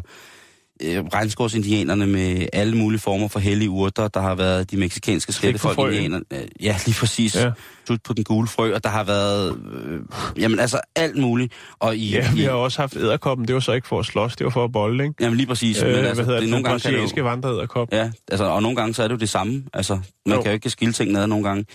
øh, 0.82 1.04
regnskovsindianerne 1.14 2.08
med 2.08 2.48
alle 2.54 2.78
mulige 2.78 3.00
former 3.00 3.28
for 3.28 3.40
hellige 3.40 3.70
urter. 3.70 4.08
Der 4.08 4.22
har 4.22 4.36
været 4.36 4.72
de 4.72 4.78
meksikanske 4.78 5.34
slettefolk 5.34 5.76
frøen. 5.76 5.94
indianer. 5.94 6.20
Øh, 6.34 6.40
ja, 6.62 6.76
lige 6.86 6.96
præcis. 7.00 7.36
Ja. 7.36 7.52
Slut 7.86 8.00
på 8.04 8.14
den 8.14 8.24
gule 8.24 8.48
frø, 8.48 8.74
og 8.76 8.84
der 8.84 8.90
har 8.90 9.04
været, 9.04 9.58
øh, 9.86 10.00
jamen 10.42 10.60
altså 10.60 10.80
alt 10.96 11.18
muligt. 11.18 11.54
Og 11.80 11.96
i, 11.98 12.10
Ja, 12.12 12.32
vi 12.36 12.44
har 12.44 12.52
også 12.52 12.82
haft 12.82 12.96
æderkoppen. 12.96 13.48
Det 13.48 13.54
var 13.56 13.60
så 13.62 13.72
ikke 13.72 13.88
for 13.88 14.00
at 14.00 14.06
slås, 14.06 14.36
det 14.36 14.44
var 14.46 14.50
for 14.52 14.64
at 14.64 14.72
bolle, 14.72 15.04
ikke? 15.04 15.16
Jamen 15.22 15.38
lige 15.38 15.48
præcis. 15.48 15.82
Øh, 15.82 15.88
men 15.88 15.96
hvad 16.00 16.06
altså, 16.10 16.24
hedder 16.24 16.40
det? 16.40 16.50
nogle 16.50 16.64
gange 16.64 16.80
kan 16.80 16.94
det 16.94 17.18
jo- 17.18 17.24
vandreæderkop. 17.24 17.88
Ja, 17.92 18.12
altså, 18.32 18.46
og 18.46 18.62
nogle 18.62 18.76
gange 18.76 18.94
så 18.94 19.04
er 19.04 19.08
det 19.08 19.16
jo 19.16 19.20
det 19.20 19.30
samme. 19.30 19.64
Altså, 19.74 20.00
man 20.26 20.36
Jo. 20.36 20.42
kan 20.42 20.52
jo 20.52 20.54
ikke 20.54 20.70
skille 20.70 20.94
tingene 20.94 21.20
ad 21.22 21.28
nogle 21.28 21.44
gange. 21.48 21.66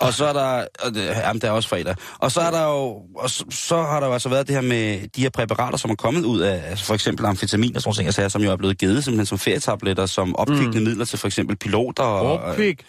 og 0.00 0.14
så 0.14 0.24
er 0.26 0.32
der... 0.32 0.64
Og 0.84 0.94
det, 0.94 1.04
jamen, 1.06 1.40
det 1.40 1.48
er 1.48 1.50
også 1.52 1.68
fredag. 1.68 1.94
Og 2.18 2.32
så 2.32 2.40
er 2.40 2.50
der 2.50 2.64
jo... 2.64 3.02
Og 3.16 3.30
så, 3.30 3.44
så 3.50 3.76
har 3.82 4.00
der 4.00 4.06
jo 4.06 4.12
altså 4.12 4.28
været 4.28 4.46
det 4.46 4.54
her 4.54 4.62
med 4.62 5.08
de 5.16 5.22
her 5.22 5.30
præparater, 5.30 5.78
som 5.78 5.90
er 5.90 5.94
kommet 5.94 6.24
ud 6.24 6.40
af... 6.40 6.62
Altså 6.70 6.84
for 6.84 6.94
eksempel 6.94 7.26
amfetamin 7.26 7.76
og 7.76 7.82
sådan 7.82 8.04
nogle 8.04 8.12
sagde, 8.20 8.30
som 8.30 8.42
jo 8.42 8.52
er 8.52 8.56
blevet 8.56 8.78
givet 8.78 9.04
simpelthen 9.04 9.26
som 9.26 9.38
ferietabletter, 9.38 10.06
som 10.06 10.36
opkvikkende 10.36 10.78
mm. 10.78 10.84
midler 10.84 11.04
til 11.04 11.18
for 11.18 11.26
eksempel 11.26 11.56
piloter. 11.56 12.02
Og, 12.02 12.38
Opkvik. 12.38 12.84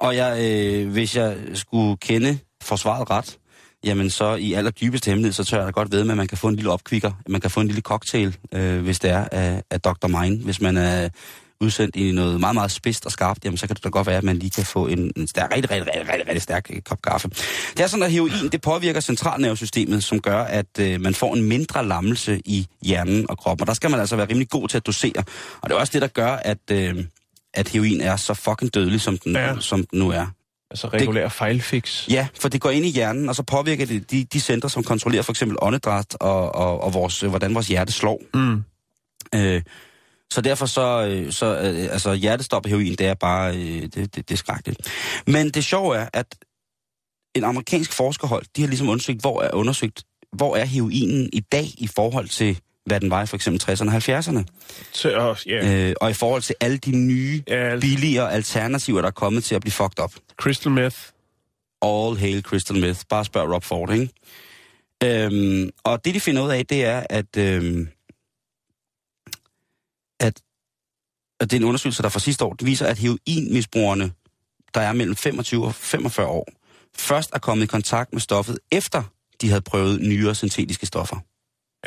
og 0.00 0.16
jeg, 0.16 0.38
øh, 0.44 0.88
hvis 0.92 1.16
jeg 1.16 1.36
skulle 1.54 1.96
kende 1.96 2.38
forsvaret 2.62 3.10
ret, 3.10 3.38
jamen 3.84 4.10
så 4.10 4.34
i 4.34 4.52
allerdybeste 4.52 5.08
hemmelighed, 5.08 5.32
så 5.32 5.44
tør 5.44 5.56
jeg 5.56 5.66
da 5.66 5.70
godt 5.70 5.92
ved 5.92 6.04
med, 6.04 6.10
at 6.10 6.16
man 6.16 6.28
kan 6.28 6.38
få 6.38 6.48
en 6.48 6.56
lille 6.56 6.70
opkvikker. 6.70 7.12
Man 7.28 7.40
kan 7.40 7.50
få 7.50 7.60
en 7.60 7.66
lille 7.66 7.82
cocktail, 7.82 8.36
øh, 8.52 8.82
hvis 8.82 8.98
det 8.98 9.10
er 9.10 9.28
af, 9.32 9.62
af 9.70 9.80
Dr. 9.80 10.06
Mine. 10.20 10.44
Hvis 10.44 10.60
man 10.60 10.76
er 10.76 11.08
udsendt 11.60 11.96
i 11.96 12.12
noget 12.12 12.40
meget, 12.40 12.54
meget 12.54 12.70
spidst 12.70 13.06
og 13.06 13.12
skarpt, 13.12 13.44
jamen 13.44 13.56
så 13.56 13.66
kan 13.66 13.76
det 13.76 13.84
da 13.84 13.88
godt 13.88 14.06
være, 14.06 14.16
at 14.16 14.24
man 14.24 14.36
lige 14.38 14.50
kan 14.50 14.64
få 14.64 14.86
en, 14.86 15.12
en 15.16 15.26
stærk, 15.28 15.50
rigtig, 15.54 15.70
rigtig, 15.70 15.86
rigtig, 15.86 16.08
rigtig, 16.12 16.26
rigtig 16.28 16.42
stærk 16.42 16.70
øh, 16.70 16.80
kop 16.82 17.02
kaffe. 17.02 17.28
Det 17.76 17.80
er 17.80 17.86
sådan, 17.86 18.02
at 18.02 18.12
heroin, 18.12 18.32
det 18.52 18.60
påvirker 18.60 19.00
centralnervesystemet, 19.00 20.04
som 20.04 20.20
gør, 20.20 20.42
at 20.42 20.78
øh, 20.80 21.00
man 21.00 21.14
får 21.14 21.34
en 21.34 21.42
mindre 21.42 21.86
lammelse 21.86 22.42
i 22.44 22.66
hjernen 22.82 23.30
og 23.30 23.38
kroppen. 23.38 23.62
Og 23.62 23.66
der 23.66 23.74
skal 23.74 23.90
man 23.90 24.00
altså 24.00 24.16
være 24.16 24.28
rimelig 24.28 24.48
god 24.50 24.68
til 24.68 24.76
at 24.76 24.86
dosere. 24.86 25.24
Og 25.60 25.70
det 25.70 25.76
er 25.76 25.80
også 25.80 25.92
det, 25.92 26.02
der 26.02 26.08
gør, 26.08 26.32
at, 26.32 26.58
øh, 26.70 27.04
at 27.54 27.68
heroin 27.68 28.00
er 28.00 28.16
så 28.16 28.34
fucking 28.34 28.74
dødelig, 28.74 29.00
som 29.00 29.18
den, 29.18 29.32
Ja. 29.32 29.54
som 29.60 29.86
den 29.86 29.98
nu 29.98 30.10
er. 30.10 30.26
Altså 30.70 30.88
regulær 30.88 31.28
fejlfix. 31.28 32.08
Ja, 32.08 32.28
for 32.40 32.48
det 32.48 32.60
går 32.60 32.70
ind 32.70 32.86
i 32.86 32.88
hjernen, 32.88 33.28
og 33.28 33.34
så 33.34 33.42
påvirker 33.42 33.86
det 33.86 34.10
de, 34.10 34.24
de 34.24 34.40
centre, 34.40 34.70
som 34.70 34.82
kontrollerer 34.84 35.22
for 35.22 35.32
eksempel 35.32 35.58
åndedræt 35.62 36.16
og, 36.20 36.54
og, 36.54 36.80
og 36.80 36.94
vores, 36.94 37.22
øh, 37.22 37.28
hvordan 37.30 37.54
vores 37.54 37.68
hjerte 37.68 37.92
slår. 37.92 38.22
Mm. 38.34 38.64
Øh, 39.34 39.62
så 40.32 40.40
derfor 40.40 40.66
så, 40.66 41.06
øh, 41.10 41.32
så 41.32 41.46
øh, 41.46 41.92
altså 41.92 42.14
hjertestop 42.14 42.64
og 42.64 42.70
heroin, 42.70 42.94
det 42.94 43.06
er 43.06 43.14
bare, 43.14 43.56
øh, 43.56 43.82
det, 43.82 43.94
det, 43.94 44.16
det 44.16 44.30
er 44.30 44.36
skrækkeligt. 44.36 44.80
Men 45.26 45.50
det 45.50 45.64
sjove 45.64 45.96
er, 45.96 46.08
at 46.12 46.26
en 47.34 47.44
amerikansk 47.44 47.92
forskerhold, 47.92 48.44
de 48.56 48.60
har 48.60 48.68
ligesom 48.68 48.88
undersøgt, 48.88 49.20
hvor 49.20 49.42
er 49.42 49.54
undersøgt, 49.54 50.04
hvor 50.32 50.56
er 50.56 50.64
heroinen 50.64 51.30
i 51.32 51.40
dag 51.40 51.66
i 51.78 51.88
forhold 51.96 52.28
til, 52.28 52.58
hvad 52.86 53.00
den 53.00 53.10
var 53.10 53.22
i 53.22 53.26
for 53.26 53.36
eksempel 53.36 53.62
60'erne 53.62 53.88
og 53.88 53.96
70'erne. 53.96 54.44
Så, 54.92 55.16
og, 55.16 55.46
ja, 55.46 55.88
Øh, 55.88 55.94
og 56.00 56.10
i 56.10 56.14
forhold 56.14 56.42
til 56.42 56.54
alle 56.60 56.78
de 56.78 56.96
nye, 56.96 57.42
altså, 57.46 57.86
billigere 57.86 58.32
alternativer, 58.32 59.00
der 59.00 59.08
er 59.08 59.12
kommet 59.12 59.44
til 59.44 59.54
at 59.54 59.60
blive 59.60 59.72
fucked 59.72 60.04
up. 60.04 60.12
crystal 60.36 60.72
meth. 60.72 60.96
All 61.82 62.16
hail 62.18 62.42
crystal 62.42 62.80
meth. 62.80 63.00
Bare 63.08 63.24
spørg 63.24 63.52
Rob 63.54 63.64
Ford, 63.64 63.92
ikke? 63.92 64.08
Øhm, 65.04 65.70
og 65.84 66.04
det, 66.04 66.14
de 66.14 66.20
finder 66.20 66.42
ud 66.42 66.50
af, 66.50 66.66
det 66.66 66.84
er, 66.84 67.02
at, 67.10 67.36
øhm, 67.36 67.88
at, 70.20 70.40
at 71.40 71.50
det 71.50 71.56
er 71.56 71.60
en 71.60 71.64
undersøgelse, 71.66 72.02
der 72.02 72.08
fra 72.08 72.20
sidste 72.20 72.44
år, 72.44 72.52
det 72.52 72.66
viser, 72.66 72.86
at 72.86 72.98
heroinmisbrugerne, 72.98 74.10
der 74.74 74.80
er 74.80 74.92
mellem 74.92 75.16
25 75.16 75.64
og 75.66 75.74
45 75.74 76.26
år, 76.26 76.46
først 76.96 77.30
er 77.32 77.38
kommet 77.38 77.64
i 77.64 77.66
kontakt 77.66 78.12
med 78.12 78.20
stoffet, 78.20 78.58
efter 78.72 79.02
de 79.40 79.48
havde 79.48 79.60
prøvet 79.60 80.00
nyere 80.02 80.34
syntetiske 80.34 80.86
stoffer. 80.86 81.16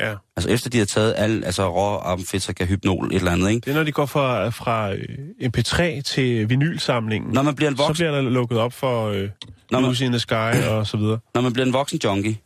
Ja. 0.00 0.14
Altså 0.36 0.50
efter 0.50 0.70
de 0.70 0.76
havde 0.76 0.88
taget 0.90 1.14
alle, 1.16 1.46
altså 1.46 1.70
rå, 1.74 1.98
amfetika, 1.98 2.64
hypnol, 2.64 3.06
et 3.06 3.14
eller 3.14 3.32
andet, 3.32 3.48
ikke? 3.50 3.60
Det 3.64 3.70
er, 3.70 3.74
når 3.74 3.84
de 3.84 3.92
går 3.92 4.06
fra, 4.06 4.48
fra 4.48 4.92
øh, 4.92 5.08
MP3 5.42 6.00
til 6.02 6.48
vinylsamlingen. 6.48 7.32
Når 7.32 7.42
man 7.42 7.54
bliver 7.54 7.70
en 7.70 7.76
så 7.76 7.82
voksen, 7.82 7.94
bliver 8.02 8.10
der 8.22 8.30
lukket 8.30 8.58
op 8.58 8.72
for 8.72 9.06
øh, 9.08 9.28
Når 9.70 9.80
man- 9.80 9.88
Lucy 9.90 10.02
in 10.02 10.10
the 10.12 10.18
Sky 10.18 10.62
og 10.68 10.86
så 10.86 10.96
videre. 10.96 11.18
når 11.34 11.40
man 11.40 11.52
bliver 11.52 11.66
en 11.66 11.72
voksen 11.72 12.00
junkie, 12.04 12.38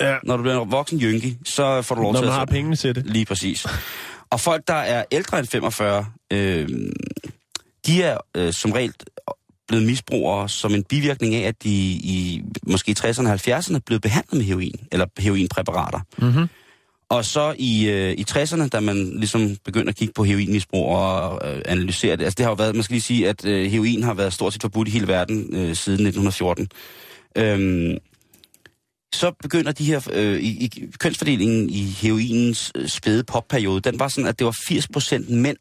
Ja. 0.00 0.16
når 0.24 0.36
du 0.36 0.42
bliver 0.42 0.62
en 0.62 0.70
voksen 0.70 0.98
junkie, 0.98 1.38
så 1.44 1.82
får 1.82 1.94
du 1.94 2.02
lov 2.02 2.12
Når 2.12 2.20
til 2.20 2.24
man 2.26 2.32
at... 2.32 2.38
har 2.38 2.44
pengene 2.46 2.76
til 2.76 2.94
det. 2.94 3.06
Lige 3.06 3.24
præcis. 3.24 3.66
Og 4.32 4.40
folk, 4.40 4.68
der 4.68 4.74
er 4.74 5.04
ældre 5.12 5.38
end 5.38 5.46
45, 5.46 6.06
øh, 6.32 6.68
de 7.86 8.02
er 8.02 8.18
øh, 8.36 8.52
som 8.52 8.72
regel 8.72 8.94
blevet 9.68 9.86
misbrugere 9.86 10.48
som 10.48 10.74
en 10.74 10.84
bivirkning 10.84 11.34
af, 11.34 11.48
at 11.48 11.62
de 11.62 11.70
i 11.92 12.42
måske 12.66 12.96
60'erne 12.98 13.28
og 13.28 13.34
70'erne 13.34 13.78
blev 13.86 14.00
behandlet 14.00 14.38
med 14.38 14.44
heroin, 14.44 14.80
eller 14.92 15.06
heroinpræparater. 15.18 16.00
Mm-hmm. 16.18 16.48
Og 17.08 17.24
så 17.24 17.54
i, 17.58 17.88
øh, 17.88 18.12
i 18.12 18.24
60'erne, 18.30 18.68
da 18.68 18.80
man 18.80 18.96
ligesom 18.96 19.56
begyndte 19.64 19.88
at 19.88 19.96
kigge 19.96 20.14
på 20.14 20.24
heroinmisbrug 20.24 20.96
og 20.96 21.48
øh, 21.48 21.62
analysere 21.64 22.16
det, 22.16 22.24
altså 22.24 22.34
det 22.36 22.44
har 22.44 22.50
jo 22.50 22.54
været, 22.54 22.74
man 22.74 22.82
skal 22.82 22.94
lige 22.94 23.02
sige, 23.02 23.28
at 23.28 23.44
øh, 23.44 23.70
heroin 23.70 24.02
har 24.02 24.14
været 24.14 24.32
stort 24.32 24.52
set 24.52 24.62
forbudt 24.62 24.88
i 24.88 24.90
hele 24.90 25.08
verden 25.08 25.48
øh, 25.52 25.76
siden 25.76 26.06
1914. 26.06 26.68
Øhm, 27.36 27.98
så 29.12 29.32
begynder 29.42 29.72
de 29.72 29.84
her, 29.84 30.08
øh, 30.12 30.40
i, 30.40 30.64
i 30.64 30.86
kønsfordelingen 30.98 31.70
i 31.70 31.84
heroinens 31.84 32.72
øh, 32.74 32.88
spæde 32.88 33.24
popperiode, 33.24 33.80
den 33.80 33.98
var 33.98 34.08
sådan, 34.08 34.28
at 34.28 34.38
det 34.38 34.44
var 34.44 34.52
80% 34.52 35.34
mænd, 35.34 35.56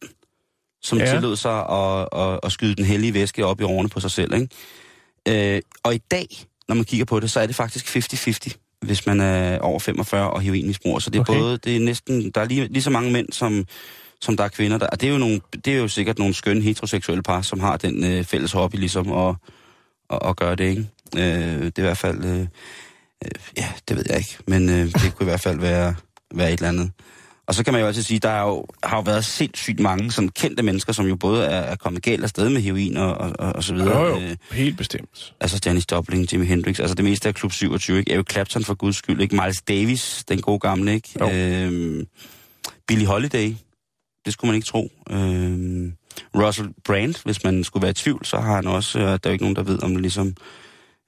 som 0.81 0.97
Ja. 0.97 1.11
tillod 1.11 1.35
sig 1.35 1.69
at, 1.69 2.07
at, 2.21 2.39
at 2.43 2.51
skyde 2.51 2.75
den 2.75 2.85
hellige 2.85 3.13
væske 3.13 3.45
op 3.45 3.61
i 3.61 3.63
årene 3.63 3.89
på 3.89 3.99
sig 3.99 4.11
selv. 4.11 4.33
Ikke? 4.33 5.55
Øh, 5.55 5.61
og 5.83 5.95
i 5.95 5.97
dag, 6.11 6.27
når 6.67 6.75
man 6.75 6.85
kigger 6.85 7.05
på 7.05 7.19
det, 7.19 7.31
så 7.31 7.39
er 7.39 7.45
det 7.45 7.55
faktisk 7.55 7.95
50-50, 7.97 8.77
hvis 8.81 9.05
man 9.05 9.19
er 9.19 9.59
over 9.59 9.79
45 9.79 10.31
og 10.31 10.41
heroinmisbruger. 10.41 10.99
Så 10.99 11.09
det 11.09 11.17
er 11.17 11.21
okay. 11.21 11.39
både, 11.39 11.57
det 11.57 11.75
er 11.75 11.79
næsten, 11.79 12.31
der 12.31 12.41
er 12.41 12.45
lige, 12.45 12.67
lige 12.67 12.83
så 12.83 12.89
mange 12.89 13.11
mænd, 13.11 13.31
som, 13.31 13.65
som 14.21 14.37
der 14.37 14.43
er 14.43 14.47
kvinder. 14.47 14.77
Der. 14.77 14.87
Og 14.87 15.01
det 15.01 15.07
er, 15.07 15.11
jo 15.13 15.17
nogle, 15.17 15.41
det 15.65 15.73
er 15.73 15.77
jo 15.77 15.87
sikkert 15.87 16.19
nogle 16.19 16.33
skønne 16.33 16.61
heteroseksuelle 16.61 17.23
par, 17.23 17.41
som 17.41 17.59
har 17.59 17.77
den 17.77 18.03
øh, 18.03 18.23
fælles 18.23 18.51
hobby 18.51 18.75
ligesom 18.75 19.11
at, 19.11 19.35
at, 20.09 20.19
at 20.25 20.35
gøre 20.35 20.55
det, 20.55 20.69
ikke? 20.69 20.87
Øh, 21.17 21.63
det 21.63 21.77
er 21.77 21.81
i 21.81 21.81
hvert 21.81 21.97
fald... 21.97 22.25
Øh, 22.25 22.47
øh, 23.25 23.31
ja, 23.57 23.67
det 23.87 23.97
ved 23.97 24.03
jeg 24.09 24.17
ikke, 24.17 24.37
men 24.47 24.69
øh, 24.69 24.85
det 24.85 25.15
kunne 25.15 25.23
i 25.27 25.29
hvert 25.29 25.41
fald 25.41 25.59
være, 25.59 25.95
være 26.35 26.47
et 26.53 26.57
eller 26.57 26.69
andet. 26.69 26.91
Og 27.47 27.55
så 27.55 27.63
kan 27.63 27.73
man 27.73 27.81
jo 27.81 27.87
altid 27.87 28.03
sige, 28.03 28.19
der 28.19 28.29
er 28.29 28.41
jo, 28.41 28.65
har 28.83 28.97
jo 28.97 29.01
været 29.01 29.25
sindssygt 29.25 29.79
mange 29.79 30.11
sådan 30.11 30.29
kendte 30.29 30.63
mennesker, 30.63 30.93
som 30.93 31.05
jo 31.07 31.15
både 31.15 31.45
er, 31.45 31.59
er 31.59 31.75
kommet 31.75 32.03
galt 32.03 32.23
afsted 32.23 32.49
med 32.49 32.61
heroin 32.61 32.97
og, 32.97 33.13
og, 33.17 33.31
og, 33.39 33.53
og 33.53 33.63
så 33.63 33.73
videre. 33.73 33.99
Jo, 33.99 34.07
jo, 34.07 34.21
Øh, 34.21 34.35
helt 34.51 34.77
bestemt. 34.77 35.33
altså 35.39 35.59
Janis 35.65 35.85
Joplin, 35.91 36.27
Jimi 36.33 36.45
Hendrix, 36.45 36.79
altså 36.79 36.95
det 36.95 37.05
meste 37.05 37.27
af 37.29 37.35
Klub 37.35 37.51
27, 37.51 37.99
ikke? 37.99 38.13
Eric 38.13 38.31
Clapton 38.31 38.63
for 38.63 38.73
guds 38.73 38.95
skyld, 38.95 39.21
ikke? 39.21 39.35
Miles 39.35 39.61
Davis, 39.61 40.23
den 40.27 40.41
gode 40.41 40.59
gamle, 40.59 40.93
ikke? 40.93 41.09
Jo. 41.19 41.29
Øhm, 41.31 42.05
Billie 42.87 43.07
Holiday, 43.07 43.55
det 44.25 44.33
skulle 44.33 44.49
man 44.49 44.55
ikke 44.55 44.65
tro. 44.67 44.91
Øhm, 45.09 45.93
Russell 46.35 46.69
Brand, 46.85 47.15
hvis 47.23 47.43
man 47.43 47.63
skulle 47.63 47.81
være 47.81 47.91
i 47.91 47.93
tvivl, 47.93 48.25
så 48.25 48.37
har 48.37 48.55
han 48.55 48.67
også, 48.67 48.99
øh, 48.99 49.05
der 49.05 49.11
er 49.13 49.19
jo 49.25 49.31
ikke 49.31 49.43
nogen, 49.43 49.55
der 49.55 49.63
ved 49.63 49.83
om 49.83 49.91
det 49.91 50.01
ligesom, 50.01 50.35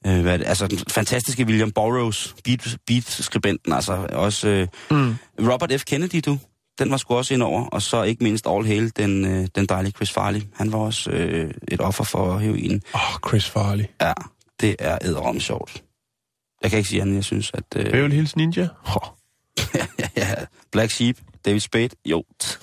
øh, 0.08 0.22
hvad 0.22 0.40
det, 0.40 0.48
altså 0.48 0.68
den 0.68 0.80
fantastiske 0.92 1.46
William 1.46 1.72
Burroughs, 1.72 2.36
beat, 2.44 2.78
beat-skribenten, 2.88 3.74
altså 3.74 4.08
også 4.12 4.48
øh, 4.48 4.68
Mm. 4.92 5.16
Robert 5.40 5.72
F. 5.82 5.84
Kennedy, 5.84 6.22
du, 6.26 6.40
den 6.80 6.92
var 6.92 6.98
sgu 6.98 7.16
også 7.16 7.34
ind 7.34 7.44
over, 7.44 7.66
og 7.66 7.82
så 7.82 8.04
ikke 8.04 8.24
mindst 8.24 8.48
All 8.50 8.66
Hail, 8.66 8.92
den, 8.98 9.26
øh, 9.26 9.48
den 9.56 9.66
dejlige 9.66 9.92
Chris 9.92 10.12
Farley. 10.12 10.42
Han 10.54 10.72
var 10.72 10.78
også 10.78 11.10
øh, 11.12 11.54
et 11.68 11.82
offer 11.82 12.04
for 12.04 12.38
heroin. 12.38 12.82
Åh, 12.96 13.02
oh, 13.02 13.30
Chris 13.30 13.50
Farley. 13.50 13.86
Ja, 14.02 14.14
det 14.62 14.76
er 14.80 14.98
æderom 15.02 15.40
sjovt. 15.40 15.84
Jeg 16.62 16.70
kan 16.70 16.78
ikke 16.78 16.90
sige 16.90 17.02
andet, 17.02 17.16
jeg 17.16 17.24
synes, 17.24 17.52
at... 17.54 17.64
Øh, 17.76 17.92
Beverly 17.92 18.16
Hills 18.16 18.36
Ninja. 18.36 18.68
Oh. 18.86 19.08
ja, 19.76 19.86
ja, 20.18 20.34
Black 20.72 20.92
Sheep, 20.92 21.18
David 21.46 21.60
Spade, 21.60 21.90
jo. 22.06 22.24
Tid. 22.40 22.60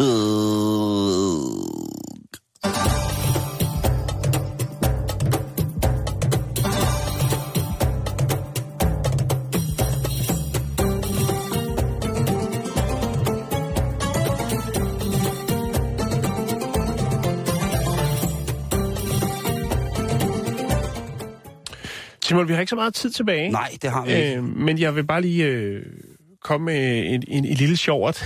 Simon, 22.31 22.49
vi 22.49 22.53
har 22.53 22.61
ikke 22.61 22.71
så 22.71 22.77
meget 22.77 22.95
tid 22.95 23.11
tilbage. 23.11 23.51
Nej, 23.51 23.71
det 23.83 23.91
har 23.91 24.05
vi 24.05 24.13
ikke. 24.13 24.37
Øh, 24.37 24.45
men 24.45 24.79
jeg 24.79 24.97
vil 24.97 25.05
bare 25.05 25.21
lige 25.21 25.45
øh, 25.45 25.83
komme 26.43 26.65
med 26.65 26.99
en, 27.07 27.25
en, 27.29 27.45
en 27.45 27.55
lille 27.55 27.77
sjovt 27.77 28.23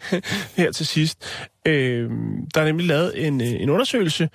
her 0.58 0.72
til 0.72 0.86
sidst. 0.86 1.24
Øh, 1.66 2.10
der 2.54 2.60
er 2.60 2.64
nemlig 2.64 2.86
lavet 2.86 3.26
en, 3.26 3.40
øh, 3.40 3.46
en 3.46 3.70
undersøgelse 3.70 4.28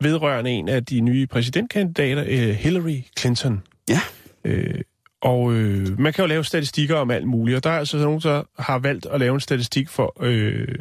vedrørende 0.00 0.50
en 0.50 0.68
af 0.68 0.84
de 0.84 1.00
nye 1.00 1.26
præsidentkandidater, 1.26 2.24
øh, 2.26 2.48
Hillary 2.54 3.00
Clinton. 3.18 3.62
Ja. 3.88 4.00
Øh, 4.44 4.80
og 5.22 5.52
øh, 5.52 6.00
man 6.00 6.12
kan 6.12 6.22
jo 6.22 6.28
lave 6.28 6.44
statistikker 6.44 6.96
om 6.96 7.10
alt 7.10 7.26
muligt, 7.26 7.56
og 7.56 7.64
der 7.64 7.70
er 7.70 7.78
altså 7.78 7.98
nogen, 7.98 8.20
der 8.20 8.42
har 8.58 8.78
valgt 8.78 9.06
at 9.06 9.20
lave 9.20 9.34
en 9.34 9.40
statistik 9.40 9.88
for... 9.88 10.16
Øh, 10.20 10.78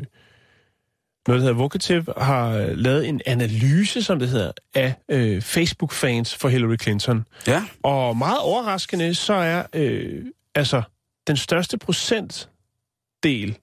noget, 1.28 1.42
der 1.42 1.48
hedder 1.48 1.62
Vocative, 1.62 2.06
har 2.18 2.58
lavet 2.58 3.08
en 3.08 3.22
analyse, 3.26 4.04
som 4.04 4.20
det 4.20 4.30
hedder, 4.30 4.52
af 4.76 4.96
øh, 5.10 5.42
Facebook-fans 5.42 6.36
for 6.36 6.50
Hillary 6.50 6.76
Clinton. 6.82 7.26
Ja, 7.48 7.64
Og 7.84 8.18
meget 8.18 8.40
overraskende, 8.40 9.16
så 9.16 9.34
er 9.34 9.64
øh, 9.74 10.26
altså 10.56 10.82
den 11.28 11.38
største 11.38 11.78
procentdel 11.78 13.58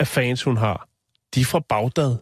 af 0.00 0.06
fans, 0.06 0.42
hun 0.42 0.56
har, 0.56 0.88
de 1.34 1.40
er 1.40 1.44
fra 1.44 1.60
Bagdad. 1.60 2.16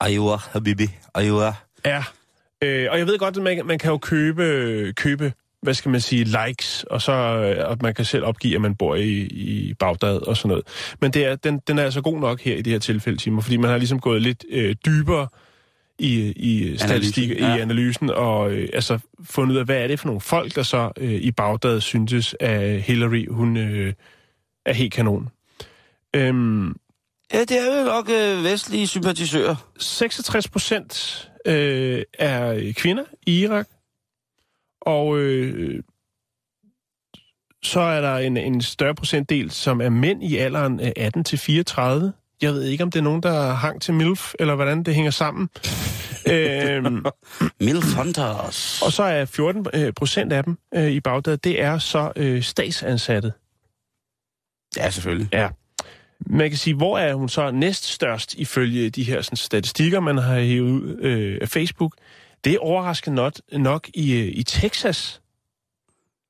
Ayua, 0.00 0.36
Habibi, 0.36 0.86
Ayua. 1.14 1.54
Ja. 1.84 2.04
Øh, 2.62 2.88
og 2.90 2.98
jeg 2.98 3.06
ved 3.06 3.18
godt, 3.18 3.36
at 3.36 3.42
man, 3.42 3.66
man 3.66 3.78
kan 3.78 3.90
jo 3.90 3.98
købe, 3.98 4.92
købe, 4.96 5.32
hvad 5.62 5.74
skal 5.74 5.90
man 5.90 6.00
sige, 6.00 6.24
likes, 6.24 6.84
og 6.90 7.02
så 7.02 7.12
øh, 7.12 7.72
at 7.72 7.82
man 7.82 7.94
kan 7.94 8.04
selv 8.04 8.24
opgive, 8.24 8.54
at 8.54 8.60
man 8.60 8.74
bor 8.74 8.94
i, 8.94 9.22
i 9.22 9.74
Bagdad 9.74 10.16
og 10.16 10.36
sådan 10.36 10.48
noget. 10.48 10.64
Men 11.00 11.10
det 11.10 11.24
er, 11.24 11.36
den, 11.36 11.60
den 11.66 11.78
er 11.78 11.82
altså 11.82 12.00
god 12.00 12.20
nok 12.20 12.40
her 12.40 12.56
i 12.56 12.62
det 12.62 12.72
her 12.72 12.80
tilfælde, 12.80 13.18
Timur, 13.18 13.40
fordi 13.40 13.56
man 13.56 13.70
har 13.70 13.78
ligesom 13.78 14.00
gået 14.00 14.22
lidt 14.22 14.44
øh, 14.50 14.76
dybere 14.86 15.28
i, 15.98 16.32
i 16.36 16.76
statistik, 16.78 17.30
ja. 17.30 17.56
i 17.56 17.60
analysen, 17.60 18.10
og 18.10 18.52
øh, 18.52 18.68
altså 18.72 18.98
fundet 19.24 19.54
ud 19.54 19.58
af, 19.58 19.64
hvad 19.64 19.76
er 19.76 19.86
det 19.86 20.00
for 20.00 20.06
nogle 20.06 20.20
folk, 20.20 20.54
der 20.54 20.62
så 20.62 20.90
øh, 20.96 21.12
i 21.12 21.30
Bagdad 21.30 21.80
syntes, 21.80 22.36
at 22.40 22.82
Hillary, 22.82 23.26
hun 23.30 23.56
øh, 23.56 23.92
er 24.66 24.72
helt 24.72 24.92
kanon. 24.92 25.28
Øhm, 26.16 26.74
Ja, 27.32 27.40
det 27.40 27.58
er 27.58 27.78
jo 27.78 27.84
nok 27.84 28.10
øh, 28.10 28.44
vestlige 28.44 28.86
sympatisører. 28.86 29.56
66 29.78 30.48
procent 30.48 31.30
øh, 31.46 32.02
er 32.18 32.72
kvinder 32.76 33.04
i 33.26 33.40
Irak, 33.40 33.68
og 34.80 35.18
øh, 35.18 35.82
så 37.62 37.80
er 37.80 38.00
der 38.00 38.16
en, 38.16 38.36
en 38.36 38.62
større 38.62 38.94
procentdel, 38.94 39.50
som 39.50 39.80
er 39.80 39.88
mænd 39.88 40.24
i 40.24 40.36
alderen 40.36 40.80
øh, 40.80 40.92
18 40.96 41.24
til 41.24 41.38
34. 41.38 42.12
Jeg 42.42 42.52
ved 42.52 42.62
ikke, 42.62 42.84
om 42.84 42.90
det 42.90 42.98
er 42.98 43.02
nogen, 43.02 43.22
der 43.22 43.52
hang 43.52 43.82
til 43.82 43.94
MILF, 43.94 44.34
eller 44.38 44.54
hvordan 44.54 44.82
det 44.82 44.94
hænger 44.94 45.10
sammen. 45.10 45.48
øhm, 46.32 47.04
Milf 47.60 47.94
Hunters. 47.96 48.82
og 48.82 48.92
så 48.92 49.02
er 49.02 49.24
14 49.24 49.66
øh, 49.74 49.92
procent 49.92 50.32
af 50.32 50.44
dem 50.44 50.58
øh, 50.74 50.90
i 50.90 51.00
Bagdad, 51.00 51.36
det 51.36 51.62
er 51.62 51.78
så 51.78 52.12
øh, 52.16 52.42
statsansatte. 52.42 53.32
Ja, 54.76 54.90
selvfølgelig. 54.90 55.28
Ja. 55.32 55.48
Man 56.26 56.50
kan 56.50 56.58
sige, 56.58 56.74
hvor 56.74 56.98
er 56.98 57.14
hun 57.14 57.28
så 57.28 57.50
næststørst 57.50 58.34
ifølge 58.34 58.90
de 58.90 59.02
her 59.02 59.22
sådan, 59.22 59.36
statistikker, 59.36 60.00
man 60.00 60.18
har 60.18 60.40
hævet 60.40 60.70
ud 60.70 60.98
øh, 61.00 61.38
af 61.42 61.48
Facebook? 61.48 61.94
Det 62.44 62.54
er 62.54 62.58
overraskende 62.58 63.14
nok, 63.16 63.32
nok 63.52 63.88
i, 63.94 64.12
øh, 64.12 64.26
i 64.26 64.42
Texas. 64.42 65.20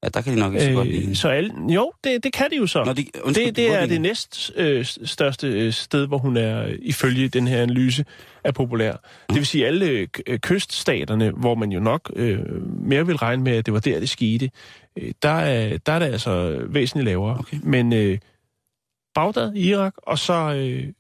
Ja, 0.02 0.08
der 0.08 0.20
kan 0.20 0.32
de 0.34 0.38
nok 0.40 0.52
ikke 0.54 0.64
så 0.64 0.72
godt 0.72 0.88
lide. 0.88 1.08
Øh, 1.08 1.14
så 1.16 1.28
alle, 1.28 1.54
jo, 1.74 1.92
det, 2.04 2.24
det 2.24 2.32
kan 2.32 2.50
de 2.50 2.56
jo 2.56 2.66
så. 2.66 2.84
Når 2.84 2.92
de, 2.92 3.06
undskyld, 3.22 3.46
det, 3.46 3.56
det 3.56 3.74
er 3.74 3.80
de- 3.80 3.88
det 3.92 4.00
næst 4.00 4.52
øh, 4.56 4.84
største 4.84 5.46
øh, 5.48 5.72
sted, 5.72 6.06
hvor 6.06 6.18
hun 6.18 6.36
er, 6.36 6.66
øh, 6.66 6.78
ifølge 6.82 7.28
den 7.28 7.46
her 7.48 7.62
analyse, 7.62 8.04
er 8.44 8.52
populær. 8.52 8.92
Det 9.28 9.36
vil 9.36 9.46
sige 9.46 9.66
alle 9.66 9.86
øh, 9.86 10.08
øh, 10.26 10.38
kyststaterne, 10.38 11.30
hvor 11.30 11.54
man 11.54 11.72
jo 11.72 11.80
nok 11.80 12.10
øh, 12.16 12.62
mere 12.86 13.06
vil 13.06 13.16
regne 13.16 13.42
med, 13.42 13.52
at 13.52 13.66
det 13.66 13.74
var 13.74 13.80
der, 13.80 14.00
det 14.00 14.08
skete, 14.08 14.50
øh, 14.96 15.12
der, 15.22 15.28
er, 15.28 15.78
der 15.78 15.92
er 15.92 15.98
det 15.98 16.06
altså 16.06 16.62
væsentligt 16.68 17.04
lavere. 17.04 17.38
Okay. 17.38 17.56
Men 17.62 17.92
øh, 17.92 18.18
Bagdad, 19.14 19.54
Irak 19.54 19.94
og 19.96 20.18
så 20.18 20.54
øh, 20.54 20.92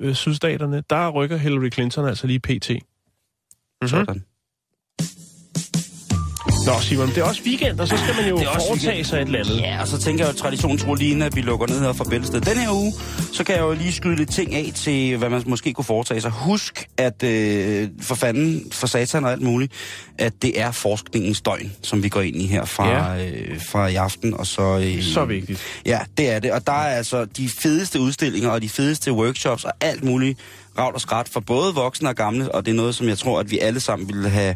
øh, 0.00 0.14
sydstaterne, 0.14 0.82
der 0.90 1.08
rykker 1.10 1.36
Hillary 1.36 1.70
Clinton 1.70 2.08
altså 2.08 2.26
lige 2.26 2.40
pt. 2.40 2.70
Mm-hmm. 2.70 3.88
Sådan. 3.88 4.24
Nå 6.66 6.80
Simon, 6.80 7.08
det 7.08 7.18
er 7.18 7.24
også 7.24 7.42
weekend, 7.46 7.80
og 7.80 7.88
så 7.88 7.96
skal 7.96 8.14
man 8.16 8.28
jo 8.28 8.36
foretage 8.36 8.72
weekend. 8.72 9.04
sig 9.04 9.16
et 9.16 9.26
eller 9.26 9.38
andet. 9.38 9.60
Ja, 9.60 9.80
og 9.80 9.88
så 9.88 9.98
tænker 9.98 10.24
jeg 10.24 10.32
jo 10.34 10.38
traditionen 10.38 10.98
lige, 10.98 11.24
at 11.24 11.36
vi 11.36 11.40
lukker 11.40 11.66
ned 11.66 11.80
her 11.80 11.92
fra 11.92 12.04
Bæltested. 12.04 12.40
Den 12.40 12.58
her 12.58 12.70
uge, 12.70 12.92
så 13.32 13.44
kan 13.44 13.54
jeg 13.54 13.62
jo 13.62 13.72
lige 13.72 13.92
skyde 13.92 14.16
lidt 14.16 14.30
ting 14.32 14.54
af 14.54 14.72
til, 14.74 15.16
hvad 15.16 15.30
man 15.30 15.42
måske 15.46 15.72
kunne 15.72 15.84
foretage 15.84 16.20
sig. 16.20 16.30
Husk, 16.30 16.88
at 16.96 17.22
øh, 17.22 17.88
for 18.00 18.14
fanden, 18.14 18.72
for 18.72 18.86
satan 18.86 19.24
og 19.24 19.32
alt 19.32 19.42
muligt, 19.42 19.72
at 20.18 20.42
det 20.42 20.60
er 20.60 20.70
forskningens 20.70 21.40
døgn, 21.40 21.72
som 21.82 22.02
vi 22.02 22.08
går 22.08 22.20
ind 22.20 22.36
i 22.36 22.46
her 22.46 22.64
fra, 22.64 22.88
ja. 22.88 23.26
øh, 23.26 23.60
fra 23.60 23.86
i 23.86 23.94
aften. 23.94 24.34
Og 24.34 24.46
så, 24.46 24.78
øh, 24.78 25.02
Så 25.02 25.24
vigtigt. 25.24 25.62
Ja, 25.86 26.00
det 26.16 26.30
er 26.30 26.38
det. 26.38 26.52
Og 26.52 26.66
der 26.66 26.72
er 26.72 26.96
altså 26.96 27.24
de 27.24 27.48
fedeste 27.48 28.00
udstillinger 28.00 28.50
og 28.50 28.62
de 28.62 28.68
fedeste 28.68 29.12
workshops 29.12 29.64
og 29.64 29.72
alt 29.80 30.04
muligt 30.04 30.38
ravt 30.78 30.94
og 30.94 31.00
skrat 31.00 31.28
for 31.28 31.40
både 31.40 31.74
voksne 31.74 32.08
og 32.08 32.14
gamle. 32.16 32.54
Og 32.54 32.66
det 32.66 32.72
er 32.72 32.76
noget, 32.76 32.94
som 32.94 33.08
jeg 33.08 33.18
tror, 33.18 33.40
at 33.40 33.50
vi 33.50 33.58
alle 33.58 33.80
sammen 33.80 34.08
ville 34.08 34.28
have 34.28 34.54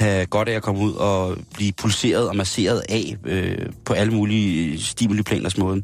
have 0.00 0.26
godt 0.26 0.48
af 0.48 0.52
at 0.52 0.62
komme 0.62 0.80
ud 0.80 0.92
og 0.92 1.36
blive 1.54 1.72
pulseret 1.72 2.28
og 2.28 2.36
masseret 2.36 2.82
af 2.88 3.16
øh, 3.26 3.58
på 3.84 3.92
alle 3.92 4.12
mulige 4.12 4.80
stimuliplaners 4.82 5.56
måde. 5.58 5.82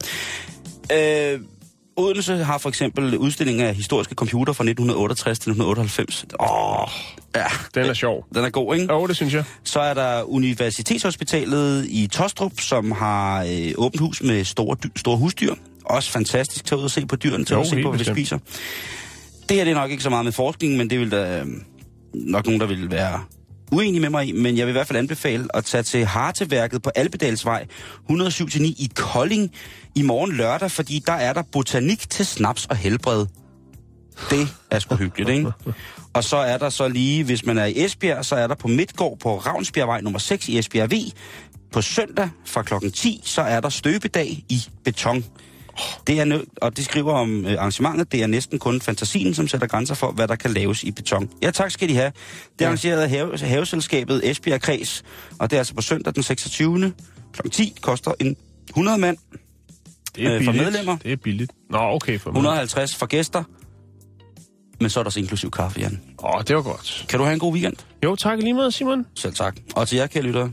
Øh, 0.93 1.41
Odense 1.99 2.37
har 2.37 2.59
for 2.59 2.69
eksempel 2.69 3.19
udstillinger 3.19 3.69
af 3.69 3.75
historiske 3.75 4.15
computer 4.15 4.53
fra 4.53 4.65
1968 4.65 5.39
til 5.39 5.51
1998. 5.51 6.25
Åh, 6.41 6.89
ja, 7.37 7.45
Den 7.75 7.91
er 7.91 7.95
sjov. 7.95 8.27
den 8.35 8.45
er 8.45 8.51
god, 8.51 8.75
ikke? 8.77 8.93
Jo, 8.95 9.07
det 9.07 9.17
synes 9.17 9.35
jeg. 9.35 9.45
Så 9.65 9.81
er 9.81 9.95
der 9.95 10.23
Universitetshospitalet 10.23 11.87
i 11.89 12.07
Tostrup, 12.07 12.61
som 12.61 12.93
har 12.93 13.43
øh, 13.45 13.73
åbent 13.77 14.01
hus 14.01 14.23
med 14.23 14.45
store, 14.45 14.77
dy- 14.85 14.91
store 14.97 15.17
husdyr. 15.17 15.55
Også 15.85 16.11
fantastisk. 16.11 16.65
Tag 16.65 16.79
ud 16.79 16.85
og 16.85 16.91
se 16.91 17.07
på 17.07 17.17
dyrene, 17.17 17.45
tag 17.45 17.57
ud 17.57 17.63
og 17.63 17.67
se 17.67 17.83
på, 17.83 17.89
hvad 17.91 17.99
bestemt. 17.99 18.17
spiser. 18.19 18.39
Det 19.49 19.57
her 19.57 19.65
det 19.65 19.71
er 19.71 19.75
nok 19.75 19.91
ikke 19.91 20.03
så 20.03 20.11
meget 20.11 20.25
med 20.25 20.33
forskning, 20.33 20.77
men 20.77 20.91
det 20.91 21.01
vil 21.01 21.11
der 21.11 21.41
øh, 21.41 21.47
nok 22.15 22.47
nogen, 22.47 22.61
der 22.61 22.67
vil 22.67 22.91
være 22.91 23.21
uenig 23.73 24.01
med 24.01 24.11
mig 24.11 24.29
i. 24.29 24.33
Men 24.33 24.57
jeg 24.57 24.67
vil 24.67 24.71
i 24.71 24.73
hvert 24.73 24.87
fald 24.87 24.99
anbefale 24.99 25.57
at 25.57 25.65
tage 25.65 25.83
til 25.83 26.05
Harteværket 26.05 26.83
på 26.83 26.91
Alpedalsvej 26.95 27.67
107-9 28.11 28.63
i 28.63 28.91
Kolding 28.95 29.53
i 29.95 30.03
morgen 30.03 30.33
lørdag, 30.33 30.71
fordi 30.71 31.03
der 31.07 31.13
er 31.13 31.33
der 31.33 31.43
botanik 31.53 32.11
til 32.11 32.27
snaps 32.27 32.67
og 32.67 32.77
helbred. 32.77 33.27
Det 34.31 34.49
er 34.71 34.79
sgu 34.79 34.95
hyggeligt, 34.95 35.31
ikke? 35.31 35.53
Og 36.13 36.25
så 36.25 36.37
er 36.37 36.59
der 36.59 36.69
så 36.69 36.89
lige, 36.89 37.25
hvis 37.25 37.47
man 37.47 37.59
er 37.59 37.65
i 37.65 37.85
Esbjerg, 37.85 38.25
så 38.25 38.37
er 38.37 38.47
der 38.47 38.55
på 38.55 38.69
Midtgård 38.69 39.19
på 39.19 39.39
Ravnsbjergvej 39.39 40.01
nummer 40.01 40.19
6 40.19 40.49
i 40.49 40.59
Esbjerg 40.59 40.91
V. 40.91 40.95
På 41.73 41.83
søndag 41.83 42.31
fra 42.45 42.63
klokken 42.63 42.93
10, 42.93 43.21
så 43.25 43.43
er 43.43 43.61
der 43.61 43.69
støbedag 43.69 44.45
i 44.49 44.63
beton. 44.85 45.25
Det 46.07 46.21
er 46.21 46.25
nø- 46.25 46.45
og 46.63 46.77
det 46.77 46.85
skriver 46.85 47.13
om 47.13 47.47
øh, 47.47 47.53
arrangementet. 47.53 48.13
Det 48.13 48.23
er 48.23 48.27
næsten 48.27 48.59
kun 48.59 48.81
fantasien, 48.81 49.35
som 49.35 49.49
sætter 49.49 49.67
grænser 49.67 49.95
for, 49.95 50.13
hvad 50.13 50.29
der 50.29 50.37
kan 50.37 50.51
laves 50.51 50.83
i 50.85 50.91
beton. 50.91 51.31
Ja, 51.43 51.51
tak 51.51 51.71
skal 51.71 51.89
de 51.89 51.95
have. 51.95 52.13
Det 52.59 52.65
er 52.65 52.69
arrangeret 52.69 53.01
af 53.03 53.09
have, 53.11 53.39
haveselskabet 53.39 54.31
Esbjerg 54.31 54.61
Kreds, 54.61 55.05
og 55.39 55.51
det 55.51 55.57
er 55.57 55.61
altså 55.61 55.75
på 55.75 55.83
søndag 55.83 56.15
den 56.15 56.23
26. 56.23 56.93
kl. 57.33 57.49
10. 57.49 57.77
Koster 57.81 58.13
en 58.21 58.37
100 58.69 58.99
mand. 58.99 59.17
Det 60.17 60.27
er 60.27 60.35
øh, 60.35 60.45
for 60.45 60.53
billigt. 60.53 60.73
medlemmer. 60.73 60.97
Det 60.97 61.13
er 61.13 61.17
billigt. 61.17 61.53
Nå, 61.71 61.79
okay. 61.79 62.19
For 62.19 62.31
150 62.31 62.97
for 62.97 63.07
gæster. 63.07 63.45
Men 64.81 64.91
så 64.91 65.01
er 65.01 65.05
der 65.05 65.09
også 65.09 65.21
inklusiv 65.21 65.51
kaffe, 65.51 65.81
Jan. 65.81 66.01
Åh, 66.25 66.43
det 66.49 66.57
var 66.57 66.63
godt. 66.63 67.07
Kan 67.09 67.19
du 67.19 67.25
have 67.25 67.35
en 67.35 67.41
god 67.41 67.53
weekend? 67.53 67.77
Jo, 68.05 68.17
tak 68.17 68.39
i 68.39 68.43
lige 68.43 68.55
måde, 68.55 68.73
Simon. 68.73 69.07
Selv 69.15 69.35
tak. 69.35 69.57
Og 69.77 69.89
til 69.89 69.97
jer, 69.97 70.07
kære 70.07 70.23
lyttere, 70.23 70.51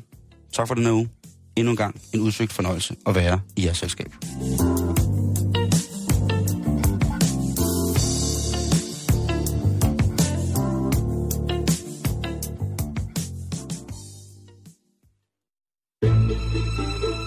tak 0.53 0.67
for 0.67 0.75
den 0.75 0.85
her 0.85 0.91
uge. 0.93 1.09
Endnu 1.55 1.71
en 1.71 1.77
gang 1.77 2.01
en 2.13 2.21
udsøgt 2.21 2.53
fornøjelse 2.53 2.95
at 3.07 3.15
være 3.15 3.39
i 3.55 3.65
jeres 3.65 3.77
selskab. 3.77 4.11